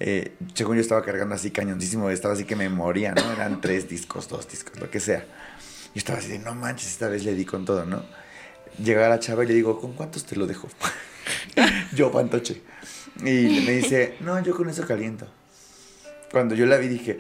Eh, 0.01 0.36
según 0.53 0.76
yo 0.76 0.82
estaba 0.82 1.01
cargando 1.01 1.34
así 1.34 1.51
cañoncísimo, 1.51 2.10
estaba 2.10 2.34
así 2.34 2.43
que 2.43 2.58
me 2.58 2.68
moría, 2.68 3.14
¿no? 3.14 3.32
Eran 3.32 3.62
tres 3.62 3.88
discos, 3.88 4.28
dos 4.28 4.49
discos, 4.49 4.78
lo 4.82 4.89
que 4.89 4.99
sea. 4.99 5.20
Yo 5.20 5.99
estaba 5.99 6.20
así 6.20 6.28
de, 6.28 6.39
no 6.39 6.53
manches, 6.56 6.89
esta 6.89 7.08
vez 7.08 7.24
le 7.24 7.36
di 7.36 7.45
con 7.45 7.64
todo, 7.64 7.86
¿no? 7.86 8.03
Llega 8.84 9.07
la 9.09 9.19
chava 9.19 9.43
y 9.43 9.47
le 9.47 9.53
digo, 9.53 9.80
¿con 9.80 9.93
cuántos 9.93 10.26
te 10.26 10.36
lo 10.36 10.47
dejo? 10.47 10.67
yo, 11.95 12.11
pantoche. 12.11 12.61
Y 13.19 13.63
me 13.65 13.71
dice, 13.71 14.15
no, 14.19 14.41
yo 14.43 14.55
con 14.55 14.69
eso 14.69 14.86
caliento. 14.86 15.28
Cuando 16.32 16.55
yo 16.55 16.65
la 16.65 16.78
vi 16.78 16.88
dije, 16.89 17.17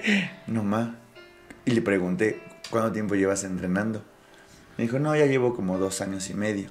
no 0.47 0.63
ma. 0.63 0.95
Y 1.63 1.71
le 1.71 1.81
pregunté, 1.81 2.41
¿cuánto 2.69 2.91
tiempo 2.91 3.15
llevas 3.15 3.43
entrenando? 3.45 4.03
Me 4.77 4.83
dijo, 4.83 4.99
no, 4.99 5.15
ya 5.15 5.25
llevo 5.25 5.55
como 5.55 5.77
dos 5.77 6.01
años 6.01 6.29
y 6.29 6.33
medio. 6.33 6.69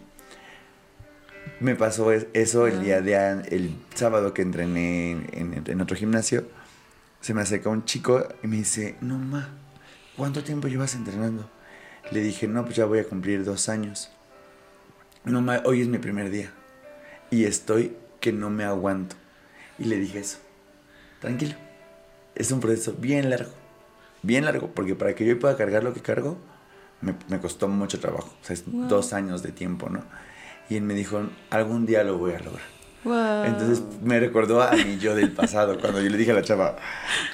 Me 1.61 1.75
pasó 1.75 2.13
es- 2.13 2.27
eso 2.35 2.67
el 2.67 2.83
día 2.83 3.01
de 3.01 3.15
el 3.51 3.77
sábado 3.95 4.35
que 4.35 4.43
entrené 4.43 5.13
en, 5.13 5.29
en- 5.33 5.63
en 5.67 5.81
otro 5.81 5.97
gimnasio. 5.97 6.47
Se 7.21 7.33
me 7.33 7.41
acerca 7.41 7.71
un 7.71 7.85
chico 7.87 8.27
y 8.43 8.47
me 8.49 8.57
dice, 8.57 8.97
no 9.01 9.19
ma, 9.19 9.49
¿cuánto 10.17 10.45
tiempo 10.45 10.69
llevas 10.69 10.95
entrenando? 10.95 11.49
Le 12.11 12.21
dije, 12.21 12.47
no, 12.47 12.65
pues 12.65 12.77
ya 12.77 12.85
voy 12.85 12.99
a 12.99 13.09
cumplir 13.09 13.45
dos 13.45 13.71
años. 13.71 14.11
No, 15.25 15.41
ma, 15.41 15.63
hoy 15.65 15.81
es 15.83 15.89
mi 15.89 15.99
primer 15.99 16.31
día. 16.31 16.51
Y 17.31 17.45
estoy 17.45 17.97
que 18.21 18.33
no 18.33 18.51
me 18.51 18.65
aguanto. 18.65 19.17
Y 19.79 19.85
le 19.85 19.97
dije 19.97 20.19
eso. 20.21 20.39
Tranquilo. 21.21 21.55
Es 22.35 22.51
un 22.53 22.61
proceso 22.61 22.95
bien 22.99 23.31
largo. 23.31 23.51
Bien 24.23 24.45
largo. 24.45 24.69
Porque 24.75 24.95
para 24.95 25.15
que 25.15 25.25
yo 25.25 25.39
pueda 25.39 25.57
cargar 25.57 25.83
lo 25.83 25.95
que 25.95 26.01
cargo, 26.01 26.37
me, 27.01 27.15
me 27.29 27.41
costó 27.41 27.69
mucho 27.69 28.01
trabajo. 28.01 28.35
O 28.43 28.45
sea, 28.45 28.55
es 28.55 28.65
Wow. 28.67 28.89
dos 28.89 29.13
años 29.13 29.43
de 29.43 29.53
tiempo, 29.53 29.89
¿no? 29.89 30.05
Y 30.69 30.77
él 30.77 30.83
me 30.83 30.95
dijo, 30.95 31.23
algún 31.51 31.87
día 31.87 32.05
lo 32.05 32.19
voy 32.19 32.33
a 32.33 32.39
lograr. 32.41 32.65
Wow. 33.05 33.45
Entonces 33.45 33.83
me 34.03 34.19
recordó 34.19 34.63
a 34.63 34.73
mi 34.73 34.99
yo 34.99 35.15
del 35.15 35.33
pasado, 35.33 35.79
cuando 35.79 36.01
yo 36.01 36.09
le 36.09 36.17
dije 36.17 36.31
a 36.31 36.35
la 36.35 36.43
chava, 36.43 36.77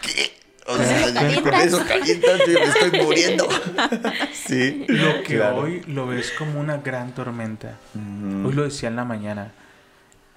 ¿qué? 0.03 0.33
O 0.73 0.77
sea, 0.77 1.13
Calientas. 1.15 1.41
con 1.43 1.55
eso 1.55 1.85
calientas, 1.87 2.41
yo 2.47 2.53
me 2.61 2.65
estoy 2.65 3.01
muriendo. 3.03 3.49
sí. 4.33 4.85
Lo 4.89 5.23
que 5.23 5.37
claro. 5.37 5.57
hoy 5.63 5.81
lo 5.87 6.07
ves 6.07 6.33
como 6.39 6.61
una 6.61 6.79
gran 6.79 7.13
tormenta. 7.15 7.79
Hoy 7.95 8.53
lo 8.53 8.63
decía 8.65 8.89
en 8.89 8.97
la 8.97 9.05
mañana. 9.05 9.53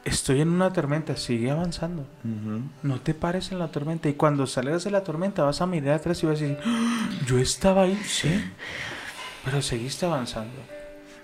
Estoy 0.06 0.42
en 0.42 0.50
una 0.50 0.74
tormenta, 0.74 1.16
sigue 1.16 1.50
avanzando. 1.52 2.06
No 2.84 3.00
te 3.00 3.14
pares 3.14 3.52
en 3.52 3.60
la 3.60 3.70
tormenta. 3.70 4.10
Y 4.10 4.14
cuando 4.16 4.46
salgas 4.48 4.84
de 4.84 4.92
la 4.92 5.04
tormenta 5.04 5.44
vas 5.44 5.62
a 5.62 5.66
mirar 5.66 5.96
atrás 5.96 6.22
y 6.24 6.26
vas 6.26 6.40
a 6.40 6.44
decir, 6.44 6.58
"Ah, 6.66 7.10
yo 7.26 7.38
estaba 7.38 7.84
ahí, 7.84 7.98
sí. 8.06 8.44
Pero 9.46 9.62
seguiste 9.62 10.06
avanzando. 10.06 10.54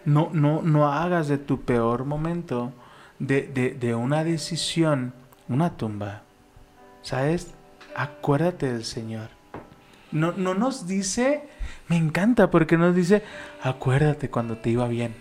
No, 0.05 0.29
no, 0.31 0.61
no 0.61 0.91
hagas 0.91 1.27
de 1.27 1.37
tu 1.37 1.61
peor 1.61 2.05
momento, 2.05 2.71
de, 3.19 3.41
de, 3.53 3.71
de 3.71 3.95
una 3.95 4.23
decisión, 4.23 5.13
una 5.49 5.75
tumba. 5.75 6.23
¿Sabes? 7.01 7.47
Acuérdate 7.95 8.71
del 8.71 8.85
Señor. 8.85 9.29
No, 10.11 10.31
no 10.35 10.53
nos 10.55 10.87
dice, 10.87 11.43
me 11.87 11.95
encanta 11.97 12.49
porque 12.49 12.77
nos 12.77 12.95
dice, 12.95 13.21
acuérdate 13.61 14.29
cuando 14.29 14.57
te 14.57 14.69
iba 14.71 14.87
bien. 14.87 15.13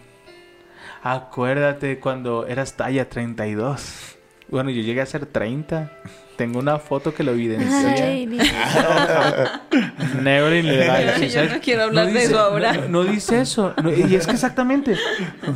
Acuérdate 1.03 2.01
cuando 2.01 2.47
eras 2.47 2.75
talla 2.77 3.09
32. 3.09 4.17
Bueno, 4.49 4.71
yo 4.71 4.81
llegué 4.83 5.01
a 5.03 5.07
ser 5.07 5.27
30. 5.27 5.93
Tengo 6.37 6.59
una 6.61 6.79
foto 6.79 7.15
que 7.15 7.23
lo 7.23 7.33
evidencia. 7.33 7.93
Ay, 8.05 8.27
Never 10.23 10.53
in 10.55 10.67
life, 10.67 11.29
Yo 11.29 11.45
no 11.47 11.61
quiero 11.61 11.83
hablar 11.85 12.07
de 12.07 12.13
dice- 12.13 12.25
eso 12.27 12.39
ahora. 12.39 12.73
No, 12.73 12.89
no 12.89 13.05
dice 13.05 13.41
eso. 13.41 13.75
No, 13.83 13.93
y 13.93 14.15
es 14.15 14.27
que 14.27 14.33
exactamente. 14.33 14.97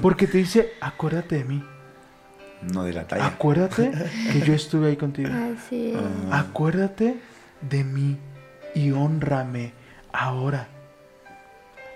Porque 0.03 0.27
te 0.27 0.39
dice, 0.39 0.73
acuérdate 0.81 1.37
de 1.39 1.45
mí. 1.45 1.65
No 2.73 2.85
de 2.85 2.93
la 2.93 3.07
talla. 3.07 3.27
Acuérdate 3.27 3.91
que 4.33 4.41
yo 4.41 4.55
estuve 4.55 4.89
ahí 4.89 4.97
contigo. 4.97 5.31
Así. 5.57 5.95
Ah. 6.31 6.41
Acuérdate 6.41 7.17
de 7.61 7.85
mí 7.85 8.17
y 8.75 8.91
honrame 8.93 9.73
ahora. 10.13 10.69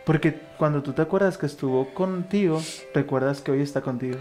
Porque 0.04 0.40
cuando 0.56 0.82
tú 0.82 0.92
te 0.92 1.02
acuerdas 1.02 1.38
que 1.38 1.46
estuvo 1.46 1.92
contigo, 1.94 2.62
recuerdas 2.94 3.40
que 3.40 3.50
hoy 3.50 3.60
está 3.60 3.80
contigo. 3.80 4.18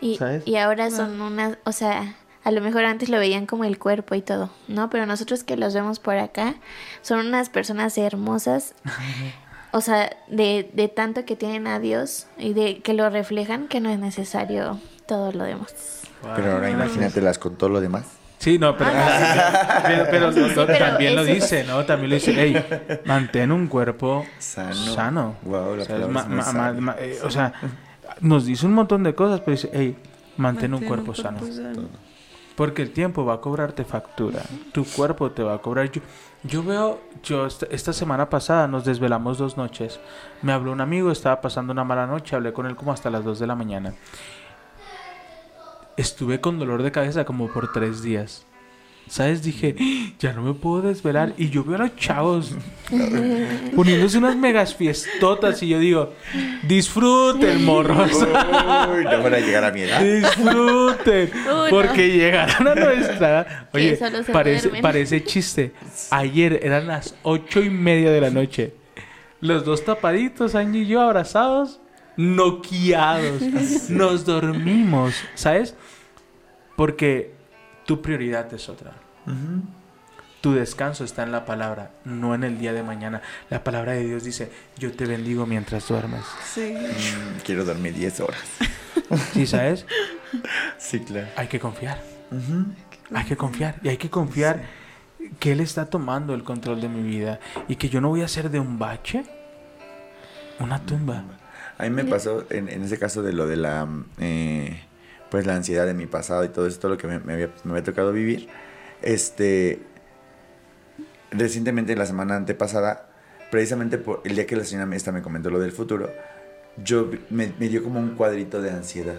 Y, 0.00 0.16
¿sabes? 0.16 0.46
y 0.46 0.56
ahora 0.56 0.90
son 0.90 1.20
unas, 1.20 1.58
o 1.64 1.72
sea, 1.72 2.16
a 2.44 2.50
lo 2.50 2.60
mejor 2.60 2.84
antes 2.84 3.08
lo 3.08 3.18
veían 3.18 3.46
como 3.46 3.64
el 3.64 3.78
cuerpo 3.78 4.14
y 4.14 4.22
todo, 4.22 4.50
¿no? 4.68 4.90
Pero 4.90 5.06
nosotros 5.06 5.44
que 5.44 5.56
los 5.56 5.74
vemos 5.74 5.98
por 5.98 6.16
acá, 6.16 6.54
son 7.02 7.26
unas 7.26 7.50
personas 7.50 7.98
hermosas, 7.98 8.74
o 9.72 9.80
sea, 9.80 10.16
de, 10.28 10.70
de 10.72 10.88
tanto 10.88 11.24
que 11.24 11.36
tienen 11.36 11.66
a 11.66 11.80
Dios 11.80 12.26
y 12.38 12.54
de 12.54 12.78
que 12.78 12.94
lo 12.94 13.10
reflejan 13.10 13.66
que 13.66 13.80
no 13.80 13.90
es 13.90 13.98
necesario 13.98 14.80
todo 15.08 15.32
lo 15.32 15.42
demás. 15.44 16.02
Pero 16.36 16.52
ahora 16.52 16.70
imagínatelas 16.70 17.38
con 17.38 17.56
todo 17.56 17.70
lo 17.70 17.80
demás. 17.80 18.04
Sí, 18.38 18.56
no, 18.58 18.76
pero, 18.76 18.90
pero, 19.82 20.04
pero 20.10 20.30
lo- 20.30 20.46
lo- 20.48 20.66
pero 20.66 20.78
también 20.78 21.16
lo 21.16 21.24
dice, 21.24 21.64
¿no? 21.64 21.84
También 21.84 22.10
lo 22.10 22.14
dice, 22.14 22.32
hey, 22.36 23.00
mantén 23.04 23.50
un 23.50 23.66
cuerpo 23.66 24.24
Sano. 24.38 24.74
sano. 24.74 25.34
Wow, 25.42 25.74
la 25.76 25.82
O 25.82 25.84
sea, 25.86 25.96
es 25.96 26.02
palabra 26.02 26.08
ma- 26.12 26.20
es 26.20 26.26
muy 26.28 26.36
ma- 26.36 26.44
ma- 26.44 26.52
sabia. 26.52 26.80
ma- 26.80 26.96
eh, 27.00 27.18
o 27.24 27.30
sea, 27.30 27.52
nos 28.20 28.46
dice 28.46 28.64
un 28.66 28.74
montón 28.74 29.02
de 29.02 29.14
cosas, 29.14 29.40
pero 29.40 29.52
dice, 29.52 29.70
hey, 29.72 29.96
mantén 30.36 30.72
un 30.74 30.84
cuerpo 30.84 31.14
sano. 31.16 31.40
Porque 32.54 32.82
el 32.82 32.90
tiempo 32.92 33.24
va 33.24 33.34
a 33.34 33.40
cobrarte 33.40 33.84
factura. 33.84 34.42
Tu 34.72 34.84
cuerpo 34.84 35.30
te 35.30 35.42
va 35.44 35.54
a 35.54 35.58
cobrar. 35.58 35.90
Yo, 35.90 36.00
yo 36.42 36.62
veo, 36.64 37.00
yo 37.22 37.46
esta, 37.46 37.66
esta 37.70 37.92
semana 37.92 38.28
pasada 38.30 38.66
nos 38.68 38.84
desvelamos 38.84 39.38
dos 39.38 39.56
noches. 39.56 39.98
Me 40.42 40.52
habló 40.52 40.72
un 40.72 40.80
amigo, 40.80 41.10
estaba 41.12 41.40
pasando 41.40 41.72
una 41.72 41.84
mala 41.84 42.06
noche, 42.06 42.34
hablé 42.36 42.52
con 42.52 42.66
él 42.66 42.74
como 42.76 42.92
hasta 42.92 43.10
las 43.10 43.24
2 43.24 43.38
de 43.38 43.46
la 43.46 43.54
mañana. 43.54 43.94
Estuve 45.98 46.40
con 46.40 46.58
dolor 46.58 46.82
de 46.82 46.92
cabeza 46.92 47.24
como 47.26 47.48
por 47.52 47.72
tres 47.72 48.02
días. 48.02 48.46
¿Sabes? 49.08 49.42
Dije, 49.42 49.74
"Ah, 49.80 50.12
ya 50.18 50.32
no 50.34 50.42
me 50.42 50.52
puedo 50.52 50.82
desvelar. 50.82 51.32
Y 51.38 51.48
yo 51.48 51.64
veo 51.64 51.76
a 51.76 51.78
los 51.78 51.96
chavos 51.96 52.54
poniéndose 53.74 54.18
unas 54.18 54.36
megas 54.36 54.74
fiestotas. 54.74 55.62
Y 55.62 55.68
yo 55.68 55.78
digo, 55.78 56.12
disfruten, 56.62 57.64
morros. 57.64 58.12
Uy, 58.12 59.04
no 59.04 59.22
van 59.22 59.34
a 59.34 59.38
llegar 59.38 59.64
a 59.64 59.70
mi 59.72 59.80
edad. 59.82 60.00
Disfruten. 60.02 61.30
no. 61.46 61.64
porque 61.70 62.10
llegaron 62.10 62.68
a 62.68 62.74
nuestra. 62.74 63.68
Oye, 63.72 63.98
parece, 64.32 64.62
duermen. 64.64 64.82
parece 64.82 65.24
chiste. 65.24 65.72
Ayer 66.10 66.60
eran 66.62 66.86
las 66.86 67.14
ocho 67.22 67.62
y 67.62 67.70
media 67.70 68.10
de 68.10 68.20
la 68.20 68.30
noche. 68.30 68.74
Los 69.40 69.64
dos 69.64 69.84
tapaditos, 69.84 70.54
Angie 70.54 70.82
y 70.82 70.86
yo, 70.86 71.00
abrazados, 71.00 71.80
noqueados. 72.18 73.40
Nos 73.88 74.26
dormimos, 74.26 75.14
¿sabes? 75.34 75.74
Porque 76.76 77.32
tu 77.86 78.02
prioridad 78.02 78.52
es 78.52 78.68
otra. 78.68 78.92
Tu 80.40 80.52
descanso 80.52 81.04
está 81.04 81.22
en 81.22 81.32
la 81.32 81.44
palabra, 81.44 81.90
no 82.04 82.34
en 82.34 82.44
el 82.44 82.58
día 82.58 82.72
de 82.72 82.82
mañana. 82.82 83.22
La 83.50 83.64
palabra 83.64 83.92
de 83.92 84.04
Dios 84.04 84.24
dice, 84.24 84.50
yo 84.78 84.92
te 84.92 85.04
bendigo 85.06 85.46
mientras 85.46 85.88
duermes. 85.88 86.24
Sí. 86.44 86.74
Mm, 86.74 87.40
Quiero 87.44 87.64
dormir 87.64 87.94
10 87.94 88.20
horas. 88.20 88.44
¿Sí 89.32 89.46
sabes? 89.46 89.86
Sí, 90.78 91.00
claro. 91.00 91.28
Hay 91.36 91.48
que 91.48 91.58
confiar. 91.58 92.00
Hay 93.12 93.24
que 93.24 93.36
confiar. 93.36 93.76
Y 93.82 93.88
hay 93.88 93.96
que 93.96 94.10
confiar 94.10 94.62
que 95.38 95.52
Él 95.52 95.60
está 95.60 95.86
tomando 95.86 96.34
el 96.34 96.44
control 96.44 96.80
de 96.80 96.88
mi 96.88 97.02
vida. 97.02 97.40
Y 97.66 97.76
que 97.76 97.88
yo 97.88 98.00
no 98.00 98.08
voy 98.08 98.22
a 98.22 98.28
ser 98.28 98.50
de 98.50 98.60
un 98.60 98.78
bache 98.78 99.24
una 100.60 100.78
tumba. 100.80 101.22
A 101.78 101.84
mí 101.84 101.90
me 101.90 102.04
pasó 102.04 102.44
en, 102.50 102.68
en 102.68 102.82
ese 102.82 102.98
caso 102.98 103.22
de 103.22 103.32
lo 103.32 103.46
de 103.46 103.56
la 103.56 103.86
mm, 103.86 104.06
eh, 104.18 104.82
pues 105.30 105.46
la 105.46 105.54
ansiedad 105.54 105.86
de 105.86 105.94
mi 105.94 106.06
pasado 106.06 106.44
y 106.44 106.48
todo 106.48 106.66
esto 106.66 106.88
lo 106.88 106.98
que 106.98 107.06
me, 107.06 107.18
me 107.20 107.34
había, 107.34 107.50
me 107.64 107.72
había 107.72 107.84
tocado 107.84 108.12
vivir. 108.12 108.48
Este 109.00 109.80
recientemente 111.30 111.94
la 111.94 112.06
semana 112.06 112.36
antepasada, 112.36 113.10
precisamente 113.50 113.98
por 113.98 114.22
el 114.24 114.34
día 114.34 114.46
que 114.46 114.56
la 114.56 114.64
señora 114.64 114.94
esta 114.96 115.12
me 115.12 115.22
comentó 115.22 115.50
lo 115.50 115.60
del 115.60 115.72
futuro, 115.72 116.10
yo 116.82 117.10
me, 117.30 117.52
me 117.58 117.68
dio 117.68 117.82
como 117.82 118.00
un 118.00 118.14
cuadrito 118.14 118.62
de 118.62 118.70
ansiedad 118.70 119.18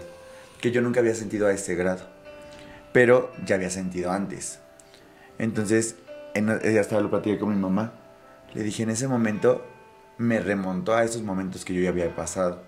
que 0.60 0.70
yo 0.70 0.82
nunca 0.82 1.00
había 1.00 1.14
sentido 1.14 1.46
a 1.46 1.52
ese 1.52 1.74
grado, 1.74 2.06
pero 2.92 3.32
ya 3.44 3.54
había 3.54 3.70
sentido 3.70 4.10
antes. 4.10 4.58
Entonces, 5.38 5.96
en, 6.34 6.46
ya 6.46 6.80
estaba 6.80 7.00
lo 7.00 7.10
platiqué 7.10 7.38
con 7.38 7.50
mi 7.50 7.56
mamá. 7.56 7.94
Le 8.52 8.62
dije, 8.62 8.82
en 8.82 8.90
ese 8.90 9.08
momento 9.08 9.64
me 10.20 10.38
remontó 10.38 10.94
a 10.94 11.02
esos 11.02 11.22
momentos 11.22 11.64
que 11.64 11.72
yo 11.72 11.80
ya 11.80 11.88
había 11.88 12.14
pasado. 12.14 12.62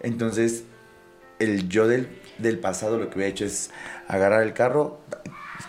Entonces, 0.00 0.64
el 1.38 1.68
yo 1.68 1.86
del, 1.86 2.08
del 2.38 2.58
pasado 2.58 2.98
lo 2.98 3.08
que 3.08 3.14
había 3.14 3.28
hecho 3.28 3.44
es 3.44 3.70
agarrar 4.08 4.42
el 4.42 4.54
carro, 4.54 4.98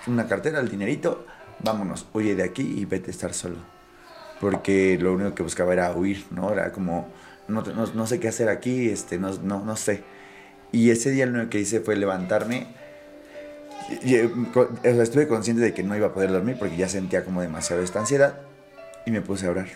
una 0.07 0.27
cartera, 0.27 0.59
el 0.59 0.67
dinerito, 0.67 1.27
vámonos, 1.63 2.07
huye 2.11 2.33
de 2.33 2.41
aquí 2.41 2.63
y 2.63 2.85
vete 2.85 3.11
a 3.11 3.11
estar 3.11 3.35
solo. 3.35 3.57
Porque 4.41 4.97
lo 4.99 5.13
único 5.13 5.35
que 5.35 5.43
buscaba 5.43 5.73
era 5.73 5.91
huir, 5.91 6.25
¿no? 6.31 6.51
Era 6.51 6.71
como, 6.71 7.07
no, 7.47 7.61
no, 7.61 8.07
sé 8.07 8.19
qué 8.19 8.27
hacer 8.27 8.49
aquí, 8.49 8.89
este, 8.89 9.19
no, 9.19 9.31
no, 9.43 9.63
no 9.63 9.75
sé. 9.75 10.03
Y 10.71 10.89
ese 10.89 11.11
día 11.11 11.27
lo 11.27 11.33
único 11.33 11.51
que 11.51 11.59
hice 11.59 11.81
fue 11.81 11.95
levantarme. 11.97 12.65
Y, 14.03 14.09
sea, 14.09 15.03
estuve 15.03 15.27
consciente 15.27 15.61
de 15.61 15.75
que 15.75 15.83
no 15.83 15.95
iba 15.95 16.07
a 16.07 16.13
poder 16.15 16.31
dormir 16.31 16.57
porque 16.57 16.77
ya 16.77 16.89
sentía 16.89 17.23
como 17.23 17.43
demasiado 17.43 17.83
esta 17.83 17.99
ansiedad. 17.99 18.39
Y 19.05 19.11
me 19.11 19.21
puse 19.21 19.45
a 19.45 19.51
orar. 19.51 19.67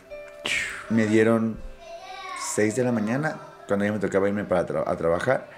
Me 0.90 1.06
dieron 1.06 1.58
6 2.56 2.76
de 2.76 2.84
la 2.84 2.92
mañana, 2.92 3.38
cuando 3.68 3.86
ya 3.86 3.92
me 3.92 4.00
tocaba 4.00 4.28
irme 4.28 4.44
para 4.44 4.66
tra- 4.68 4.84
a 4.86 4.98
trabajar. 4.98 5.50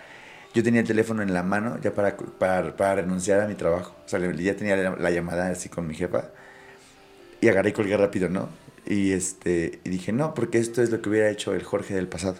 Yo 0.53 0.61
tenía 0.63 0.81
el 0.81 0.87
teléfono 0.87 1.21
en 1.21 1.33
la 1.33 1.43
mano 1.43 1.79
ya 1.81 1.93
para, 1.93 2.17
para, 2.17 2.75
para 2.75 2.95
renunciar 2.95 3.39
a 3.39 3.47
mi 3.47 3.55
trabajo. 3.55 3.95
O 4.05 4.09
sea, 4.09 4.19
ya 4.19 4.55
tenía 4.55 4.75
la, 4.75 4.95
la 4.97 5.09
llamada 5.11 5.47
así 5.47 5.69
con 5.69 5.87
mi 5.87 5.95
jefa. 5.95 6.25
Y 7.39 7.47
agarré 7.47 7.69
y 7.69 7.73
colgué 7.73 7.95
rápido, 7.95 8.27
¿no? 8.27 8.49
Y, 8.85 9.13
este, 9.13 9.79
y 9.85 9.89
dije, 9.89 10.11
no, 10.11 10.33
porque 10.33 10.57
esto 10.57 10.81
es 10.81 10.91
lo 10.91 11.01
que 11.01 11.07
hubiera 11.09 11.29
hecho 11.29 11.53
el 11.53 11.63
Jorge 11.63 11.93
del 11.95 12.07
pasado. 12.07 12.35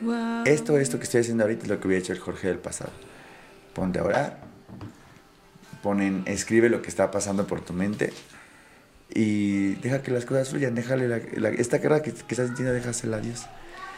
Wow. 0.00 0.44
Esto, 0.44 0.78
esto 0.78 0.98
que 0.98 1.04
estoy 1.04 1.22
haciendo 1.22 1.42
ahorita 1.42 1.64
es 1.64 1.68
lo 1.68 1.80
que 1.80 1.88
hubiera 1.88 2.02
hecho 2.02 2.12
el 2.12 2.20
Jorge 2.20 2.46
del 2.48 2.58
pasado. 2.58 2.92
Ponte 3.74 3.98
a 3.98 4.04
orar. 4.04 4.38
Ponen, 5.82 6.22
escribe 6.26 6.68
lo 6.68 6.80
que 6.80 6.88
está 6.88 7.10
pasando 7.10 7.46
por 7.46 7.60
tu 7.60 7.72
mente. 7.72 8.12
Y 9.14 9.74
deja 9.76 10.02
que 10.02 10.10
las 10.10 10.24
cosas 10.24 10.48
fluyan. 10.50 10.74
Déjale 10.74 11.08
la, 11.08 11.20
la- 11.36 11.50
esta 11.50 11.80
carga 11.80 12.02
que, 12.02 12.12
que 12.12 12.34
estás 12.34 12.46
sintiendo, 12.46 12.72
déjasela 12.72 13.18
a 13.18 13.20
Dios. 13.20 13.46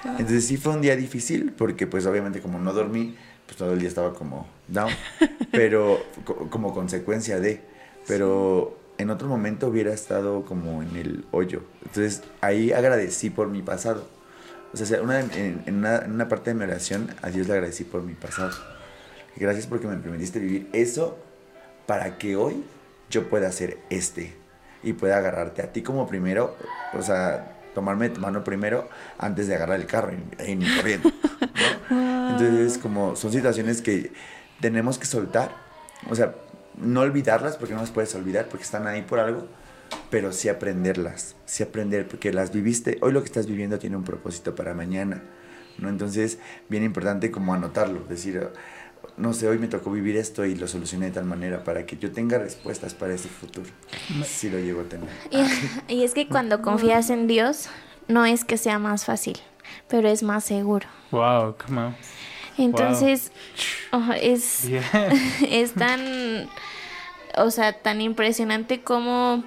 Entonces 0.04 0.44
sí 0.46 0.56
fue 0.56 0.72
un 0.74 0.82
día 0.82 0.96
difícil 0.96 1.52
porque 1.56 1.86
pues 1.86 2.04
obviamente 2.06 2.40
como 2.40 2.58
no 2.58 2.72
dormí, 2.74 3.16
pues 3.46 3.56
todo 3.56 3.72
el 3.72 3.78
día 3.78 3.88
estaba 3.88 4.12
como 4.14 4.46
down. 4.68 4.92
pero 5.52 6.04
co- 6.24 6.48
como 6.50 6.74
consecuencia 6.74 7.40
de... 7.40 7.60
Pero 8.06 8.76
en 8.98 9.08
otro 9.10 9.28
momento 9.28 9.68
hubiera 9.68 9.94
estado 9.94 10.44
como 10.44 10.82
en 10.82 10.94
el 10.96 11.24
hoyo. 11.30 11.62
Entonces 11.86 12.22
ahí 12.42 12.72
agradecí 12.72 13.30
por 13.30 13.48
mi 13.48 13.62
pasado. 13.62 14.06
O 14.72 14.76
sea, 14.76 15.00
una, 15.00 15.20
en, 15.20 15.62
en 15.66 15.76
una, 15.76 15.98
en 15.98 16.12
una 16.12 16.28
parte 16.28 16.50
de 16.50 16.54
mi 16.54 16.64
oración 16.64 17.08
a 17.22 17.30
Dios 17.30 17.46
le 17.46 17.54
agradecí 17.54 17.84
por 17.84 18.02
mi 18.02 18.12
pasado. 18.14 18.50
Gracias 19.36 19.66
porque 19.66 19.86
me 19.86 19.96
permitiste 19.96 20.38
vivir 20.38 20.68
eso 20.72 21.16
para 21.86 22.18
que 22.18 22.36
hoy 22.36 22.62
yo 23.10 23.28
pueda 23.30 23.48
hacer 23.48 23.78
este 23.88 24.34
y 24.84 24.92
pueda 24.92 25.18
agarrarte 25.18 25.62
a 25.62 25.72
ti 25.72 25.82
como 25.82 26.06
primero, 26.06 26.56
o 26.92 27.02
sea, 27.02 27.56
tomarme 27.74 28.08
tu 28.10 28.20
mano 28.20 28.44
primero 28.44 28.88
antes 29.18 29.48
de 29.48 29.56
agarrar 29.56 29.80
el 29.80 29.86
carro 29.86 30.12
y, 30.12 30.50
y 30.50 30.56
ni 30.56 30.76
corriendo. 30.76 31.10
¿no? 31.90 32.30
Entonces, 32.30 32.78
como 32.78 33.16
son 33.16 33.32
situaciones 33.32 33.82
que 33.82 34.12
tenemos 34.60 34.98
que 34.98 35.06
soltar, 35.06 35.50
o 36.08 36.14
sea, 36.14 36.34
no 36.76 37.00
olvidarlas 37.00 37.56
porque 37.56 37.74
no 37.74 37.80
las 37.80 37.90
puedes 37.90 38.14
olvidar 38.14 38.48
porque 38.48 38.64
están 38.64 38.86
ahí 38.86 39.02
por 39.02 39.18
algo, 39.18 39.46
pero 40.10 40.32
sí 40.32 40.48
aprenderlas, 40.48 41.36
sí 41.44 41.62
aprender 41.62 42.08
porque 42.08 42.32
las 42.32 42.52
viviste, 42.52 42.98
hoy 43.00 43.12
lo 43.12 43.20
que 43.20 43.26
estás 43.26 43.46
viviendo 43.46 43.78
tiene 43.78 43.96
un 43.96 44.04
propósito 44.04 44.54
para 44.54 44.74
mañana, 44.74 45.22
¿no? 45.78 45.88
Entonces, 45.88 46.38
bien 46.68 46.82
importante 46.84 47.30
como 47.30 47.54
anotarlo, 47.54 48.00
decir, 48.08 48.48
no 49.16 49.32
sé, 49.32 49.48
hoy 49.48 49.58
me 49.58 49.68
tocó 49.68 49.90
vivir 49.90 50.16
esto 50.16 50.44
y 50.44 50.54
lo 50.54 50.66
solucioné 50.66 51.06
de 51.06 51.12
tal 51.12 51.24
manera 51.24 51.62
para 51.64 51.86
que 51.86 51.96
yo 51.96 52.10
tenga 52.10 52.38
respuestas 52.38 52.94
para 52.94 53.14
ese 53.14 53.28
futuro, 53.28 53.68
si 54.24 54.50
lo 54.50 54.58
llego 54.58 54.80
a 54.80 54.84
tener. 54.84 55.08
Y, 55.30 55.94
y 55.94 56.04
es 56.04 56.14
que 56.14 56.28
cuando 56.28 56.62
confías 56.62 57.10
en 57.10 57.26
Dios, 57.26 57.68
no 58.08 58.24
es 58.26 58.44
que 58.44 58.56
sea 58.56 58.78
más 58.78 59.04
fácil, 59.04 59.38
pero 59.88 60.08
es 60.08 60.22
más 60.22 60.44
seguro. 60.44 60.86
Wow, 61.10 61.56
come 61.64 61.80
on. 61.80 61.96
Entonces, 62.58 63.30
es, 64.20 64.68
Yeah. 64.68 65.12
es 65.48 65.74
tan, 65.74 66.48
o 67.36 67.50
sea, 67.50 67.72
tan 67.82 68.00
impresionante 68.00 68.82
como 68.82 69.44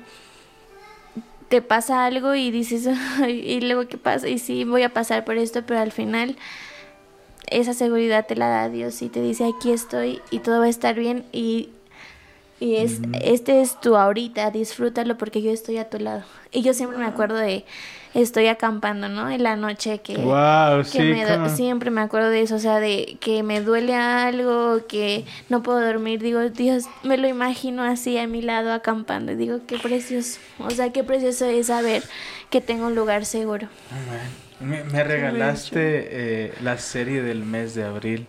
te 1.50 1.62
pasa 1.62 2.06
algo 2.06 2.36
y 2.36 2.52
dices, 2.52 2.88
"Ay, 3.22 3.40
y 3.40 3.62
luego 3.62 3.88
qué 3.88 3.98
pasa, 3.98 4.28
y 4.28 4.40
sí, 4.40 4.64
voy 4.64 4.84
a 4.84 4.94
pasar 4.94 5.26
por 5.26 5.38
esto, 5.38 5.64
pero 5.66 5.80
al 5.80 5.92
final 5.92 6.38
esa 7.48 7.74
seguridad 7.74 8.26
te 8.26 8.36
la 8.36 8.50
da 8.50 8.70
Dios 8.70 9.02
y 9.02 9.10
te 9.10 9.22
dice, 9.22 9.46
aquí 9.46 9.72
estoy 9.72 10.22
y 10.32 10.40
todo 10.40 10.60
va 10.60 10.66
a 10.66 10.70
estar 10.70 10.96
bien 10.96 11.26
y, 11.32 11.70
y 12.60 12.78
es, 12.78 13.02
este 13.22 13.62
es 13.62 13.80
tu 13.80 13.96
ahorita, 13.96 14.52
disfrútalo 14.52 15.18
porque 15.18 15.42
yo 15.42 15.52
estoy 15.52 15.78
a 15.78 15.90
tu 15.90 16.00
lado. 16.00 16.24
Y 16.52 16.62
yo 16.62 16.74
siempre 16.74 16.98
me 16.98 17.06
acuerdo 17.06 17.36
de, 17.36 17.66
estoy 18.14 18.48
acampando, 18.48 19.10
¿no? 19.10 19.30
En 19.30 19.44
la 19.44 19.56
noche 19.56 20.00
que 20.00 20.18
Wow, 20.18 20.80
que 20.80 20.86
sí, 20.86 21.00
me 21.00 21.50
siempre 21.50 21.92
me 21.92 22.02
acuerdo 22.02 22.30
de 22.30 22.42
eso, 22.42 22.56
o 22.56 22.60
sea, 22.60 22.80
de 22.80 23.18
que 23.20 23.44
me 23.44 23.62
duele 23.62 23.96
algo, 23.96 24.86
que 24.88 25.26
no 25.50 25.62
puedo 25.62 25.80
dormir, 25.80 26.22
digo, 26.22 26.42
Dios, 26.50 26.86
me 27.04 27.18
lo 27.18 27.28
imagino 27.28 27.84
así 27.84 28.18
a 28.18 28.28
mi 28.28 28.42
lado 28.42 28.74
acampando, 28.74 29.32
y 29.32 29.36
digo, 29.36 29.60
qué 29.68 29.78
precioso, 29.78 30.40
o 30.60 30.72
sea, 30.72 30.92
qué 30.92 31.04
precioso 31.04 31.46
es 31.46 31.68
saber 31.68 32.04
que 32.50 32.62
tengo 32.62 32.88
un 32.88 32.96
lugar 32.96 33.26
seguro. 33.26 33.68
Me, 34.60 34.84
me 34.84 35.04
regalaste 35.04 36.48
eh, 36.48 36.54
la 36.62 36.78
serie 36.78 37.22
del 37.22 37.44
mes 37.44 37.76
de 37.76 37.84
abril. 37.84 38.28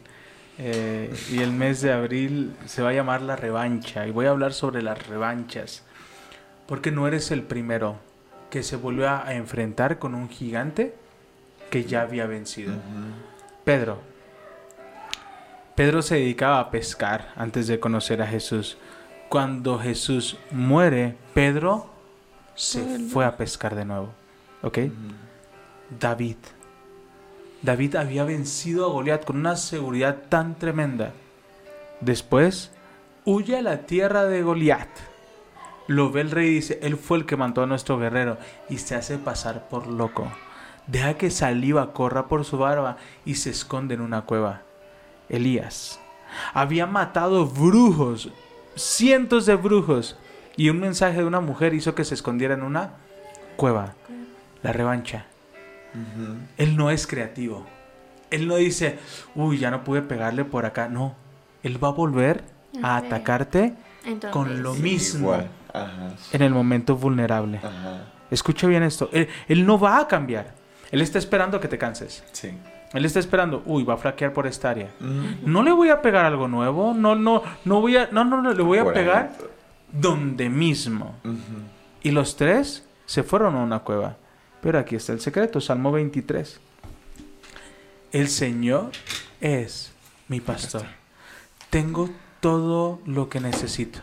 eh, 0.58 1.14
y 1.30 1.40
el 1.40 1.52
mes 1.52 1.80
de 1.80 1.92
abril 1.92 2.52
se 2.66 2.82
va 2.82 2.90
a 2.90 2.92
llamar 2.92 3.22
La 3.22 3.36
Revancha. 3.36 4.06
Y 4.06 4.10
voy 4.10 4.26
a 4.26 4.30
hablar 4.30 4.52
sobre 4.52 4.82
las 4.82 5.06
revanchas. 5.06 5.84
Porque 6.66 6.90
no 6.90 7.06
eres 7.08 7.30
el 7.30 7.42
primero 7.42 7.96
que 8.50 8.62
se 8.62 8.76
volvió 8.76 9.08
a 9.08 9.32
enfrentar 9.34 9.98
con 9.98 10.14
un 10.14 10.28
gigante 10.28 10.94
que 11.70 11.84
ya 11.84 12.02
había 12.02 12.26
vencido. 12.26 12.74
Pedro. 13.64 14.00
Pedro 15.74 16.02
se 16.02 16.16
dedicaba 16.16 16.58
a 16.60 16.70
pescar 16.70 17.32
antes 17.36 17.68
de 17.68 17.78
conocer 17.78 18.20
a 18.20 18.26
Jesús. 18.26 18.76
Cuando 19.28 19.78
Jesús 19.78 20.36
muere, 20.50 21.14
Pedro 21.34 21.90
se 22.54 22.98
fue 22.98 23.24
a 23.24 23.36
pescar 23.36 23.74
de 23.76 23.84
nuevo. 23.84 24.12
¿Ok? 24.62 24.78
David. 25.90 26.36
David 27.62 27.96
había 27.96 28.24
vencido 28.24 28.86
a 28.86 28.92
Goliat 28.92 29.24
con 29.24 29.36
una 29.36 29.56
seguridad 29.56 30.24
tan 30.28 30.58
tremenda. 30.58 31.12
Después, 32.00 32.70
huye 33.24 33.56
a 33.56 33.62
la 33.62 33.86
tierra 33.86 34.24
de 34.24 34.42
Goliat. 34.42 34.88
Lo 35.86 36.10
ve 36.10 36.20
el 36.20 36.30
rey 36.30 36.48
y 36.48 36.54
dice, 36.54 36.78
él 36.82 36.96
fue 36.96 37.18
el 37.18 37.26
que 37.26 37.36
mató 37.36 37.62
a 37.62 37.66
nuestro 37.66 37.98
guerrero 37.98 38.38
y 38.68 38.78
se 38.78 38.94
hace 38.94 39.18
pasar 39.18 39.68
por 39.68 39.86
loco. 39.86 40.30
Deja 40.86 41.14
que 41.14 41.30
saliva 41.30 41.92
corra 41.92 42.28
por 42.28 42.44
su 42.44 42.58
barba 42.58 42.98
y 43.24 43.36
se 43.36 43.50
esconde 43.50 43.94
en 43.94 44.00
una 44.02 44.22
cueva. 44.22 44.62
Elías 45.28 45.98
había 46.54 46.86
matado 46.86 47.46
brujos, 47.46 48.30
cientos 48.74 49.46
de 49.46 49.56
brujos, 49.56 50.16
y 50.56 50.70
un 50.70 50.80
mensaje 50.80 51.18
de 51.18 51.24
una 51.24 51.40
mujer 51.40 51.74
hizo 51.74 51.94
que 51.94 52.04
se 52.04 52.14
escondiera 52.14 52.54
en 52.54 52.62
una 52.62 52.90
cueva. 53.56 53.94
La 54.62 54.72
revancha. 54.72 55.26
Él 56.56 56.76
no 56.76 56.90
es 56.90 57.06
creativo. 57.06 57.66
Él 58.30 58.46
no 58.46 58.56
dice, 58.56 58.98
uy, 59.34 59.58
ya 59.58 59.70
no 59.70 59.84
pude 59.84 60.02
pegarle 60.02 60.44
por 60.44 60.66
acá. 60.66 60.88
No. 60.88 61.14
Él 61.62 61.82
va 61.82 61.88
a 61.88 61.92
volver 61.92 62.44
a 62.82 62.96
atacarte 62.98 63.74
Entonces, 64.04 64.30
con 64.30 64.62
lo 64.62 64.74
mismo. 64.74 65.32
Ajá. 65.72 66.12
en 66.32 66.42
el 66.42 66.50
momento 66.50 66.96
vulnerable. 66.96 67.58
Ajá. 67.58 68.04
Escucha 68.30 68.66
bien 68.66 68.82
esto. 68.82 69.08
Él, 69.12 69.28
él 69.48 69.64
no 69.66 69.78
va 69.78 69.98
a 70.00 70.08
cambiar. 70.08 70.54
Él 70.90 71.00
está 71.02 71.18
esperando 71.18 71.60
que 71.60 71.68
te 71.68 71.78
canses. 71.78 72.24
Sí. 72.32 72.50
Él 72.94 73.04
está 73.04 73.18
esperando, 73.20 73.62
uy, 73.66 73.84
va 73.84 73.94
a 73.94 73.96
flaquear 73.98 74.32
por 74.32 74.46
esta 74.46 74.70
área. 74.70 74.88
No 75.44 75.62
le 75.62 75.72
voy 75.72 75.90
a 75.90 76.00
pegar 76.00 76.24
algo 76.24 76.48
nuevo. 76.48 76.94
No, 76.94 77.14
no, 77.14 77.42
no 77.66 77.80
voy 77.82 77.96
a, 77.98 78.08
no, 78.12 78.24
no, 78.24 78.40
no, 78.40 78.52
le 78.54 78.62
voy 78.62 78.78
a 78.78 78.84
Por 78.84 78.96
ahí. 78.96 79.04
pegar 79.04 79.32
donde 79.92 80.48
mismo. 80.48 81.14
Y 82.02 82.10
los 82.12 82.36
tres 82.36 82.86
se 83.04 83.22
fueron 83.22 83.56
a 83.56 83.58
una 83.62 83.80
cueva. 83.80 84.16
Pero 84.60 84.78
aquí 84.78 84.96
está 84.96 85.12
el 85.12 85.20
secreto, 85.20 85.60
Salmo 85.60 85.92
23. 85.92 86.60
El 88.12 88.28
Señor 88.28 88.90
es 89.40 89.92
mi 90.28 90.40
pastor. 90.40 90.86
Tengo 91.70 92.10
todo 92.40 93.00
lo 93.04 93.28
que 93.28 93.40
necesito. 93.40 94.00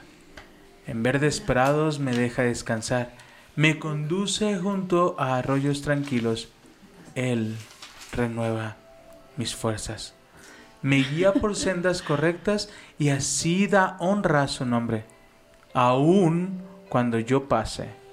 En 0.88 1.04
verdes 1.04 1.42
prados 1.42 2.00
me 2.00 2.16
deja 2.16 2.44
descansar. 2.44 3.14
Me 3.56 3.80
conduce 3.80 4.58
junto 4.58 5.16
a 5.20 5.38
arroyos 5.38 5.82
tranquilos. 5.82 6.50
Él 7.16 7.56
renueva 8.12 8.78
mis 9.38 9.56
fuerzas. 9.56 10.14
Me 10.82 10.98
guía 10.98 11.34
por 11.34 11.56
sendas 11.56 12.02
correctas 12.02 12.70
y 13.00 13.10
así 13.10 13.68
da 13.68 13.98
honra 14.00 14.44
a 14.44 14.48
su 14.48 14.66
nombre. 14.66 15.06
Aún 15.74 16.62
cuando 16.90 17.20
yo 17.20 17.50
pase 17.50 18.05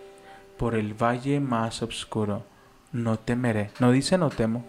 por 0.59 0.75
el 0.75 0.95
valle 0.95 1.41
más 1.41 1.83
oscuro, 1.83 2.45
no 2.93 3.19
temeré. 3.19 3.71
No 3.81 3.91
dice 3.91 4.19
no 4.19 4.31
temo. 4.31 4.65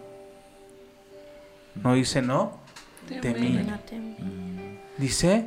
No 1.82 1.94
dice 1.94 2.22
no 2.22 2.58
temí. 3.20 3.50
no 3.50 3.78
Dice 4.98 5.46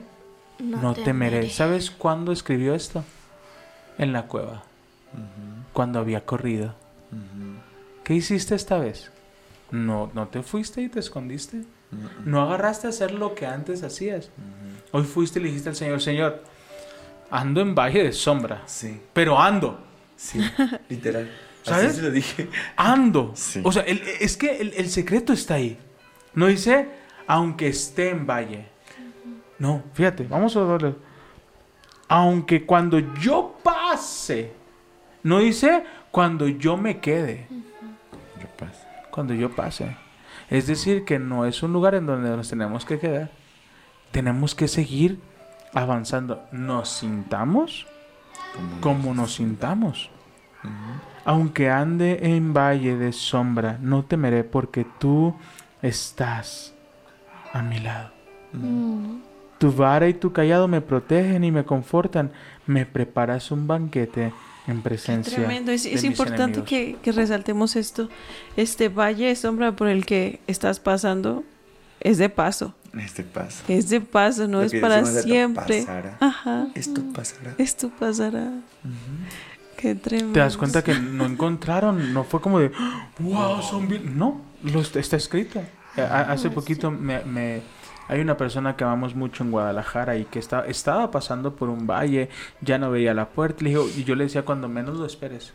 no, 0.59 0.93
temeré. 0.93 1.49
¿Sabes 1.49 1.91
cuándo 1.91 2.31
escribió 2.31 2.73
esto? 2.75 3.03
En 3.97 4.13
la 4.13 4.23
cueva, 4.27 4.63
cuando 5.73 5.99
había 5.99 6.25
corrido. 6.25 6.75
¿Qué 8.03 8.13
hiciste 8.13 8.55
esta 8.55 8.77
vez? 8.77 9.11
No, 9.71 10.11
no 10.13 10.27
te 10.27 10.43
fuiste 10.43 10.81
y 10.81 10.89
te 10.89 10.99
escondiste. 10.99 11.63
No 12.25 12.41
agarraste 12.41 12.87
a 12.87 12.89
hacer 12.91 13.11
lo 13.11 13.33
que 13.35 13.45
antes 13.45 13.83
hacías. 13.83 14.29
Hoy 14.91 15.03
fuiste 15.03 15.39
y 15.39 15.43
le 15.43 15.47
dijiste 15.49 15.69
al 15.69 15.75
Señor, 15.75 16.01
Señor, 16.01 16.43
ando 17.31 17.61
en 17.61 17.73
valle 17.75 18.03
de 18.03 18.13
sombra, 18.13 18.61
Sí. 18.65 19.01
pero 19.13 19.39
ando. 19.39 19.79
Sí. 20.17 20.39
Literal. 20.89 21.31
¿Sabes? 21.63 21.87
Así 21.87 21.95
se 21.97 22.01
lo 22.03 22.11
dije. 22.11 22.49
ando. 22.75 23.31
Sí. 23.35 23.61
O 23.63 23.71
sea, 23.71 23.83
el- 23.83 24.01
es 24.19 24.35
que 24.37 24.57
el, 24.57 24.73
el 24.73 24.89
secreto 24.89 25.31
está 25.33 25.53
ahí. 25.55 25.77
No 26.33 26.47
dice, 26.47 26.89
aunque 27.27 27.67
esté 27.67 28.09
en 28.09 28.25
valle. 28.27 28.67
No, 29.59 29.83
fíjate, 29.93 30.23
vamos 30.23 30.55
a 30.55 30.61
darle. 30.65 30.95
Aunque 32.07 32.65
cuando 32.65 32.99
yo 32.99 33.57
pase. 33.63 34.51
No 35.23 35.39
dice 35.39 35.83
cuando 36.11 36.47
yo 36.47 36.77
me 36.77 36.99
quede. 36.99 37.47
Yo 38.41 38.47
paso. 38.57 38.85
Cuando 39.11 39.33
yo 39.33 39.51
pase. 39.55 39.97
Es 40.49 40.67
decir, 40.67 41.03
que 41.03 41.19
no 41.19 41.45
es 41.45 41.63
un 41.63 41.73
lugar 41.73 41.95
en 41.95 42.05
donde 42.05 42.29
nos 42.29 42.49
tenemos 42.49 42.85
que 42.85 42.97
quedar. 42.99 43.29
Tenemos 44.11 44.55
que 44.55 44.67
seguir 44.69 45.19
avanzando. 45.73 46.45
Nos 46.53 46.87
sintamos 46.89 47.87
Como- 48.81 49.13
nos 49.13 49.35
sintamos. 49.35 50.09
Aunque 51.25 51.69
ande 51.69 52.19
en 52.21 52.53
valle 52.53 52.95
de 52.95 53.11
sombra, 53.11 53.77
no 53.81 54.05
temeré 54.05 54.43
porque 54.43 54.85
tú 54.99 55.35
estás 55.81 56.73
a 57.53 57.61
mi 57.61 57.79
lado. 57.79 58.11
Mm. 58.53 59.17
Tu 59.57 59.71
vara 59.71 60.07
y 60.07 60.13
tu 60.13 60.31
callado 60.31 60.67
me 60.67 60.81
protegen 60.81 61.43
y 61.43 61.51
me 61.51 61.65
confortan. 61.65 62.31
Me 62.65 62.85
preparas 62.85 63.51
un 63.51 63.67
banquete 63.67 64.31
en 64.67 64.81
presencia. 64.81 65.35
Tremendo, 65.35 65.71
es, 65.71 65.83
de 65.83 65.93
es 65.93 66.03
mis 66.03 66.11
importante 66.11 66.63
que 66.63 67.11
resaltemos 67.11 67.75
esto. 67.75 68.09
Este 68.55 68.89
valle 68.89 69.27
de 69.27 69.35
sombra 69.35 69.71
por 69.73 69.87
el 69.87 70.05
que 70.05 70.39
estás 70.47 70.79
pasando 70.79 71.43
es 71.99 72.17
de 72.17 72.29
paso. 72.29 72.73
Este 72.97 73.23
paso. 73.23 73.63
Este 73.67 74.01
paso 74.01 74.47
no 74.47 74.59
Lo 74.59 74.63
es 74.63 74.71
que 74.71 74.79
para 74.79 75.05
siempre. 75.05 75.81
pasará. 75.81 76.17
Ajá. 76.19 76.67
Esto 76.75 77.01
pasará. 77.13 77.53
Esto 77.57 77.89
pasará. 77.99 78.51
Qué 79.77 79.93
tremendo. 79.95 80.33
Te 80.33 80.39
das 80.39 80.57
cuenta 80.57 80.83
que 80.83 80.95
no 80.97 81.25
encontraron, 81.25 82.13
no 82.13 82.23
fue 82.23 82.41
como 82.41 82.59
de, 82.59 82.71
wow, 83.19 83.61
son 83.61 83.87
bien. 83.87 84.17
No, 84.17 84.41
lo 84.63 84.81
está 84.81 85.17
escrito. 85.17 85.59
Eh, 85.95 86.01
Hace 86.01 86.49
poquito 86.49 86.89
me, 86.91 87.23
me- 87.23 87.61
hay 88.07 88.21
una 88.21 88.37
persona 88.37 88.75
que 88.75 88.83
amamos 88.85 89.15
mucho 89.15 89.43
en 89.43 89.51
Guadalajara 89.51 90.15
y 90.17 90.25
que 90.25 90.39
está, 90.39 90.65
estaba 90.65 91.11
pasando 91.11 91.55
por 91.55 91.69
un 91.69 91.85
valle, 91.85 92.29
ya 92.61 92.77
no 92.77 92.89
veía 92.89 93.13
la 93.13 93.27
puerta. 93.29 93.63
Le 93.63 93.71
dijo, 93.71 93.85
y 93.95 94.03
yo 94.05 94.15
le 94.15 94.23
decía, 94.23 94.43
cuando 94.45 94.69
menos 94.69 94.97
lo 94.97 95.05
esperes, 95.05 95.51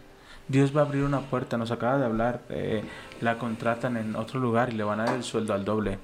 Dios 0.49 0.77
va 0.77 0.83
a 0.83 0.85
abrir 0.85 1.03
una 1.03 1.21
puerta. 1.23 1.57
Nos 1.57 1.71
acaba 1.71 1.97
de 1.99 2.05
hablar, 2.05 2.43
eh, 2.51 2.85
la 3.23 3.39
contratan 3.39 3.97
en 3.97 4.15
otro 4.17 4.39
lugar 4.39 4.69
y 4.73 4.77
le 4.77 4.85
van 4.85 5.01
a 5.01 5.05
dar 5.07 5.15
el 5.17 5.25
sueldo 5.25 5.55
al 5.55 5.65
doble. 5.65 5.99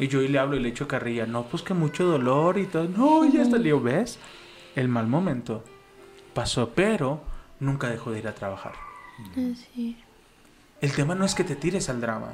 Y 0.00 0.08
yo 0.08 0.22
y 0.22 0.28
le 0.28 0.38
hablo 0.38 0.56
y 0.56 0.60
le 0.60 0.70
echo 0.70 0.88
carrilla, 0.88 1.26
no, 1.26 1.44
pues 1.44 1.62
que 1.62 1.74
mucho 1.74 2.04
dolor 2.06 2.58
y 2.58 2.66
todo. 2.66 2.88
No, 2.88 3.30
ya 3.30 3.42
está. 3.42 3.58
Le 3.58 3.72
¿ves? 3.74 4.18
El 4.74 4.88
mal 4.88 5.06
momento 5.06 5.62
pasó, 6.32 6.70
pero 6.70 7.20
nunca 7.60 7.90
dejó 7.90 8.10
de 8.10 8.20
ir 8.20 8.28
a 8.28 8.34
trabajar. 8.34 8.72
Así. 9.32 9.98
El 10.80 10.92
tema 10.92 11.14
no 11.14 11.24
es 11.24 11.34
que 11.34 11.44
te 11.44 11.56
tires 11.56 11.88
al 11.88 12.00
drama. 12.00 12.28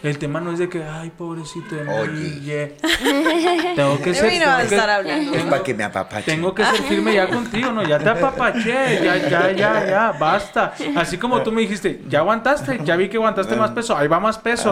El 0.00 0.16
tema 0.18 0.40
no 0.40 0.52
es 0.52 0.60
de 0.60 0.68
que, 0.68 0.84
ay, 0.84 1.10
pobrecito 1.10 1.74
de 1.74 1.82
mí, 1.82 1.90
Oye. 1.92 2.40
ye". 2.42 2.76
Tengo 3.74 4.00
que 4.00 4.14
ser, 4.14 4.30
mí 4.30 4.38
no 4.38 4.44
tengo 4.44 4.58
que- 4.68 4.74
estar 4.76 4.90
hablando. 4.90 5.34
Es 5.34 5.42
para 5.42 5.62
que 5.64 5.74
me 5.74 5.82
apapache. 5.82 6.22
tengo 6.30 6.54
que 6.54 6.64
ser 6.64 6.82
firme 6.82 7.14
ya 7.14 7.26
contigo, 7.28 7.72
¿no? 7.72 7.82
Ya 7.82 7.98
te 7.98 8.08
apapaché, 8.08 9.00
ya, 9.02 9.16
ya, 9.28 9.50
ya, 9.50 9.86
ya, 9.86 10.12
basta. 10.12 10.72
Así 10.94 11.18
como 11.18 11.42
tú 11.42 11.50
me 11.50 11.62
dijiste, 11.62 12.00
ya 12.08 12.20
aguantaste, 12.20 12.78
ya 12.84 12.94
vi 12.94 13.08
que 13.08 13.16
aguantaste 13.16 13.56
más 13.56 13.72
peso, 13.72 13.96
ahí 13.96 14.06
va 14.06 14.20
más 14.20 14.38
peso. 14.38 14.70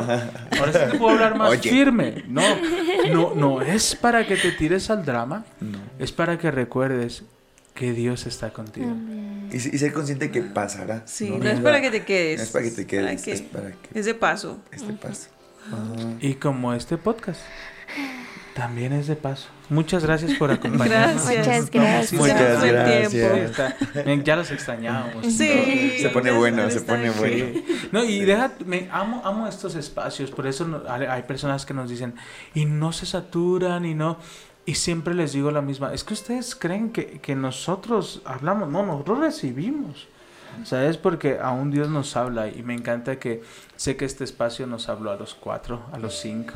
Ahora 0.61 0.73
sí 0.73 0.79
te 0.93 0.97
puedo 0.99 1.15
hablar 1.15 1.37
más 1.37 1.51
Oye. 1.51 1.71
firme. 1.71 2.23
No, 2.29 2.43
no, 3.11 3.33
no 3.35 3.63
es 3.63 3.97
para 3.97 4.25
que 4.29 4.37
te 4.37 4.53
tires 4.53 4.91
al 4.91 5.05
drama, 5.05 5.45
No. 5.61 5.79
es 5.99 6.13
para 6.13 6.39
que 6.39 6.53
recuerdes 6.53 7.25
que 7.77 7.93
Dios 7.93 8.27
está 8.27 8.51
contigo. 8.51 8.93
Y, 9.53 9.57
y 9.57 9.61
ser 9.61 9.93
consciente 9.93 10.33
que 10.33 10.43
pasará. 10.43 11.03
Sí, 11.07 11.31
no, 11.31 11.49
es 11.49 11.61
para 11.61 11.81
que 11.81 11.93
te 11.93 12.05
quedes. 12.05 12.39
No 12.39 12.43
es 12.45 12.51
para 12.51 12.65
que 12.65 12.71
te 12.73 12.87
quedes, 12.87 13.05
Para 13.05 13.23
que- 13.25 13.33
es 13.33 13.43
para 13.43 13.71
que 13.71 14.01
Ese 14.01 14.15
paso. 14.15 14.59
este 14.73 14.93
paso. 14.95 15.29
Y 16.21 16.35
como 16.35 16.73
este 16.75 16.97
podcast 16.99 17.41
también 18.55 18.93
es 18.95 19.07
de 19.07 19.17
paso. 19.17 19.49
Muchas 19.69 20.03
gracias 20.05 20.33
por 20.39 20.51
acompañarnos. 20.53 21.29
Gracias. 21.29 21.47
Muchas 21.47 21.71
gracias. 21.71 22.09
Sí, 22.09 22.17
Muchas 22.17 22.65
gracias. 22.65 23.13
Sí, 23.93 24.23
Ya 24.25 24.37
los 24.37 24.51
extrañábamos. 24.51 25.27
Sí. 25.27 25.99
Se 26.01 26.09
pone 26.09 26.31
bueno, 26.31 26.71
se 26.71 26.81
pone 26.81 27.11
bien. 27.11 27.15
bueno. 27.19 27.37
Sí. 27.69 27.89
No, 27.93 28.05
y 28.05 28.21
deja, 28.25 28.53
me 28.65 28.89
amo, 28.91 29.21
amo 29.25 29.47
estos 29.47 29.75
espacios, 29.75 30.31
por 30.31 30.47
eso 30.47 30.67
no- 30.67 30.83
hay 30.89 31.23
personas 31.25 31.67
que 31.67 31.75
nos 31.75 31.91
dicen, 31.91 32.15
y 32.55 32.65
no 32.65 32.93
se 32.93 33.05
saturan, 33.07 33.85
y 33.85 33.95
no, 33.95 34.19
y 34.67 34.75
siempre 34.75 35.15
les 35.15 35.33
digo 35.33 35.51
la 35.51 35.63
misma, 35.63 35.95
es 35.95 36.05
que 36.05 36.13
ustedes 36.15 36.55
creen 36.55 36.91
que, 36.93 37.21
que 37.21 37.35
nosotros 37.35 38.21
hablamos, 38.25 38.69
no, 38.69 38.85
nosotros 38.85 39.21
recibimos, 39.21 40.09
¿sabes? 40.65 40.99
Porque 40.99 41.39
aún 41.41 41.71
Dios 41.71 41.89
nos 41.89 42.17
habla, 42.17 42.49
y 42.49 42.63
me 42.63 42.75
encanta 42.75 43.19
que 43.19 43.43
sé 43.77 43.97
que 43.97 44.05
este 44.05 44.25
espacio 44.25 44.67
nos 44.67 44.89
habló 44.89 45.13
a 45.13 45.17
los 45.17 45.35
cuatro, 45.35 45.85
a 45.93 45.99
los 45.99 46.19
cinco, 46.19 46.55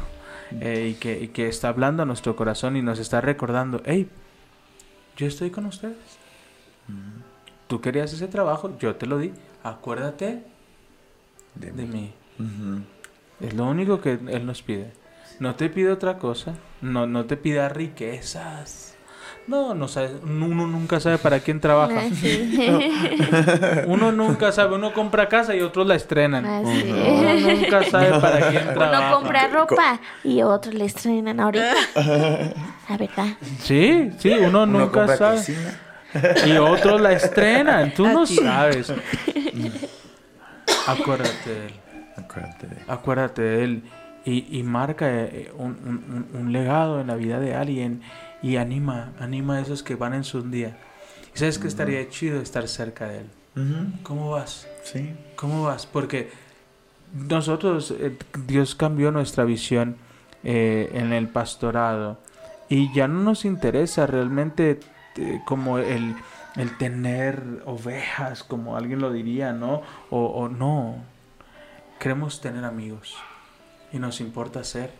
eh, 0.60 0.88
y, 0.90 0.94
que, 0.94 1.20
y 1.20 1.28
que 1.28 1.48
está 1.48 1.68
hablando 1.68 2.02
a 2.02 2.06
nuestro 2.06 2.34
corazón 2.34 2.76
y 2.76 2.82
nos 2.82 2.98
está 2.98 3.20
recordando, 3.20 3.80
hey, 3.84 4.08
yo 5.16 5.26
estoy 5.26 5.50
con 5.50 5.66
ustedes. 5.66 5.96
Tú 7.68 7.80
querías 7.80 8.12
ese 8.12 8.26
trabajo, 8.26 8.76
yo 8.80 8.96
te 8.96 9.06
lo 9.06 9.18
di. 9.18 9.32
Acuérdate 9.62 10.42
De 11.54 11.70
de 11.70 11.84
mí. 11.84 12.12
mí. 12.38 12.44
Ujú. 12.44 13.46
Es 13.46 13.54
lo 13.54 13.66
único 13.66 14.00
que 14.00 14.12
Él 14.14 14.44
nos 14.44 14.62
pide. 14.62 14.92
No 15.38 15.54
te 15.54 15.68
pide 15.68 15.92
otra 15.92 16.18
cosa. 16.18 16.54
No, 16.80 17.06
no 17.06 17.24
te 17.26 17.36
pida 17.36 17.68
riquezas. 17.68 18.94
No, 19.46 19.74
no 19.74 19.88
sabe, 19.88 20.10
uno 20.22 20.66
nunca 20.66 21.00
sabe 21.00 21.18
para 21.18 21.40
quién 21.40 21.60
trabaja. 21.60 22.00
Así. 22.00 22.56
Uno 23.86 24.12
nunca 24.12 24.52
sabe. 24.52 24.76
Uno 24.76 24.92
compra 24.92 25.28
casa 25.28 25.56
y 25.56 25.60
otros 25.60 25.86
la 25.88 25.96
estrenan. 25.96 26.44
Así. 26.46 26.84
Uno 26.88 27.34
nunca 27.34 27.82
sabe 27.84 28.10
para 28.20 28.48
quién 28.50 28.64
trabaja. 28.74 29.08
Uno 29.08 29.16
compra 29.16 29.48
ropa 29.48 30.00
y 30.22 30.42
otros 30.42 30.74
le 30.74 30.84
estrenan 30.84 31.40
ahorita. 31.40 31.74
La 32.88 32.96
verdad. 32.96 33.26
Sí, 33.60 34.10
sí, 34.18 34.30
uno, 34.30 34.62
Uno 34.62 34.66
nunca 34.66 35.16
sabe. 35.16 35.38
cocina. 35.38 35.80
Y 36.46 36.56
otros 36.58 37.00
la 37.00 37.12
estrenan. 37.12 37.92
Tú 37.94 38.06
no 38.06 38.26
sabes. 38.26 38.92
Acuérdate 40.86 41.50
de 41.50 41.66
Él. 41.66 41.74
Acuérdate 42.16 42.66
de 42.66 42.76
acuérdate 42.86 43.42
de 43.42 43.64
él 43.64 43.82
y, 44.24 44.58
y 44.58 44.62
marca 44.62 45.06
eh, 45.10 45.52
un, 45.56 45.76
un- 45.84 46.26
un- 46.38 46.52
legado 46.52 47.00
en 47.00 47.06
la 47.06 47.16
vida 47.16 47.40
de 47.40 47.54
alguien 47.54 48.02
y 48.42 48.56
anima, 48.56 49.12
anima 49.18 49.56
a 49.56 49.60
esos 49.60 49.82
que 49.82 49.94
van 49.94 50.14
en 50.14 50.24
su 50.24 50.42
día. 50.42 50.76
Y 51.34 51.38
sabes 51.38 51.58
que 51.58 51.68
estaría 51.68 52.08
chido 52.08 52.40
estar 52.40 52.66
cerca 52.68 53.08
de 53.08 53.18
él. 53.20 53.26
¿Cómo 54.02 54.30
vas? 54.30 54.66
Sí. 54.84 55.10
¿Cómo 55.36 55.64
vas? 55.64 55.86
Porque 55.86 56.30
nosotros, 57.14 57.90
eh, 57.98 58.16
Dios 58.46 58.74
cambió 58.74 59.10
nuestra 59.10 59.44
visión 59.44 59.96
eh, 60.44 60.90
en 60.94 61.12
el 61.12 61.28
pastorado 61.28 62.18
y 62.68 62.92
ya 62.94 63.08
no 63.08 63.20
nos 63.22 63.44
interesa 63.44 64.06
realmente 64.06 64.80
eh, 65.16 65.40
como 65.44 65.78
el, 65.78 66.14
el 66.56 66.76
tener 66.78 67.42
ovejas, 67.66 68.44
como 68.44 68.76
alguien 68.76 69.00
lo 69.00 69.12
diría, 69.12 69.52
¿no? 69.52 69.82
O, 70.10 70.26
o 70.26 70.48
no. 70.48 70.96
Queremos 71.98 72.40
tener 72.40 72.64
amigos 72.64 73.16
y 73.92 73.98
nos 73.98 74.20
importa 74.20 74.64
ser 74.64 74.92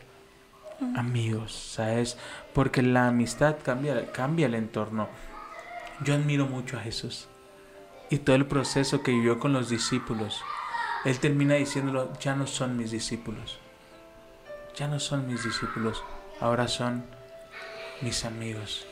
amigos, 0.96 1.52
¿sabes? 1.52 2.16
Porque 2.54 2.82
la 2.82 3.08
amistad 3.08 3.56
cambia, 3.62 4.10
cambia 4.12 4.46
el 4.46 4.54
entorno. 4.54 5.08
Yo 6.04 6.14
admiro 6.14 6.46
mucho 6.46 6.78
a 6.78 6.80
Jesús 6.80 7.28
y 8.10 8.18
todo 8.18 8.36
el 8.36 8.46
proceso 8.46 9.02
que 9.02 9.12
vivió 9.12 9.38
con 9.38 9.52
los 9.52 9.68
discípulos. 9.68 10.42
Él 11.04 11.18
termina 11.18 11.54
diciéndolo, 11.54 12.12
ya 12.18 12.34
no 12.34 12.46
son 12.46 12.76
mis 12.76 12.90
discípulos. 12.90 13.58
Ya 14.76 14.88
no 14.88 14.98
son 15.00 15.26
mis 15.26 15.44
discípulos, 15.44 16.02
ahora 16.40 16.68
son 16.68 17.04
mis 18.02 18.24
amigos. 18.24 18.86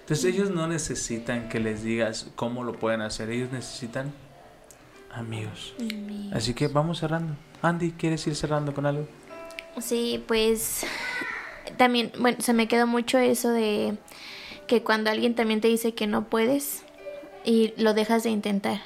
Entonces 0.00 0.24
ellos 0.34 0.50
no 0.50 0.66
necesitan 0.66 1.48
que 1.48 1.60
les 1.60 1.82
digas 1.82 2.30
cómo 2.36 2.64
lo 2.64 2.72
pueden 2.72 3.00
hacer, 3.00 3.30
ellos 3.30 3.52
necesitan 3.52 4.12
amigos. 5.12 5.74
Así 6.32 6.54
que 6.54 6.68
vamos 6.68 6.98
cerrando. 6.98 7.34
Andy, 7.62 7.92
¿quieres 7.92 8.26
ir 8.26 8.34
cerrando 8.34 8.74
con 8.74 8.86
algo? 8.86 9.06
Sí, 9.78 10.22
pues 10.26 10.84
también, 11.76 12.12
bueno, 12.18 12.38
se 12.40 12.52
me 12.52 12.68
quedó 12.68 12.86
mucho 12.86 13.18
eso 13.18 13.50
de 13.50 13.94
que 14.66 14.82
cuando 14.82 15.10
alguien 15.10 15.34
también 15.34 15.60
te 15.60 15.68
dice 15.68 15.94
que 15.94 16.06
no 16.06 16.24
puedes 16.24 16.82
y 17.44 17.72
lo 17.76 17.94
dejas 17.94 18.22
de 18.22 18.30
intentar. 18.30 18.80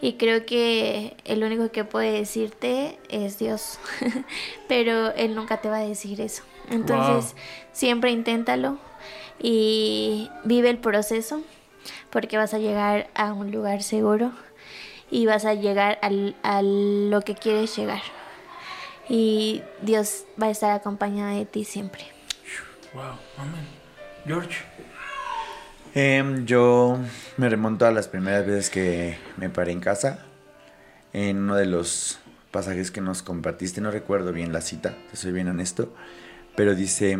Y 0.00 0.14
creo 0.14 0.44
que 0.44 1.16
el 1.24 1.44
único 1.44 1.70
que 1.70 1.84
puede 1.84 2.12
decirte 2.12 2.98
es 3.08 3.38
Dios, 3.38 3.78
pero 4.68 5.14
Él 5.14 5.34
nunca 5.34 5.60
te 5.60 5.68
va 5.68 5.78
a 5.78 5.86
decir 5.86 6.20
eso. 6.20 6.42
Entonces, 6.70 7.32
Wow. 7.34 7.42
siempre 7.72 8.10
inténtalo 8.10 8.78
y 9.40 10.30
vive 10.44 10.70
el 10.70 10.78
proceso 10.78 11.42
porque 12.10 12.36
vas 12.38 12.54
a 12.54 12.58
llegar 12.58 13.08
a 13.14 13.32
un 13.32 13.50
lugar 13.50 13.82
seguro 13.82 14.32
y 15.10 15.26
vas 15.26 15.44
a 15.44 15.54
llegar 15.54 15.98
al, 16.02 16.34
a 16.42 16.62
lo 16.62 17.20
que 17.22 17.34
quieres 17.34 17.76
llegar. 17.76 18.02
Y 19.08 19.62
Dios 19.82 20.24
va 20.40 20.46
a 20.46 20.50
estar 20.50 20.72
acompañado 20.72 21.36
de 21.36 21.44
ti 21.44 21.64
siempre. 21.64 22.04
Wow, 22.94 23.18
amén. 23.38 23.66
George. 24.26 24.64
Em, 25.94 26.44
yo 26.44 26.98
me 27.36 27.48
remonto 27.48 27.86
a 27.86 27.92
las 27.92 28.08
primeras 28.08 28.46
veces 28.46 28.70
que 28.70 29.18
me 29.36 29.50
paré 29.50 29.72
en 29.72 29.80
casa. 29.80 30.24
En 31.12 31.38
uno 31.38 31.54
de 31.54 31.66
los 31.66 32.18
pasajes 32.50 32.90
que 32.90 33.00
nos 33.00 33.22
compartiste, 33.22 33.80
no 33.80 33.90
recuerdo 33.90 34.32
bien 34.32 34.52
la 34.52 34.60
cita, 34.60 34.96
te 35.10 35.16
soy 35.16 35.32
bien 35.32 35.48
honesto, 35.48 35.94
pero 36.56 36.74
dice, 36.74 37.18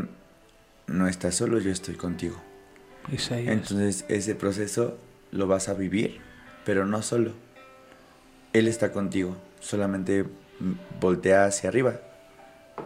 no 0.87 1.07
estás 1.07 1.37
solo, 1.37 1.59
yo 1.59 1.71
estoy 1.71 1.95
contigo. 1.95 2.41
Isaías. 3.13 3.53
Entonces 3.53 4.05
ese 4.09 4.35
proceso 4.35 4.97
lo 5.31 5.47
vas 5.47 5.69
a 5.69 5.75
vivir, 5.75 6.21
pero 6.65 6.87
no 6.87 7.03
solo. 7.03 7.33
Él 8.53 8.69
está 8.69 8.93
contigo, 8.93 9.37
solamente 9.61 10.25
voltea 11.01 11.45
hacia 11.45 11.69
arriba 11.69 12.01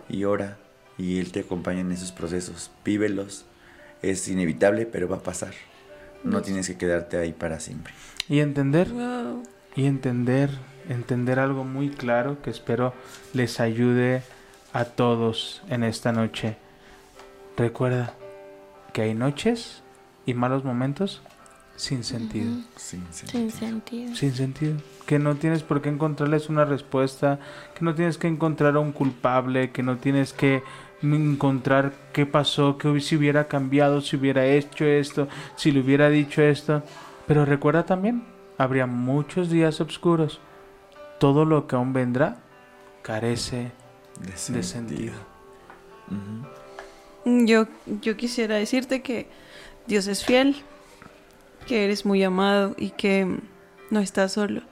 y 0.08 0.24
ora 0.24 0.56
y 0.96 1.18
Él 1.20 1.30
te 1.32 1.40
acompaña 1.40 1.80
en 1.80 1.92
esos 1.92 2.12
procesos. 2.12 2.70
Vívelos, 2.84 3.44
es 4.02 4.26
inevitable, 4.28 4.86
pero 4.86 5.08
va 5.08 5.16
a 5.16 5.22
pasar. 5.22 5.52
No 6.24 6.42
tienes 6.42 6.66
que 6.66 6.76
quedarte 6.76 7.16
ahí 7.16 7.32
para 7.32 7.60
siempre. 7.60 7.92
y 8.28 8.40
entender 8.40 8.88
Wow. 8.90 9.42
y 9.76 9.86
entender, 9.86 10.50
entender 10.88 11.38
algo 11.38 11.64
muy 11.64 11.88
claro 11.90 12.42
que 12.42 12.50
espero 12.50 12.92
les 13.32 13.60
ayude 13.60 14.22
a 14.72 14.84
todos 14.84 15.62
en 15.68 15.84
esta 15.84 16.12
noche. 16.12 16.56
Recuerda 17.56 18.14
que 18.92 19.02
hay 19.02 19.14
noches 19.14 19.82
y 20.26 20.34
malos 20.34 20.64
momentos 20.64 21.22
sin 21.78 22.02
sentido. 22.02 22.50
Sin 22.76 23.06
Sin 23.12 23.50
sentido. 23.52 24.14
Sin 24.14 24.34
sentido. 24.34 24.76
Que 25.06 25.20
no 25.20 25.36
tienes 25.36 25.62
por 25.62 25.80
qué 25.80 25.88
encontrarles 25.88 26.48
una 26.48 26.64
respuesta, 26.64 27.38
que 27.74 27.84
no 27.84 27.94
tienes 27.94 28.18
que 28.18 28.26
encontrar 28.26 28.74
a 28.74 28.80
un 28.80 28.90
culpable, 28.90 29.70
que 29.70 29.84
no 29.84 29.96
tienes 29.96 30.32
que 30.32 30.62
encontrar 31.02 31.92
qué 32.12 32.26
pasó, 32.26 32.76
qué 32.78 33.00
si 33.00 33.14
hubiera 33.16 33.46
cambiado, 33.46 34.00
si 34.00 34.16
hubiera 34.16 34.44
hecho 34.44 34.84
esto, 34.84 35.28
si 35.54 35.70
le 35.70 35.80
hubiera 35.80 36.10
dicho 36.10 36.42
esto. 36.42 36.82
Pero 37.28 37.44
recuerda 37.44 37.86
también, 37.86 38.24
habría 38.58 38.86
muchos 38.86 39.48
días 39.48 39.80
oscuros. 39.80 40.40
Todo 41.20 41.44
lo 41.44 41.68
que 41.68 41.76
aún 41.76 41.92
vendrá 41.92 42.38
carece 43.02 43.70
de 44.48 44.62
sentido. 44.64 45.14
Yo, 47.24 47.66
yo 48.02 48.16
quisiera 48.16 48.56
decirte 48.56 49.00
que 49.00 49.28
Dios 49.86 50.08
es 50.08 50.24
fiel, 50.24 50.56
que 51.68 51.84
eres 51.84 52.06
muy 52.06 52.24
amado 52.24 52.74
y 52.78 52.90
que 52.90 53.38
no 53.90 54.00
estás 54.00 54.32
solo. 54.32 54.62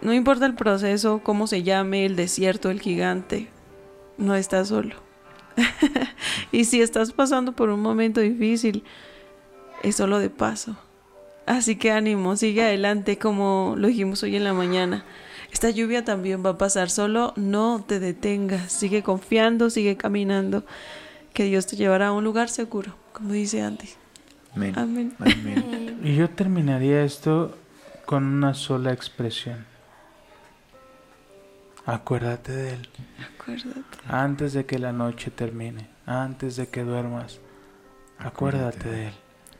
No 0.00 0.14
importa 0.14 0.46
el 0.46 0.54
proceso, 0.54 1.20
cómo 1.22 1.46
se 1.46 1.64
llame, 1.64 2.06
el 2.06 2.16
desierto, 2.16 2.70
el 2.70 2.80
gigante, 2.80 3.50
no 4.16 4.34
estás 4.34 4.68
solo. 4.68 4.94
y 6.52 6.64
si 6.64 6.80
estás 6.80 7.12
pasando 7.12 7.52
por 7.52 7.68
un 7.68 7.80
momento 7.80 8.20
difícil, 8.20 8.84
es 9.82 9.96
solo 9.96 10.20
de 10.20 10.30
paso. 10.30 10.76
Así 11.46 11.76
que 11.76 11.90
ánimo, 11.90 12.36
sigue 12.36 12.62
adelante 12.62 13.18
como 13.18 13.74
lo 13.76 13.88
dijimos 13.88 14.22
hoy 14.22 14.36
en 14.36 14.44
la 14.44 14.54
mañana. 14.54 15.04
Esta 15.52 15.68
lluvia 15.68 16.04
también 16.04 16.44
va 16.46 16.50
a 16.50 16.58
pasar, 16.58 16.90
solo 16.90 17.32
no 17.36 17.84
te 17.86 17.98
detengas, 17.98 18.72
sigue 18.72 19.02
confiando, 19.02 19.68
sigue 19.68 19.96
caminando, 19.96 20.64
que 21.34 21.44
Dios 21.44 21.66
te 21.66 21.76
llevará 21.76 22.08
a 22.08 22.12
un 22.12 22.24
lugar 22.24 22.48
seguro, 22.48 22.94
como 23.12 23.32
dice 23.32 23.62
antes. 23.62 24.01
Amén. 24.54 24.74
Amén. 24.76 25.14
Amén. 25.18 26.00
Y 26.02 26.16
yo 26.16 26.28
terminaría 26.30 27.02
esto 27.04 27.56
con 28.06 28.24
una 28.24 28.54
sola 28.54 28.92
expresión. 28.92 29.64
Acuérdate 31.86 32.52
de 32.52 32.74
Él. 32.74 32.88
Acuérdate. 33.34 33.80
Antes 34.08 34.52
de 34.52 34.66
que 34.66 34.78
la 34.78 34.92
noche 34.92 35.30
termine, 35.30 35.88
antes 36.06 36.56
de 36.56 36.68
que 36.68 36.82
duermas, 36.82 37.40
acuérdate 38.18 38.88
de 38.88 39.06
Él. 39.08 39.14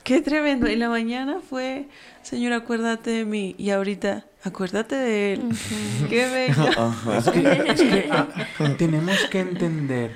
Qué 0.04 0.20
tremendo. 0.20 0.68
Y 0.68 0.76
la 0.76 0.88
mañana 0.88 1.38
fue, 1.48 1.88
Señor, 2.22 2.52
acuérdate 2.52 3.10
de 3.10 3.24
mí. 3.24 3.54
Y 3.58 3.70
ahorita, 3.70 4.26
acuérdate 4.42 4.96
de 4.96 5.32
Él. 5.34 5.48
Qué 6.08 6.28
bello. 6.28 6.70
Es 7.16 7.30
que, 7.30 7.70
es 7.70 7.82
que, 7.82 8.08
ah, 8.10 8.28
tenemos 8.76 9.16
que 9.30 9.40
entender 9.40 10.12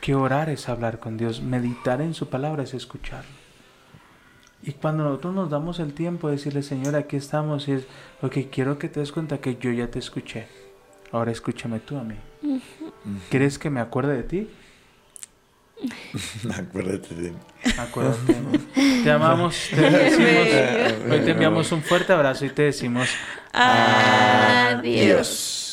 que 0.00 0.14
orar 0.14 0.50
es 0.50 0.68
hablar 0.68 0.98
con 0.98 1.16
Dios, 1.16 1.40
meditar 1.40 2.00
en 2.00 2.14
su 2.14 2.28
palabra 2.28 2.62
es 2.62 2.74
escucharlo. 2.74 3.45
Y 4.62 4.72
cuando 4.72 5.04
nosotros 5.04 5.34
nos 5.34 5.50
damos 5.50 5.78
el 5.78 5.92
tiempo 5.92 6.28
de 6.28 6.36
decirle, 6.36 6.62
Señor, 6.62 6.96
aquí 6.96 7.16
estamos, 7.16 7.68
y 7.68 7.72
es, 7.72 7.84
ok, 8.22 8.38
quiero 8.50 8.78
que 8.78 8.88
te 8.88 9.00
des 9.00 9.12
cuenta 9.12 9.38
que 9.38 9.56
yo 9.56 9.70
ya 9.70 9.90
te 9.90 9.98
escuché. 9.98 10.48
Ahora 11.12 11.30
escúchame 11.30 11.80
tú 11.80 11.96
a 11.96 12.02
mí. 12.02 12.16
¿Quieres 13.30 13.58
que 13.58 13.70
me 13.70 13.80
acuerde 13.80 14.16
de 14.16 14.22
ti? 14.22 14.48
Acuérdate 16.54 17.14
de 17.14 17.30
mí. 17.30 17.36
Acuérdate. 17.78 18.32
de 18.32 18.40
mí. 18.40 18.58
Te 19.04 19.10
amamos, 19.10 19.68
te 19.70 19.90
decimos, 19.90 21.10
hoy 21.10 21.20
te 21.20 21.30
enviamos 21.30 21.70
un 21.70 21.82
fuerte 21.82 22.12
abrazo 22.12 22.46
y 22.46 22.50
te 22.50 22.62
decimos 22.62 23.08
Adiós. 23.52 25.65